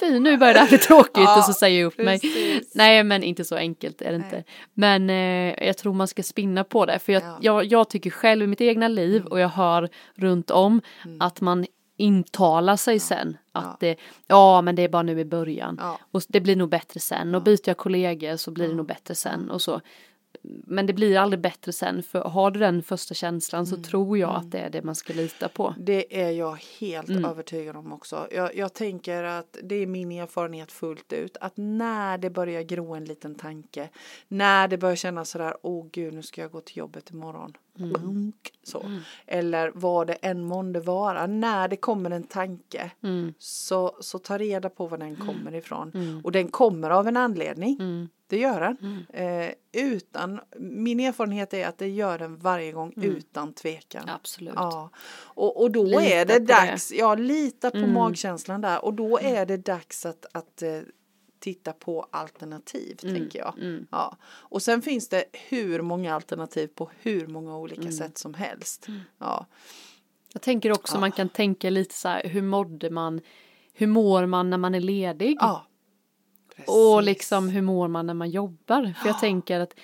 fy 0.00 0.18
nu 0.20 0.36
börjar 0.36 0.54
det 0.54 0.60
här 0.60 0.68
bli 0.68 0.78
tråkigt 0.78 1.12
Ja, 1.16 1.38
och 1.38 1.44
så 1.44 1.52
säger 1.52 1.80
jag 1.80 1.86
upp 1.86 1.98
mig. 1.98 2.20
precis. 2.20 2.74
Nej 2.74 3.04
men 3.04 3.22
inte 3.22 3.44
så 3.44 3.56
enkelt 3.56 4.02
är 4.02 4.10
det 4.10 4.16
inte. 4.16 4.44
Men 4.74 5.10
eh, 5.10 5.66
jag 5.66 5.76
tror 5.76 5.92
man 5.94 6.08
ska 6.08 6.22
spinna 6.22 6.64
på 6.64 6.86
det 6.86 6.98
för 6.98 7.12
jag, 7.12 7.22
Ja. 7.22 7.26
Mm. 7.26 7.38
jag, 7.42 7.64
jag 7.64 7.90
tycker 7.90 8.10
själv 8.10 8.42
i 8.42 8.46
mitt 8.46 8.60
egna 8.60 8.88
liv 8.88 9.24
och 9.26 9.40
jag 9.40 9.48
hör 9.48 9.88
runt 10.14 10.50
om 10.50 10.80
att 11.20 11.40
man 11.40 11.66
intalar 11.96 12.76
sig 12.76 12.98
sen 12.98 13.36
att 13.52 13.64
Ja. 13.64 13.76
det, 13.80 13.96
ja 14.26 14.60
men 14.62 14.76
det 14.76 14.82
är 14.82 14.88
bara 14.88 15.02
nu 15.02 15.20
i 15.20 15.24
början 15.24 15.76
Ja. 15.80 15.98
och 16.12 16.22
det 16.28 16.40
blir 16.40 16.56
nog 16.56 16.68
bättre 16.68 17.00
sen 17.00 17.34
och 17.34 17.42
byter 17.42 17.60
jag 17.68 17.76
kollegor 17.76 18.36
så 18.36 18.50
blir 18.50 18.68
det 18.68 18.74
nog 18.74 18.86
bättre 18.86 19.14
sen 19.14 19.50
och 19.50 19.62
så. 19.62 19.80
Men 20.42 20.86
det 20.86 20.92
blir 20.92 21.18
aldrig 21.18 21.40
bättre 21.40 21.72
sen 21.72 22.02
för 22.02 22.20
har 22.20 22.50
du 22.50 22.60
den 22.60 22.82
första 22.82 23.14
känslan 23.14 23.64
Mm. 23.64 23.66
så 23.66 23.90
tror 23.90 24.18
jag 24.18 24.30
att 24.36 24.50
det 24.50 24.58
är 24.58 24.70
det 24.70 24.82
man 24.82 24.94
ska 24.94 25.12
lita 25.12 25.48
på. 25.48 25.74
Det 25.78 26.20
är 26.22 26.30
jag 26.30 26.58
helt 26.80 27.08
Mm. 27.08 27.24
övertygad 27.24 27.76
om 27.76 27.92
också. 27.92 28.26
Jag, 28.30 28.56
jag 28.56 28.72
tänker 28.74 29.22
att 29.24 29.56
det 29.62 29.74
är 29.74 29.86
min 29.86 30.12
erfarenhet 30.12 30.72
fullt 30.72 31.12
ut. 31.12 31.36
Att 31.40 31.52
när 31.56 32.18
det 32.18 32.30
börjar 32.30 32.62
gro 32.62 32.94
en 32.94 33.04
liten 33.04 33.34
tanke. 33.34 33.88
När 34.28 34.68
det 34.68 34.78
börjar 34.78 34.96
kännas 34.96 35.30
sådär, 35.30 35.54
åh 35.62 35.86
gud 35.92 36.14
nu 36.14 36.22
ska 36.22 36.40
jag 36.40 36.50
gå 36.50 36.60
till 36.60 36.76
jobbet 36.76 37.10
imorgon. 37.10 37.56
Mm. 37.84 38.32
Så. 38.62 39.00
Eller 39.26 39.72
vad 39.74 40.06
det 40.06 40.12
än 40.14 40.44
månde 40.44 40.80
vara. 40.80 41.26
När 41.26 41.68
det 41.68 41.76
kommer 41.76 42.10
en 42.10 42.22
tanke. 42.24 42.90
Mm. 43.02 43.34
Så, 43.38 43.96
så 44.00 44.18
ta 44.18 44.38
reda 44.38 44.68
på 44.70 44.86
var 44.86 44.98
den 44.98 45.16
kommer 45.16 45.54
ifrån. 45.54 46.20
Och 46.24 46.32
den 46.32 46.48
kommer 46.48 46.90
av 46.90 47.08
en 47.08 47.16
anledning. 47.16 47.76
Mm. 47.80 48.08
Det 48.26 48.38
gör 48.38 48.60
den. 48.60 49.04
Eh, 49.12 49.50
utan, 49.72 50.40
min 50.58 51.00
erfarenhet 51.00 51.54
är 51.54 51.66
att 51.68 51.78
det 51.78 51.88
gör 51.88 52.18
den 52.18 52.38
varje 52.38 52.72
gång 52.72 52.92
utan 52.96 53.52
tvekan. 53.52 54.08
Absolut. 54.08 54.54
Ja, 54.56 54.90
och, 55.18 55.62
och 55.62 55.70
då 55.70 55.84
Lita 55.84 56.02
är 56.02 56.24
det 56.24 56.32
på 56.32 56.38
det. 56.38 56.44
dags, 56.46 56.92
ja 56.92 57.14
lita 57.14 57.70
på 57.70 57.76
Mm. 57.76 57.92
magkänslan 57.92 58.60
där 58.60 58.84
och 58.84 58.94
då 58.94 59.18
är 59.18 59.46
det 59.46 59.56
dags 59.56 60.06
att, 60.06 60.26
att 60.32 60.62
eh, 60.62 60.78
titta 61.40 61.72
på 61.72 62.06
alternativ 62.10 62.94
tänker 62.94 63.38
jag. 63.38 63.54
Mm. 63.58 63.86
Ja. 63.90 64.16
Och 64.24 64.62
sen 64.62 64.82
finns 64.82 65.08
det 65.08 65.24
hur 65.48 65.82
många 65.82 66.14
alternativ 66.14 66.66
på 66.66 66.90
hur 67.00 67.26
många 67.26 67.56
olika 67.56 67.80
Mm. 67.80 67.92
sätt 67.92 68.18
som 68.18 68.34
helst. 68.34 68.86
Ja. 69.18 69.46
Jag 70.32 70.42
tänker 70.42 70.72
också 70.72 70.98
man 71.00 71.12
kan 71.12 71.28
tänka 71.28 71.70
lite 71.70 71.94
så 71.94 72.08
här 72.08 72.24
hur 72.28 72.42
mådde 72.42 72.90
man, 72.90 73.20
hur 73.72 73.86
mår 73.86 74.26
man 74.26 74.50
när 74.50 74.58
man 74.58 74.74
är 74.74 74.80
ledig? 74.80 75.36
ja. 75.40 75.66
Och 76.66 76.96
Precis. 76.98 77.06
liksom 77.06 77.48
hur 77.48 77.62
mår 77.62 77.88
man 77.88 78.06
när 78.06 78.14
man 78.14 78.30
jobbar? 78.30 78.94
För 79.02 79.08
jag 79.08 79.20
tänker 79.20 79.60
att 79.60 79.74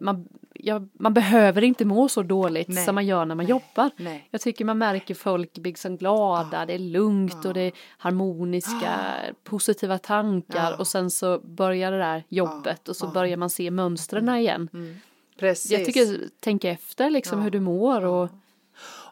man, 0.00 0.28
ja, 0.58 0.82
man 0.92 1.14
behöver 1.14 1.64
inte 1.64 1.84
må 1.84 2.08
så 2.08 2.22
dåligt 2.22 2.68
Nej. 2.68 2.84
som 2.84 2.94
man 2.94 3.06
gör 3.06 3.24
när 3.24 3.34
man 3.34 3.46
jobbar. 3.46 3.90
Nej. 3.96 4.28
Jag 4.30 4.40
tycker 4.40 4.64
man 4.64 4.78
märker 4.78 5.14
folk 5.14 5.52
blir 5.52 5.72
liksom 5.72 5.96
glada, 5.96 6.66
det 6.66 6.72
är 6.72 6.78
lugnt 6.78 7.44
och 7.44 7.54
det 7.54 7.60
är 7.60 7.72
harmoniska, 7.98 9.14
positiva 9.44 9.98
tankar 9.98 10.80
och 10.80 10.86
sen 10.86 11.10
så 11.10 11.38
börjar 11.38 11.92
det 11.92 11.98
där 11.98 12.24
jobbet 12.28 12.88
och 12.88 12.96
så 12.96 13.06
börjar 13.06 13.36
man 13.36 13.50
se 13.50 13.70
mönstren 13.70 14.28
igen. 14.28 14.68
Precis. 15.38 15.70
Jag 15.70 15.84
tycker, 15.84 16.20
tänk 16.40 16.64
efter 16.64 17.10
liksom 17.10 17.42
hur 17.42 17.50
du 17.50 17.60
mår 17.60 18.04
och 18.04 18.28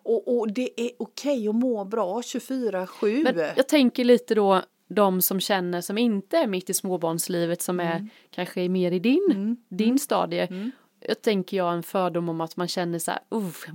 och, 0.03 0.39
och 0.39 0.53
det 0.53 0.81
är 0.81 0.91
okej 0.99 1.49
att 1.49 1.55
må 1.55 1.85
bra 1.85 2.21
24-7. 2.21 3.25
Men 3.25 3.39
jag 3.57 3.69
tänker 3.69 4.05
lite 4.05 4.35
då 4.35 4.63
de 4.89 5.23
som 5.23 5.41
känner 5.41 5.81
som 5.81 5.99
inte 5.99 6.39
är 6.39 6.47
mitt 6.47 6.71
i 6.71 6.75
småbarnslivet 6.75 7.63
som 7.63 7.81
är 7.81 7.97
Mm. 7.97 8.09
kanske 8.31 8.69
mer 8.69 8.93
i 8.93 8.99
din, 8.99 9.57
din 9.69 9.99
stadie. 9.99 10.73
Jag 11.09 11.23
tänker 11.23 11.57
jag 11.57 11.73
en 11.73 11.83
fördom 11.83 12.29
om 12.29 12.41
att 12.41 12.57
man 12.57 12.69
känner 12.69 12.99
så 12.99 13.11
här, 13.11 13.21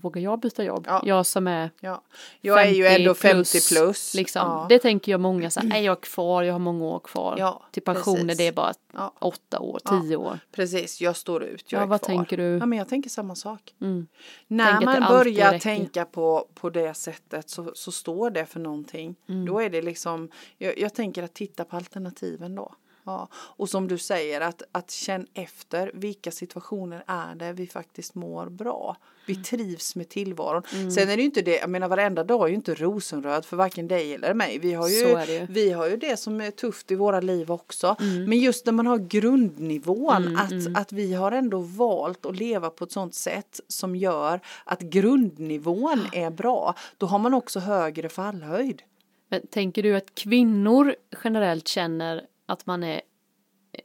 vågar 0.02 0.22
jag 0.22 0.40
byta 0.40 0.64
jobb? 0.64 0.84
Ja. 0.88 1.02
Jag 1.06 1.26
som 1.26 1.48
är 1.48 1.70
Ja. 1.80 2.04
Jag 2.42 2.62
är 2.62 2.72
ju 2.72 2.86
ändå 2.86 3.14
50 3.14 3.68
plus. 3.68 4.14
Liksom. 4.14 4.42
Ja. 4.42 4.66
Det 4.70 4.80
tänker 4.80 5.12
jag 5.12 5.22
många 5.22 5.50
så 5.50 5.60
här, 5.60 5.78
är 5.78 5.82
jag 5.82 6.02
kvar, 6.02 6.44
jag 6.44 6.54
har 6.54 6.60
många 6.60 6.86
år 6.86 7.00
kvar. 7.00 7.36
Ja, 7.40 7.64
Till 7.72 7.84
pensionen 7.84 8.38
det 8.38 8.48
är 8.48 8.52
bara 8.52 8.74
åtta 9.20 9.60
år, 9.60 9.80
tio 9.86 10.16
år. 10.16 10.40
Precis, 10.52 11.02
jag 11.02 11.16
står 11.16 11.44
ut. 11.44 11.72
Jag 11.72 11.80
Ja, 11.80 11.84
är 11.84 11.88
vad 11.88 12.02
kvar. 12.02 12.08
tänker 12.16 12.38
du? 12.38 12.58
Ja, 12.58 12.66
men 12.66 12.78
jag 12.78 12.90
tänker 12.90 13.10
samma 13.10 13.36
sak. 13.36 13.74
Mm. 13.82 14.08
När 14.48 14.72
Tänk 14.72 14.86
man 14.86 15.04
börjar 15.10 15.60
tänka 15.60 16.06
på, 16.06 16.48
på 16.54 16.70
det 16.70 16.94
sättet 16.94 17.50
så, 17.50 17.72
så 17.76 17.92
står 17.92 18.30
det 18.30 18.46
för 18.46 18.60
någonting. 18.60 19.16
Mm. 19.30 19.46
Då 19.46 19.60
är 19.60 19.70
det 19.70 19.82
liksom, 19.82 20.30
jag, 20.58 20.80
jag 20.80 20.94
tänker 20.94 21.24
att 21.24 21.34
titta 21.34 21.64
på 21.66 21.76
alternativen 21.76 22.56
då. 22.56 22.74
Ja. 23.04 23.28
Och 23.34 23.70
som 23.70 23.88
du 23.88 23.98
säger 23.98 24.42
att, 24.42 24.64
att 24.72 24.92
känn 24.92 25.28
efter 25.34 25.92
vilka 25.94 26.32
situationer 26.32 27.04
är 27.08 27.36
det 27.36 27.54
vi 27.54 27.68
faktiskt 27.68 28.16
mår 28.16 28.46
bra. 28.46 28.98
Vi 29.26 29.34
Mm. 29.34 29.44
trivs 29.44 29.96
med 29.96 30.10
tillvaron. 30.10 30.64
Sen 30.92 31.10
är 31.10 31.16
det 31.18 31.22
ju 31.22 31.26
inte 31.26 31.42
det, 31.42 31.58
jag 31.60 31.70
menar 31.70 31.88
varenda 31.88 32.24
dag 32.24 32.44
är 32.44 32.48
ju 32.48 32.56
inte 32.56 32.76
rosenröd 32.76 33.46
för 33.46 33.58
varken 33.58 33.88
dig 33.88 34.14
eller 34.14 34.34
mig. 34.34 34.60
Vi 34.60 34.74
har 34.74 34.88
ju. 34.88 35.46
Vi 35.50 35.72
har 35.72 35.90
ju 35.90 35.98
det 35.98 36.18
som 36.18 36.42
är 36.42 36.52
tufft 36.52 36.92
i 36.92 36.96
våra 36.96 37.20
liv 37.20 37.52
också. 37.52 37.96
Mm. 38.00 38.30
Men 38.30 38.38
just 38.38 38.66
när 38.66 38.74
man 38.74 38.88
har 38.88 38.98
grundnivån 38.98 40.38
att, 40.38 40.82
att 40.82 40.92
vi 40.92 41.14
har 41.14 41.32
ändå 41.32 41.60
valt 41.60 42.26
att 42.26 42.36
leva 42.38 42.70
på 42.70 42.84
ett 42.84 42.92
sånt 42.92 43.16
sätt 43.16 43.60
som 43.68 43.96
gör 43.96 44.40
att 44.64 44.80
grundnivån 44.82 46.08
är 46.14 46.30
bra. 46.30 46.76
Då 46.98 47.06
har 47.06 47.20
man 47.20 47.34
också 47.34 47.60
högre 47.60 48.10
fallhöjd. 48.10 48.82
Men 49.30 49.48
tänker 49.48 49.84
du 49.84 49.96
att 49.96 50.16
kvinnor 50.16 50.96
generellt 51.24 51.68
känner 51.68 52.22
att 52.52 52.66
man 52.66 52.84
är, 52.84 53.02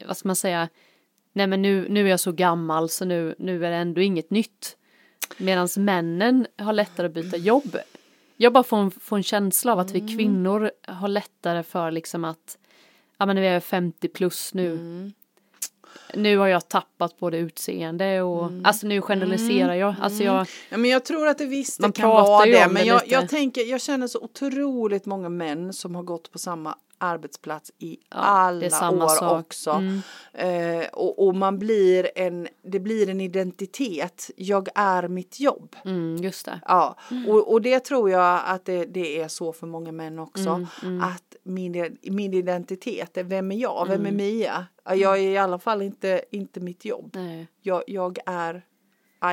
vad 0.06 0.16
ska 0.16 0.28
man 0.28 0.36
säga, 0.36 0.68
nej 1.32 1.46
men 1.46 1.62
nu, 1.62 1.86
nu 1.88 2.04
är 2.06 2.10
jag 2.10 2.20
så 2.20 2.32
gammal 2.32 2.88
så 2.88 3.04
nu, 3.04 3.34
nu 3.38 3.66
är 3.66 3.70
det 3.70 3.76
ändå 3.76 4.00
inget 4.00 4.30
nytt. 4.30 4.76
Medan 5.36 5.68
männen 5.76 6.46
har 6.58 6.72
lättare 6.72 7.06
att 7.06 7.12
byta 7.12 7.36
jobb. 7.36 7.76
Jag 8.36 8.52
bara 8.52 8.64
får 8.64 8.76
en, 8.76 8.90
får 8.90 9.16
en 9.16 9.22
känsla 9.22 9.72
av 9.72 9.78
att 9.78 9.90
vi 9.90 10.00
kvinnor 10.16 10.70
har 10.86 11.08
lättare 11.08 11.62
för 11.62 11.90
liksom 11.90 12.24
att, 12.24 12.58
ja 13.18 13.26
men 13.26 13.36
vi 13.36 13.46
är 13.46 13.60
50 13.60 14.08
plus 14.08 14.54
nu. 14.54 14.78
Nu 16.14 16.38
har 16.38 16.46
jag 16.46 16.68
tappat 16.68 17.18
både 17.18 17.38
utseende 17.38 18.22
och, 18.22 18.50
alltså 18.64 18.86
nu 18.86 19.00
generaliserar 19.02 19.74
jag. 19.74 19.94
Alltså 20.00 20.22
jag, 20.22 20.46
Ja, 20.68 20.76
men 20.76 20.90
jag 20.90 21.04
tror 21.04 21.28
att 21.28 21.38
det 21.38 21.46
visst 21.46 21.78
det 21.78 21.82
kan 21.82 21.92
pratar 21.92 22.30
vara 22.30 22.46
det. 22.46 22.68
Men 22.72 22.86
det 22.86 23.02
jag 23.06 23.28
tänker, 23.28 23.70
jag 23.70 23.80
känner 23.80 24.06
så 24.06 24.20
otroligt 24.20 25.06
många 25.06 25.28
män 25.28 25.72
som 25.72 25.94
har 25.94 26.02
gått 26.02 26.32
på 26.32 26.38
samma 26.38 26.78
arbetsplats 26.98 27.72
i 27.78 27.98
är 28.10 28.74
alla 28.82 29.04
år 29.04 29.08
sak. 29.08 29.40
också. 29.40 29.70
Mm. 29.70 30.00
Eh, 30.32 30.86
och, 30.92 31.26
och 31.26 31.34
man 31.34 31.58
blir 31.58 32.10
en, 32.14 32.48
det 32.62 32.80
blir 32.80 33.08
en 33.08 33.20
identitet. 33.20 34.30
Jag 34.36 34.68
är 34.74 35.08
mitt 35.08 35.40
jobb. 35.40 35.76
mm, 35.84 36.16
just 36.16 36.44
det. 36.46 36.60
Ja, 36.66 36.96
och, 37.28 37.52
och 37.52 37.62
det 37.62 37.80
tror 37.80 38.10
jag 38.10 38.40
att 38.46 38.64
det, 38.64 38.84
det 38.84 39.20
är 39.20 39.28
så 39.28 39.52
för 39.52 39.66
många 39.66 39.92
män 39.92 40.18
också. 40.18 40.66
Mm, 40.82 41.02
Att 41.02 41.36
min, 41.42 41.96
min 42.02 42.34
identitet 42.34 43.16
är 43.16 43.24
vem 43.24 43.52
är 43.52 43.56
jag, 43.56 43.86
vem 43.88 44.00
är 44.06 44.08
Mm. 44.08 44.16
Mia? 44.16 44.66
Ja, 44.84 44.94
Jag 44.94 45.18
är 45.18 45.22
i 45.28 45.36
alla 45.38 45.58
fall 45.58 45.82
inte, 45.82 46.24
inte 46.30 46.60
mitt 46.60 46.84
jobb. 46.84 47.10
Nej. 47.14 47.46
Jag, 47.62 47.82
jag 47.86 48.18
är 48.26 48.62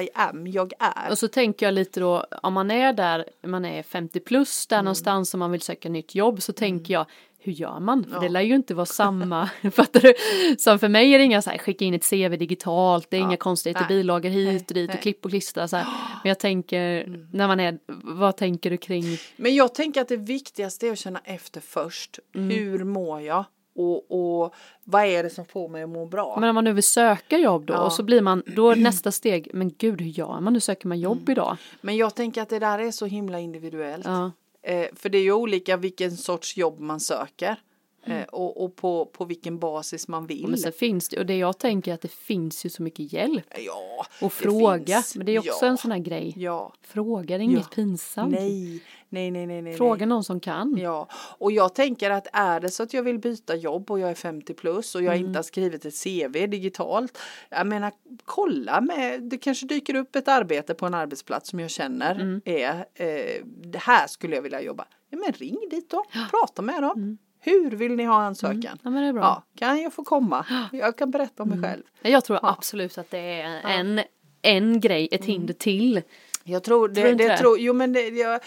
I 0.04 0.10
am, 0.14 0.48
jag 0.48 0.74
är. 0.80 1.12
Och 1.12 1.18
så 1.18 1.28
tänker 1.28 1.66
jag 1.66 1.74
lite 1.74 2.00
då, 2.00 2.26
om 2.42 2.54
man 2.54 2.72
är 2.72 2.94
där, 2.94 3.26
man 3.48 3.66
är 3.66 3.84
50 3.84 4.20
plus 4.20 4.68
där 4.68 4.82
någonstans 4.82 5.34
och 5.34 5.40
man 5.40 5.52
vill 5.52 5.62
söka 5.62 5.90
nytt 5.90 6.16
jobb 6.16 6.42
så 6.42 6.54
tänker 6.54 6.94
jag, 6.94 7.06
hur 7.44 7.54
gör 7.54 7.80
man? 7.80 8.04
För 8.12 8.20
det 8.20 8.30
lär 8.30 8.42
ju 8.42 8.56
inte 8.56 8.74
vara 8.74 8.86
samma, 8.86 9.50
fattar 9.72 10.00
du? 10.00 10.14
Som 10.58 10.80
för 10.80 10.90
mig 10.90 11.14
är 11.14 11.18
det 11.20 11.24
inga 11.26 11.42
så 11.42 11.50
här, 11.50 11.58
skicka 11.58 11.86
in 11.86 11.94
ett 11.94 12.10
CV 12.10 12.38
digitalt, 12.38 13.08
det 13.10 13.18
är 13.18 13.22
inga 13.22 13.38
konstigheter, 13.38 13.86
nej, 13.90 13.98
bilagor 13.98 14.30
hit 14.30 14.72
och 14.72 14.76
dit 14.76 14.90
nej. 14.90 14.96
och 14.98 15.02
klipp 15.02 15.26
och 15.26 15.32
klistra 15.32 15.68
så 15.68 15.78
här. 15.78 15.86
Men 16.24 16.30
jag 16.30 16.40
tänker, 16.40 17.06
när 17.34 17.48
man 17.48 17.60
är, 17.60 17.80
vad 18.04 18.38
tänker 18.38 18.70
du 18.70 18.78
kring? 18.78 19.04
Men 19.36 19.56
jag 19.56 19.76
tänker 19.76 20.02
att 20.02 20.08
det 20.08 20.18
viktigaste 20.18 20.88
är 20.88 20.92
att 20.92 21.00
känna 21.00 21.20
efter 21.24 21.62
först. 21.62 22.20
Mm. 22.36 22.50
Hur 22.50 22.84
mår 22.84 23.22
jag? 23.22 23.46
Och, 23.76 24.12
och 24.44 24.54
vad 24.84 25.06
är 25.06 25.24
det 25.24 25.30
som 25.30 25.46
får 25.46 25.70
mig 25.70 25.84
att 25.84 25.90
må 25.90 26.06
bra? 26.06 26.38
Men 26.40 26.50
om 26.50 26.56
man 26.56 26.64
nu 26.64 26.74
vill 26.74 26.84
söka 26.84 27.38
jobb 27.38 27.66
då 27.66 27.74
Ja. 27.74 27.80
och 27.80 27.94
så 27.94 28.04
blir 28.04 28.22
man, 28.22 28.44
då 28.46 28.70
är 28.72 28.76
nästa 28.76 29.12
steg, 29.12 29.50
men 29.54 29.72
gud 29.78 30.02
hur 30.02 30.10
gör 30.10 30.40
man? 30.40 30.54
Nu 30.54 30.60
söker 30.60 30.88
man 30.88 30.98
Mm. 30.98 31.04
jobb 31.04 31.30
idag. 31.30 31.58
Men 31.82 31.98
jag 31.98 32.16
tänker 32.16 32.42
att 32.42 32.50
det 32.50 32.60
där 32.60 32.80
är 32.80 32.92
så 32.92 33.06
himla 33.06 33.40
individuellt. 33.40 34.06
Ja. 34.06 34.32
Eh, 34.64 34.88
för 34.96 35.10
det 35.10 35.18
är 35.18 35.22
ju 35.24 35.32
olika 35.32 35.78
vilken 35.78 36.18
sorts 36.18 36.58
jobb 36.58 36.80
man 36.80 37.00
söker. 37.00 37.60
Mm. 38.06 38.18
Eh, 38.18 38.26
och 38.26 38.64
och 38.64 38.76
på, 38.76 39.06
på 39.06 39.26
vilken 39.26 39.60
basis 39.60 40.08
man 40.08 40.28
vill. 40.28 40.48
Men 40.48 40.58
sen 40.58 40.72
finns 40.72 41.10
det, 41.10 41.20
och 41.20 41.26
det 41.26 41.38
jag 41.38 41.58
tänker 41.58 41.92
är 41.92 41.96
att 41.96 42.02
det 42.02 42.12
finns 42.12 42.66
ju 42.66 42.70
så 42.70 42.84
mycket 42.84 43.14
hjälp. 43.14 43.46
Ja, 43.66 44.06
Och 44.22 44.34
fråga, 44.34 44.96
finns. 44.96 45.16
men 45.16 45.26
det 45.26 45.32
är 45.32 45.40
också 45.40 45.58
ja, 45.66 45.68
en 45.68 45.78
sån 45.78 45.92
här 45.92 46.00
grej. 46.00 46.34
Ja, 46.38 46.74
Fråga, 46.82 47.38
det 47.38 47.44
är 47.44 47.46
inget 47.46 47.60
Ja. 47.60 47.76
pinsamt. 47.76 48.32
nej, 48.36 48.84
nej, 49.10 49.32
nej, 49.32 49.46
nej, 49.48 49.62
nej. 49.62 49.78
Fråga 49.78 50.06
någon 50.06 50.24
som 50.24 50.40
kan. 50.40 50.78
Ja, 50.78 51.08
och 51.38 51.52
jag 51.52 51.76
tänker 51.76 52.10
att 52.12 52.28
är 52.34 52.60
det 52.60 52.70
så 52.72 52.84
att 52.84 52.94
jag 52.94 53.04
vill 53.04 53.20
byta 53.20 53.56
jobb 53.56 53.92
och 53.92 54.00
jag 54.00 54.10
är 54.10 54.16
50 54.16 54.54
plus 54.54 54.96
och 54.96 55.04
jag 55.04 55.16
Mm. 55.16 55.28
inte 55.28 55.38
har 55.38 55.44
skrivit 55.44 55.86
ett 55.86 56.04
CV 56.04 56.48
digitalt. 56.48 57.18
Jag 57.50 57.68
menar, 57.68 57.92
kolla 58.26 58.82
med, 58.82 59.22
det 59.24 59.38
kanske 59.38 59.66
dyker 59.66 59.96
upp 59.96 60.16
ett 60.16 60.28
arbete 60.28 60.74
på 60.74 60.86
en 60.86 60.94
arbetsplats 60.94 61.50
som 61.50 61.60
jag 61.60 61.70
känner 61.70 62.16
Mm. 62.16 62.42
är, 62.46 62.86
eh, 62.96 63.46
det 63.46 63.80
här 63.80 64.08
skulle 64.08 64.36
jag 64.36 64.42
vilja 64.42 64.62
jobba. 64.62 64.86
Ja 65.10 65.18
men 65.18 65.32
ring 65.34 65.58
dit 65.72 65.90
då, 65.90 66.04
prata 66.32 66.62
med 66.62 66.84
dem. 66.84 67.18
Hur 67.44 67.72
vill 67.72 67.96
ni 67.96 68.04
ha 68.04 68.22
ansökan? 68.22 68.80
Mm. 68.86 69.16
Ja. 69.16 69.22
Ja, 69.22 69.44
kan 69.56 69.82
jag 69.82 69.94
få 69.94 70.04
komma? 70.04 70.46
Jag 70.72 70.98
kan 70.98 71.12
berätta 71.12 71.44
om 71.44 71.50
mig 71.50 71.62
själv. 71.62 71.84
Jag 72.02 72.26
tror 72.26 72.40
absolut 72.44 72.98
att 72.98 73.12
det 73.12 73.42
är 73.42 73.62
en, 73.64 74.02
en 74.42 74.80
grej, 74.80 75.10
ett 75.12 75.26
hinder 75.26 75.54
till. 75.54 76.02
Jag 76.44 76.64
tror 76.64 76.88
det, 76.88 77.02
Tror 77.02 77.14
det, 77.16 77.28
det? 77.28 77.38
tror, 77.38 77.60
jo 77.60 77.74
men 77.74 77.94
det, 77.94 78.08
jag, 78.10 78.40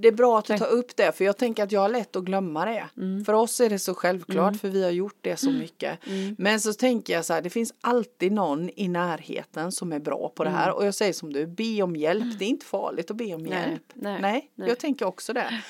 det 0.00 0.08
är 0.08 0.12
bra 0.12 0.38
att 0.38 0.44
du 0.44 0.58
tar 0.58 0.66
upp 0.70 0.96
det 0.96 1.16
för 1.16 1.24
jag 1.24 1.36
tänker 1.36 1.62
att 1.62 1.72
jag 1.72 1.80
har 1.80 1.88
lätt 1.88 2.16
att 2.16 2.24
glömma 2.24 2.64
det. 2.64 2.84
Mm. 2.96 3.24
För 3.24 3.32
oss 3.32 3.60
är 3.60 3.70
det 3.70 3.78
så 3.78 3.94
självklart 3.94 4.56
för 4.56 4.68
vi 4.68 4.84
har 4.84 4.90
gjort 4.90 5.18
det 5.20 5.36
så 5.36 5.50
mycket. 5.50 6.06
Mm. 6.06 6.36
Men 6.38 6.60
så 6.60 6.72
tänker 6.72 7.12
jag 7.12 7.24
så 7.24 7.32
här, 7.34 7.42
det 7.42 7.50
finns 7.50 7.74
alltid 7.80 8.32
någon 8.32 8.70
i 8.76 8.88
närheten 8.88 9.72
som 9.72 9.92
är 9.92 9.98
bra 9.98 10.32
på 10.34 10.44
det 10.44 10.50
här. 10.50 10.72
Och 10.72 10.86
jag 10.86 10.94
säger 10.94 11.12
som 11.12 11.32
du, 11.32 11.46
be 11.46 11.82
om 11.82 11.96
hjälp. 11.96 12.38
Det 12.38 12.44
är 12.44 12.48
inte 12.48 12.66
farligt 12.66 13.10
att 13.10 13.16
be 13.16 13.24
om 13.34 13.40
Mm. 13.40 13.50
Nej, 13.50 13.68
hjälp. 13.70 13.92
nej, 13.94 14.50
nej. 14.54 14.68
jag 14.68 14.78
tänker 14.78 15.06
också 15.06 15.32
det. 15.32 15.60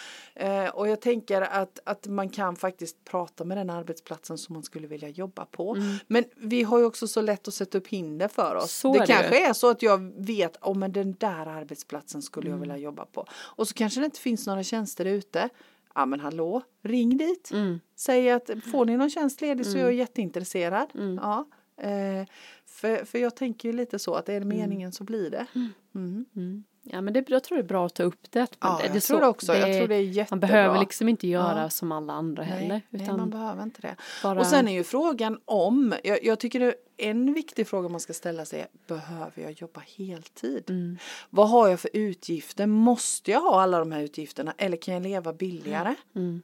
Eh, 0.41 0.69
och 0.69 0.89
jag 0.89 1.01
tänker 1.01 1.43
att, 1.43 1.79
att 1.85 2.07
man 2.07 2.29
kan 2.29 2.57
faktiskt 2.57 3.05
prata 3.05 3.45
med 3.45 3.57
den 3.57 3.71
arbetsplatsen 3.71 4.39
som 4.39 4.53
man 4.53 4.63
skulle 4.63 4.87
vilja 4.87 5.09
jobba 5.09 5.45
på. 5.45 5.77
Men 6.07 6.25
vi 6.37 6.63
har 6.63 6.79
ju 6.79 6.85
också 6.85 7.09
så 7.09 7.21
lätt 7.21 7.49
att 7.49 7.55
sätta 7.55 7.79
upp 7.79 7.87
hinder 7.87 8.29
för 8.29 8.55
oss. 8.55 8.85
Mm. 8.85 8.93
Så 8.95 8.99
det 8.99 8.99
är 8.99 9.07
det 9.07 9.13
kanske 9.13 9.39
ju. 9.39 9.45
är 9.45 9.53
så 9.53 9.71
att 9.71 9.83
jag 9.83 10.13
vet, 10.17 10.57
om 10.57 10.79
men 10.79 10.93
den 10.93 11.13
där 11.19 11.47
arbetsplatsen 11.47 12.23
skulle 12.23 12.47
Mm. 12.49 12.57
jag 12.57 12.61
vilja 12.61 12.77
jobba 12.77 13.07
på. 13.07 13.27
Och 13.33 13.69
så 13.69 13.75
kanske 13.75 14.01
det 14.01 14.05
inte 14.05 14.21
finns 14.21 14.47
några 14.47 14.63
tjänster 14.63 15.05
ute. 15.05 15.49
Ja 15.95 16.07
men 16.07 16.21
hallå, 16.21 16.63
ring 16.83 17.17
dit. 17.17 17.51
Mm. 17.53 17.81
Säg 17.97 18.31
att 18.31 18.51
får 18.73 18.85
ni 18.85 18.97
någon 18.97 19.11
tjänst 19.11 19.41
ledig 19.41 19.67
så 19.67 19.79
är 19.79 19.83
jag 19.83 19.93
jätteintresserad. 19.93 20.89
Mm. 20.95 21.21
Ja, 21.23 21.49
eh, 21.83 22.27
för, 22.67 23.05
för 23.05 23.19
jag 23.19 23.37
tänker 23.37 23.69
ju 23.69 23.73
lite 23.73 23.99
så 23.99 24.15
att 24.15 24.29
är 24.29 24.41
det 24.41 24.47
meningen 24.47 24.93
så 24.93 25.05
blir 25.05 25.31
det. 25.31 25.47
Mm. 25.55 26.65
Ja 26.83 27.01
men 27.01 27.15
det, 27.15 27.25
jag 27.29 27.45
tror 27.45 27.59
det 27.59 27.63
är 27.65 27.69
bra 27.69 27.87
att 27.87 27.95
ta 27.95 28.03
upp 28.03 28.31
det. 28.31 28.39
man- 28.41 28.49
Ja, 28.61 28.81
jag 28.83 28.93
det 28.93 28.99
är 28.99 29.01
tror 29.01 29.21
det 29.21 29.27
också. 29.27 29.55
Jag 29.57 29.79
tror 29.79 29.89
det 29.89 29.95
är 29.95 30.03
Man 30.05 30.13
jättebra. 30.13 30.41
behöver 30.49 30.79
liksom 30.81 31.09
inte 31.09 31.29
göra 31.29 31.63
Ja. 31.63 31.71
som 31.71 31.93
alla 31.93 32.13
andra 32.13 32.43
heller. 32.43 32.69
Nej, 32.69 32.87
nej, 32.91 33.03
Utan 33.03 33.17
man 33.17 33.31
behöver 33.31 33.63
inte 33.63 33.81
det. 33.83 33.97
bara, 34.23 34.41
Och 34.41 34.47
sen 34.47 34.69
är 34.69 34.73
ju 34.73 34.85
frågan 34.85 35.41
om, 35.45 35.95
jag, 36.05 36.25
jag 36.25 36.39
tycker 36.39 36.61
det, 36.61 36.75
en 36.97 37.33
viktig 37.35 37.67
fråga 37.69 37.89
man 37.89 38.01
ska 38.01 38.13
ställa 38.13 38.45
sig 38.45 38.61
är, 38.61 38.67
behöver 38.87 39.43
jag 39.43 39.53
jobba 39.53 39.81
heltid? 39.97 40.71
Mm. 40.71 40.99
Vad 41.31 41.49
har 41.51 41.69
jag 41.69 41.81
för 41.81 41.91
utgifter? 41.93 42.67
Måste 42.67 43.31
jag 43.31 43.41
ha 43.41 43.61
alla 43.63 43.79
de 43.79 43.93
här 43.93 44.01
utgifterna 44.01 44.55
eller 44.59 44.77
kan 44.77 44.95
jag 44.95 45.03
leva 45.03 45.33
billigare? 45.33 45.95
Mm. 46.17 46.43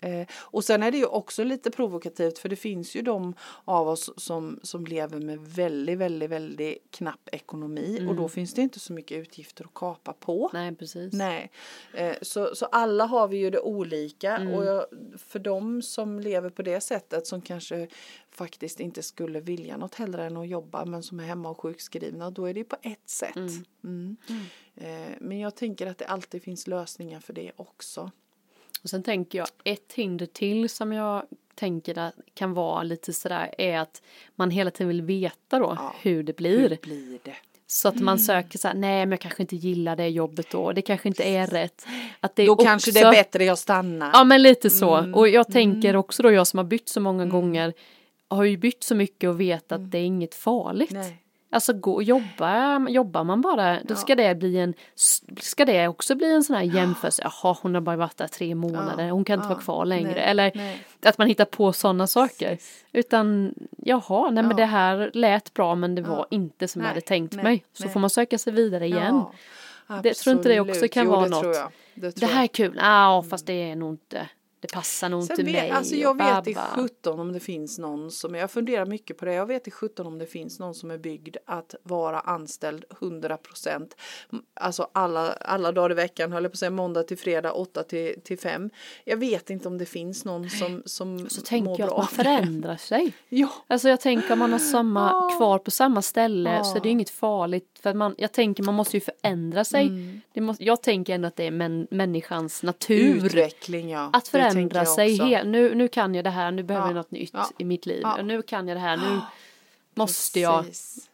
Eh, 0.00 0.26
och 0.40 0.64
sen 0.64 0.82
är 0.82 0.90
det 0.90 0.98
ju 0.98 1.06
också 1.06 1.44
lite 1.44 1.70
provokativt 1.70 2.38
för 2.38 2.48
det 2.48 2.56
finns 2.56 2.96
ju 2.96 3.02
de 3.02 3.34
av 3.64 3.88
oss 3.88 4.10
som, 4.16 4.60
som 4.62 4.86
lever 4.86 5.18
med 5.20 5.38
väldigt, 5.38 5.98
väldigt, 5.98 6.30
väldigt 6.30 6.90
knapp 6.90 7.28
ekonomi 7.32 8.06
och 8.08 8.16
då 8.16 8.28
finns 8.28 8.54
det 8.54 8.62
inte 8.62 8.80
så 8.80 8.92
mycket 8.92 9.18
utgifter 9.18 9.64
att 9.64 9.74
kapa 9.74 10.12
på. 10.12 10.50
nej 10.52 10.74
precis. 10.76 11.12
Nej, 11.12 11.50
eh, 11.94 12.16
så, 12.22 12.54
så 12.54 12.66
alla 12.66 13.04
har 13.04 13.28
vi 13.28 13.36
ju 13.36 13.50
det 13.50 13.60
olika 13.60 14.36
Mm. 14.36 14.54
och 14.54 14.64
jag, 14.64 14.84
för 15.18 15.38
de 15.38 15.82
som 15.82 16.20
lever 16.20 16.50
på 16.50 16.62
det 16.62 16.80
sättet 16.80 17.26
som 17.26 17.42
kanske 17.42 17.88
faktiskt 18.30 18.80
inte 18.80 19.02
skulle 19.02 19.40
vilja 19.40 19.76
något 19.76 19.94
hellre 19.94 20.24
än 20.26 20.36
att 20.36 20.48
jobba 20.48 20.84
men 20.84 21.02
som 21.02 21.20
är 21.20 21.24
hemma 21.24 21.50
och 21.50 21.60
sjukskrivna 21.60 22.30
då 22.30 22.44
är 22.46 22.54
det 22.54 22.64
på 22.64 22.76
ett 22.82 23.08
sätt. 23.08 23.36
Mm. 23.84 24.16
Eh, 24.74 25.16
men 25.20 25.38
jag 25.38 25.54
tänker 25.56 25.86
att 25.86 25.98
det 25.98 26.06
alltid 26.06 26.42
finns 26.42 26.66
lösningar 26.66 27.20
för 27.20 27.32
det 27.32 27.52
också. 27.56 28.10
Och 28.82 28.90
sen 28.90 29.02
tänker 29.02 29.38
jag 29.38 29.48
ett 29.64 29.92
hinder 29.94 30.26
till 30.26 30.68
som 30.68 30.92
jag 30.92 31.22
tänker 31.54 31.98
att 31.98 32.14
kan 32.34 32.54
vara 32.54 32.82
lite 32.82 33.12
sådär 33.12 33.54
är 33.58 33.78
att 33.78 34.02
man 34.36 34.50
hela 34.50 34.70
tiden 34.70 34.88
vill 34.88 35.02
veta 35.02 35.58
då 35.58 35.76
Ja. 35.78 35.94
hur 36.02 36.22
det 36.22 36.36
blir. 36.36 36.58
Hur 36.68 36.78
blir 36.82 37.18
det? 37.22 37.36
Så 37.66 37.88
att 37.88 38.00
man 38.00 38.18
söker 38.18 38.58
så 38.58 38.68
här, 38.68 38.74
nej 38.74 39.06
men 39.06 39.10
jag 39.10 39.20
kanske 39.20 39.42
inte 39.42 39.56
gillar 39.56 39.96
det 39.96 40.08
jobbet 40.08 40.50
då, 40.50 40.72
det 40.72 40.82
kanske 40.82 41.08
inte 41.08 41.22
är 41.24 41.46
rätt. 41.46 41.86
Att 42.20 42.36
det 42.36 42.46
Då 42.46 42.52
också, 42.52 42.64
kanske 42.66 42.90
det 42.90 43.00
är 43.00 43.10
bättre 43.12 43.44
jag 43.44 43.58
stannar. 43.58 44.10
Ja 44.12 44.24
men 44.24 44.42
lite 44.42 44.70
så. 44.70 44.94
Mm, 44.96 45.14
Och 45.14 45.28
jag 45.28 45.52
tänker 45.52 45.96
också 45.96 46.22
då, 46.22 46.30
jag 46.32 46.46
som 46.46 46.58
har 46.58 46.64
bytt 46.64 46.88
så 46.88 47.00
många 47.00 47.22
Mm. 47.22 47.32
gånger, 47.32 47.72
har 48.28 48.44
ju 48.44 48.56
bytt 48.56 48.82
så 48.82 48.94
mycket 48.94 49.28
och 49.30 49.40
vet 49.40 49.72
att 49.72 49.90
det 49.90 49.98
är 49.98 50.02
inget 50.04 50.34
farligt. 50.34 50.90
Nej. 50.90 51.16
Alltså 51.52 51.72
gå, 51.72 52.02
jobba, 52.02 52.88
jobbar 52.88 53.24
man 53.24 53.40
bara, 53.40 53.78
då 53.84 53.94
ska 53.94 54.14
det 54.14 54.34
bli 54.34 54.56
en, 54.58 54.74
ska 55.40 55.64
det 55.64 55.88
också 55.88 56.14
bli 56.14 56.32
en 56.32 56.42
sån 56.44 56.56
här 56.56 56.62
jämförelse, 56.62 57.22
jaha 57.24 57.56
hon 57.62 57.74
har 57.74 57.80
bara 57.80 57.96
varit 57.96 58.16
där 58.16 58.26
tre 58.28 58.54
månader, 58.54 59.10
hon 59.10 59.24
kan 59.24 59.34
inte 59.34 59.44
ja, 59.46 59.48
vara 59.54 59.60
kvar 59.62 59.84
längre. 59.84 60.10
nej, 60.12 60.20
Eller 60.24 60.52
nej. 60.54 60.84
att 61.02 61.18
man 61.18 61.26
hittar 61.26 61.44
på 61.44 61.72
sådana 61.72 62.06
saker. 62.06 62.58
Utan 62.92 63.54
jaha, 63.76 64.30
nej 64.30 64.42
men 64.42 64.50
Ja. 64.50 64.56
det 64.56 64.64
här 64.64 65.10
lät 65.14 65.54
bra 65.54 65.74
men 65.74 65.94
det 65.94 66.02
var 66.02 66.26
inte 66.30 66.68
som 66.68 66.80
jag 66.80 66.84
Nej, 66.84 66.90
hade 66.90 67.00
tänkt 67.00 67.34
mig. 67.34 67.64
Så 67.72 67.88
får 67.88 68.00
man 68.00 68.10
söka 68.10 68.38
sig 68.38 68.52
vidare 68.52 68.86
igen. 68.86 69.22
Ja, 69.86 70.00
Det- 70.02 70.14
tror 70.14 70.36
inte 70.36 70.48
det 70.48 70.60
också 70.60 70.88
kan 70.88 71.04
jo, 71.04 71.10
vara 71.10 71.22
det 71.22 71.28
något? 71.28 71.56
Jag. 71.56 71.70
Det, 71.94 72.16
Det 72.20 72.26
här 72.26 72.34
jag. 72.34 72.42
är 72.42 72.46
kul, 72.48 72.78
ja 72.82 73.24
fast 73.30 73.46
det 73.46 73.70
är 73.70 73.76
nog 73.76 73.92
inte, 73.92 74.28
det 74.60 74.72
passar 74.72 75.08
nog 75.08 75.24
Sen 75.24 75.40
inte 75.40 75.52
vet, 75.52 75.62
mig. 75.62 75.70
alltså 75.70 75.94
jag 75.94 76.16
vet 76.18 76.48
i 76.48 76.54
babba. 76.54 76.66
17 76.74 77.20
om 77.20 77.32
det 77.32 77.40
finns 77.40 77.78
någon 77.78 78.10
som, 78.10 78.34
jag 78.34 78.50
funderar 78.50 78.86
mycket 78.86 79.18
på 79.18 79.24
det, 79.24 79.32
jag 79.34 79.46
vet 79.46 79.68
i 79.68 79.70
17 79.70 80.06
om 80.06 80.18
det 80.18 80.26
finns 80.26 80.58
någon 80.58 80.74
som 80.74 80.90
är 80.90 80.98
byggd 80.98 81.36
att 81.46 81.74
vara 81.82 82.20
anställd 82.20 82.84
100 83.00 83.36
procent. 83.36 83.96
Alltså 84.54 84.88
alla, 84.92 85.32
alla 85.32 85.72
dagar 85.72 85.90
i 85.90 85.94
veckan, 85.94 86.32
höll 86.32 86.42
jag 86.42 86.52
på 86.52 86.54
att 86.54 86.58
säga 86.58 86.70
måndag 86.70 87.02
till 87.02 87.18
fredag 87.18 87.52
8 87.52 87.82
till, 87.82 88.14
till 88.24 88.38
5. 88.38 88.70
Jag 89.04 89.16
vet 89.16 89.50
inte 89.50 89.68
om 89.68 89.78
det 89.78 89.86
finns 89.86 90.24
någon 90.24 90.50
som, 90.50 90.82
som 90.86 91.28
Så 91.28 91.40
tänker 91.40 91.78
jag 91.82 91.90
att 91.90 91.96
man 91.96 92.06
förändrar 92.06 92.76
sig. 92.76 93.12
Ja, 93.28 93.48
Alltså 93.66 93.88
jag 93.88 94.00
tänker 94.00 94.32
om 94.32 94.38
man 94.38 94.52
har 94.52 94.58
samma, 94.58 95.10
Ja. 95.10 95.36
kvar 95.36 95.58
på 95.58 95.70
samma 95.70 96.02
ställe 96.02 96.64
så 96.64 96.76
är 96.76 96.80
det 96.80 96.88
Ja. 96.88 96.92
inget 96.92 97.10
farligt. 97.10 97.78
För 97.82 97.94
man, 97.94 98.14
jag 98.18 98.32
tänker 98.32 98.62
man 98.62 98.74
måste 98.74 98.96
ju 98.96 99.00
förändra 99.00 99.64
sig. 99.64 99.86
Mm. 99.86 100.20
Det 100.32 100.40
måste, 100.40 100.64
jag 100.64 100.82
tänker 100.82 101.14
ändå 101.14 101.28
att 101.28 101.36
det 101.36 101.46
är 101.46 101.50
män, 101.50 101.86
människans 101.90 102.62
natur. 102.62 103.26
utveckling 103.26 103.90
ja. 103.90 104.10
Att 104.12 104.24
tänker 104.24 104.49
förändra 104.52 104.84
sig. 104.86 105.12
också. 105.12 105.24
He, 105.24 105.44
nu, 105.44 105.74
nu 105.74 105.88
kan 105.88 106.14
jag 106.14 106.24
det 106.24 106.30
här, 106.30 106.50
nu 106.50 106.62
behöver 106.62 106.86
Ja. 106.86 106.90
jag 106.90 106.96
något 106.96 107.10
nytt 107.10 107.30
Ja. 107.32 107.50
i 107.58 107.64
mitt 107.64 107.86
liv. 107.86 108.00
Ja. 108.02 108.22
Nu 108.22 108.42
kan 108.42 108.68
jag 108.68 108.76
det 108.76 108.80
här, 108.80 108.96
nu 108.96 109.20
måste 109.94 110.40
jag. 110.40 110.64
Precis. 110.64 111.08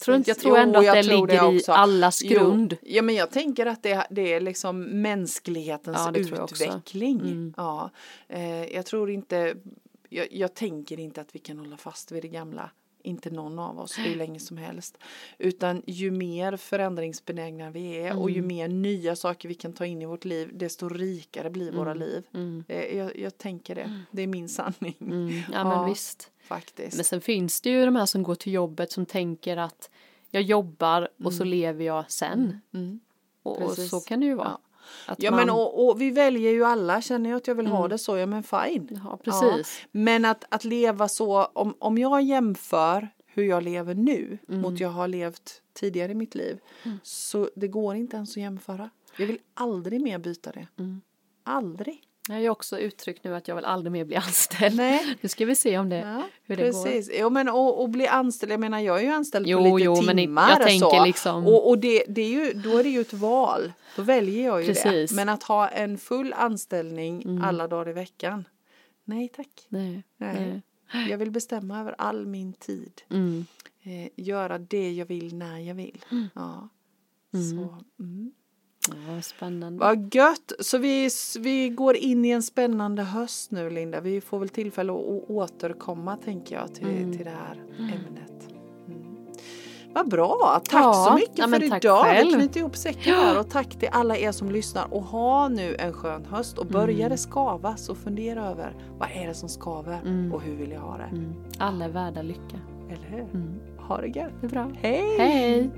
Tror 0.00 0.16
inte, 0.16 0.30
jag 0.30 0.38
tror 0.38 0.56
Jo, 0.58 0.62
ändå 0.62 0.78
att 0.78 0.84
det 0.94 1.02
ligger 1.02 1.52
i 1.54 1.58
också. 1.58 1.72
allas 1.72 2.22
Jo, 2.22 2.38
grund. 2.40 2.76
Ja 2.82 3.02
men 3.02 3.14
jag 3.14 3.30
tänker 3.30 3.66
att 3.66 3.82
det, 3.82 4.06
det 4.10 4.32
är 4.32 4.40
liksom 4.40 4.82
mänsklighetens 4.82 6.06
det 6.12 6.24
tror 6.24 6.38
jag 6.38 6.52
utveckling. 6.52 7.20
Mm. 7.20 7.54
Ja, 7.56 7.90
eh, 8.28 8.64
jag 8.64 8.86
tror 8.86 9.10
inte, 9.10 9.54
jag, 10.08 10.26
jag 10.30 10.54
tänker 10.54 11.00
inte 11.00 11.20
att 11.20 11.34
vi 11.34 11.38
kan 11.38 11.58
hålla 11.58 11.76
fast 11.76 12.12
vid 12.12 12.22
det 12.22 12.28
gamla. 12.28 12.70
Inte 13.04 13.30
någon 13.30 13.58
av 13.58 13.80
oss 13.80 13.98
hur 13.98 14.16
länge 14.16 14.40
som 14.40 14.56
helst. 14.56 14.98
Utan 15.38 15.82
ju 15.86 16.10
mer 16.10 16.56
förändringsbenägna 16.56 17.70
vi 17.70 17.96
är 17.98 18.18
och 18.18 18.30
ju 18.30 18.36
Mm. 18.38 18.46
mer 18.48 18.68
nya 18.68 19.16
saker 19.16 19.48
vi 19.48 19.54
kan 19.54 19.72
ta 19.72 19.86
in 19.86 20.02
i 20.02 20.06
vårt 20.06 20.24
liv 20.24 20.50
desto 20.52 20.88
rikare 20.88 21.50
blir 21.50 21.72
våra 21.72 21.94
liv. 21.94 22.22
Mm. 22.34 22.64
Eh, 22.68 22.96
jag, 22.96 23.18
jag 23.18 23.38
tänker 23.38 23.74
det. 23.74 24.00
Det 24.10 24.22
är 24.22 24.26
min 24.26 24.48
sanning 24.48 24.96
Mm. 25.00 25.28
Ja, 25.28 25.42
Ja. 25.52 25.64
men 25.64 25.88
visst. 25.88 26.30
faktiskt. 26.42 26.96
Men 26.96 27.04
sen 27.04 27.20
finns 27.20 27.60
det 27.60 27.70
ju 27.70 27.84
de 27.84 27.96
här 27.96 28.06
som 28.06 28.22
går 28.22 28.34
till 28.34 28.52
jobbet 28.52 28.92
som 28.92 29.06
tänker 29.06 29.56
att 29.56 29.90
jag 30.30 30.42
jobbar 30.42 31.08
och 31.24 31.32
så 31.32 31.44
lever 31.44 31.84
jag 31.84 32.10
sen. 32.10 32.60
Mm. 32.74 33.00
Och, 33.42 33.62
och 33.62 33.72
så 33.78 34.00
kan 34.00 34.20
det 34.20 34.26
ju 34.26 34.34
vara. 34.34 34.48
Ja. 34.48 34.60
Ja 35.18 35.30
man, 35.30 35.40
men 35.40 35.50
och, 35.50 35.88
och 35.88 36.00
vi 36.00 36.10
väljer 36.10 36.52
ju 36.52 36.64
alla, 36.64 37.00
känner 37.00 37.30
jag 37.30 37.36
att 37.36 37.46
jag 37.46 37.54
vill 37.54 37.66
ha 37.66 37.88
det 37.88 37.98
så, 37.98 38.16
ja 38.16 38.26
men 38.26 38.42
fine. 38.42 39.00
Ja, 39.04 39.18
precis. 39.24 39.80
Ja, 39.82 39.88
men 39.92 40.24
att, 40.24 40.44
att 40.48 40.64
leva 40.64 41.08
så, 41.08 41.44
om, 41.44 41.74
om 41.78 41.98
jag 41.98 42.22
jämför 42.22 43.08
hur 43.26 43.44
jag 43.44 43.62
lever 43.62 43.94
nu 43.94 44.38
mot 44.46 44.80
jag 44.80 44.88
har 44.88 45.08
levt 45.08 45.62
tidigare 45.72 46.12
i 46.12 46.14
mitt 46.14 46.34
liv. 46.34 46.58
Så 47.02 47.50
det 47.56 47.68
går 47.68 47.96
inte 47.96 48.16
ens 48.16 48.30
att 48.30 48.36
jämföra. 48.36 48.90
Jag 49.16 49.26
vill 49.26 49.38
aldrig 49.54 50.00
mer 50.00 50.18
byta 50.18 50.52
det. 50.52 50.66
Aldrig. 51.44 52.02
Jag 52.28 52.34
har 52.34 52.40
ju 52.42 52.48
också 52.50 52.78
uttryckt 52.78 53.24
nu 53.24 53.34
att 53.36 53.48
jag 53.48 53.56
vill 53.56 53.64
aldrig 53.64 53.92
mer 53.92 54.04
bli 54.04 54.16
anställd. 54.16 54.76
Nej. 54.76 55.16
Nu 55.20 55.28
ska 55.28 55.46
vi 55.46 55.54
se 55.56 55.78
om 55.78 55.88
det, 55.88 55.96
Ja, 55.96 56.22
hur 56.44 56.56
det 56.56 56.62
går. 56.62 56.84
precis. 56.84 57.10
Jo, 57.18 57.30
men 57.30 57.48
och, 57.48 57.82
och 57.82 57.88
bli 57.90 58.06
anställd, 58.06 58.52
jag 58.52 58.60
menar 58.60 58.78
jag 58.80 58.98
är 58.98 59.02
ju 59.02 59.08
anställd 59.08 59.46
Jo, 59.46 59.58
på 59.58 59.76
lite 59.76 59.84
jo, 59.84 60.02
men 60.02 60.16
timmar. 60.16 60.48
jag 60.50 60.62
tänker 60.62 60.86
så. 60.98 61.04
liksom- 61.04 61.46
Och, 61.46 61.68
och 61.68 61.78
det, 61.78 62.04
det 62.08 62.22
är 62.22 62.28
ju, 62.28 62.52
då 62.52 62.78
är 62.78 62.82
det 62.84 62.90
ju 62.90 63.00
ett 63.00 63.12
val. 63.12 63.72
Då 63.96 64.02
väljer 64.02 64.44
jag 64.46 64.60
ju 64.62 64.66
Precis. 64.66 65.10
det. 65.10 65.16
Men 65.16 65.28
att 65.28 65.42
ha 65.42 65.68
en 65.68 65.98
full 65.98 66.32
anställning 66.32 67.22
Mm. 67.22 67.44
alla 67.44 67.68
dagar 67.68 67.88
i 67.88 67.92
veckan. 67.92 68.44
Nej 69.04 69.28
tack. 69.28 69.66
Nej, 69.68 70.02
Nej. 70.16 70.62
nej. 70.94 71.10
Jag 71.10 71.18
vill 71.18 71.30
bestämma 71.30 71.80
över 71.80 71.94
all 71.98 72.26
min 72.26 72.52
tid. 72.52 73.02
Mm. 73.10 73.46
Eh, 73.82 74.08
göra 74.16 74.58
det 74.58 74.92
jag 74.92 75.06
vill 75.06 75.34
när 75.34 75.58
jag 75.58 75.74
vill. 75.74 76.04
Ja. 76.34 76.68
Så, 77.32 77.76
mm. 78.00 78.32
Ja, 78.88 79.22
spännande. 79.22 79.78
Vad 79.78 80.14
gött! 80.14 80.52
Så 80.60 80.78
vi, 80.78 81.08
vi 81.38 81.68
går 81.68 81.96
in 81.96 82.24
i 82.24 82.28
en 82.30 82.42
spännande 82.42 83.02
höst 83.02 83.50
nu 83.50 83.70
Linda. 83.70 84.00
Vi 84.00 84.20
får 84.20 84.38
väl 84.38 84.48
tillfälle 84.48 84.92
att 84.92 85.30
återkomma 85.30 86.16
tänker 86.16 86.54
jag 86.56 86.74
till, 86.74 86.86
Mm. 86.88 87.12
till 87.12 87.24
det 87.24 87.30
här 87.30 87.62
ämnet. 87.78 88.48
Mm. 88.86 89.02
Vad 89.94 90.08
bra! 90.08 90.60
Tack 90.68 90.82
Ja, 90.82 91.06
så 91.08 91.14
mycket 91.14 91.38
ja, 91.38 91.48
för 91.48 91.62
idag. 91.76 92.04
själv. 92.04 92.26
Vi 92.28 92.34
knyter 92.34 92.60
ihop 92.60 92.76
säcken 92.76 93.14
här 93.14 93.38
och 93.38 93.50
tack 93.50 93.68
till 93.78 93.88
alla 93.92 94.16
er 94.16 94.32
som 94.32 94.50
lyssnar 94.50 94.94
och 94.94 95.02
ha 95.02 95.48
nu 95.48 95.76
en 95.78 95.92
skön 95.92 96.24
höst 96.24 96.58
och 96.58 96.66
börjar 96.66 96.96
Mm. 96.98 97.10
det 97.10 97.16
skava 97.18 97.76
så 97.76 97.94
fundera 97.94 98.44
över 98.50 98.76
vad 98.98 99.08
är 99.10 99.28
det 99.28 99.34
som 99.34 99.48
skaver 99.48 100.00
Mm. 100.04 100.32
och 100.32 100.42
hur 100.42 100.56
vill 100.56 100.70
jag 100.70 100.80
ha 100.80 100.96
det? 100.96 101.04
Mm. 101.16 101.32
Alla 101.58 101.84
är 101.84 101.88
värda 101.88 102.22
lycka. 102.22 102.58
Eller 102.90 103.08
hur? 103.16 103.20
Mm. 103.34 103.60
Ha 103.88 104.00
det 104.00 104.06
gött! 104.08 104.32
Det 104.40 104.46
är 104.46 104.50
bra. 104.50 104.70
Hej! 104.82 105.16
Hej! 105.18 105.70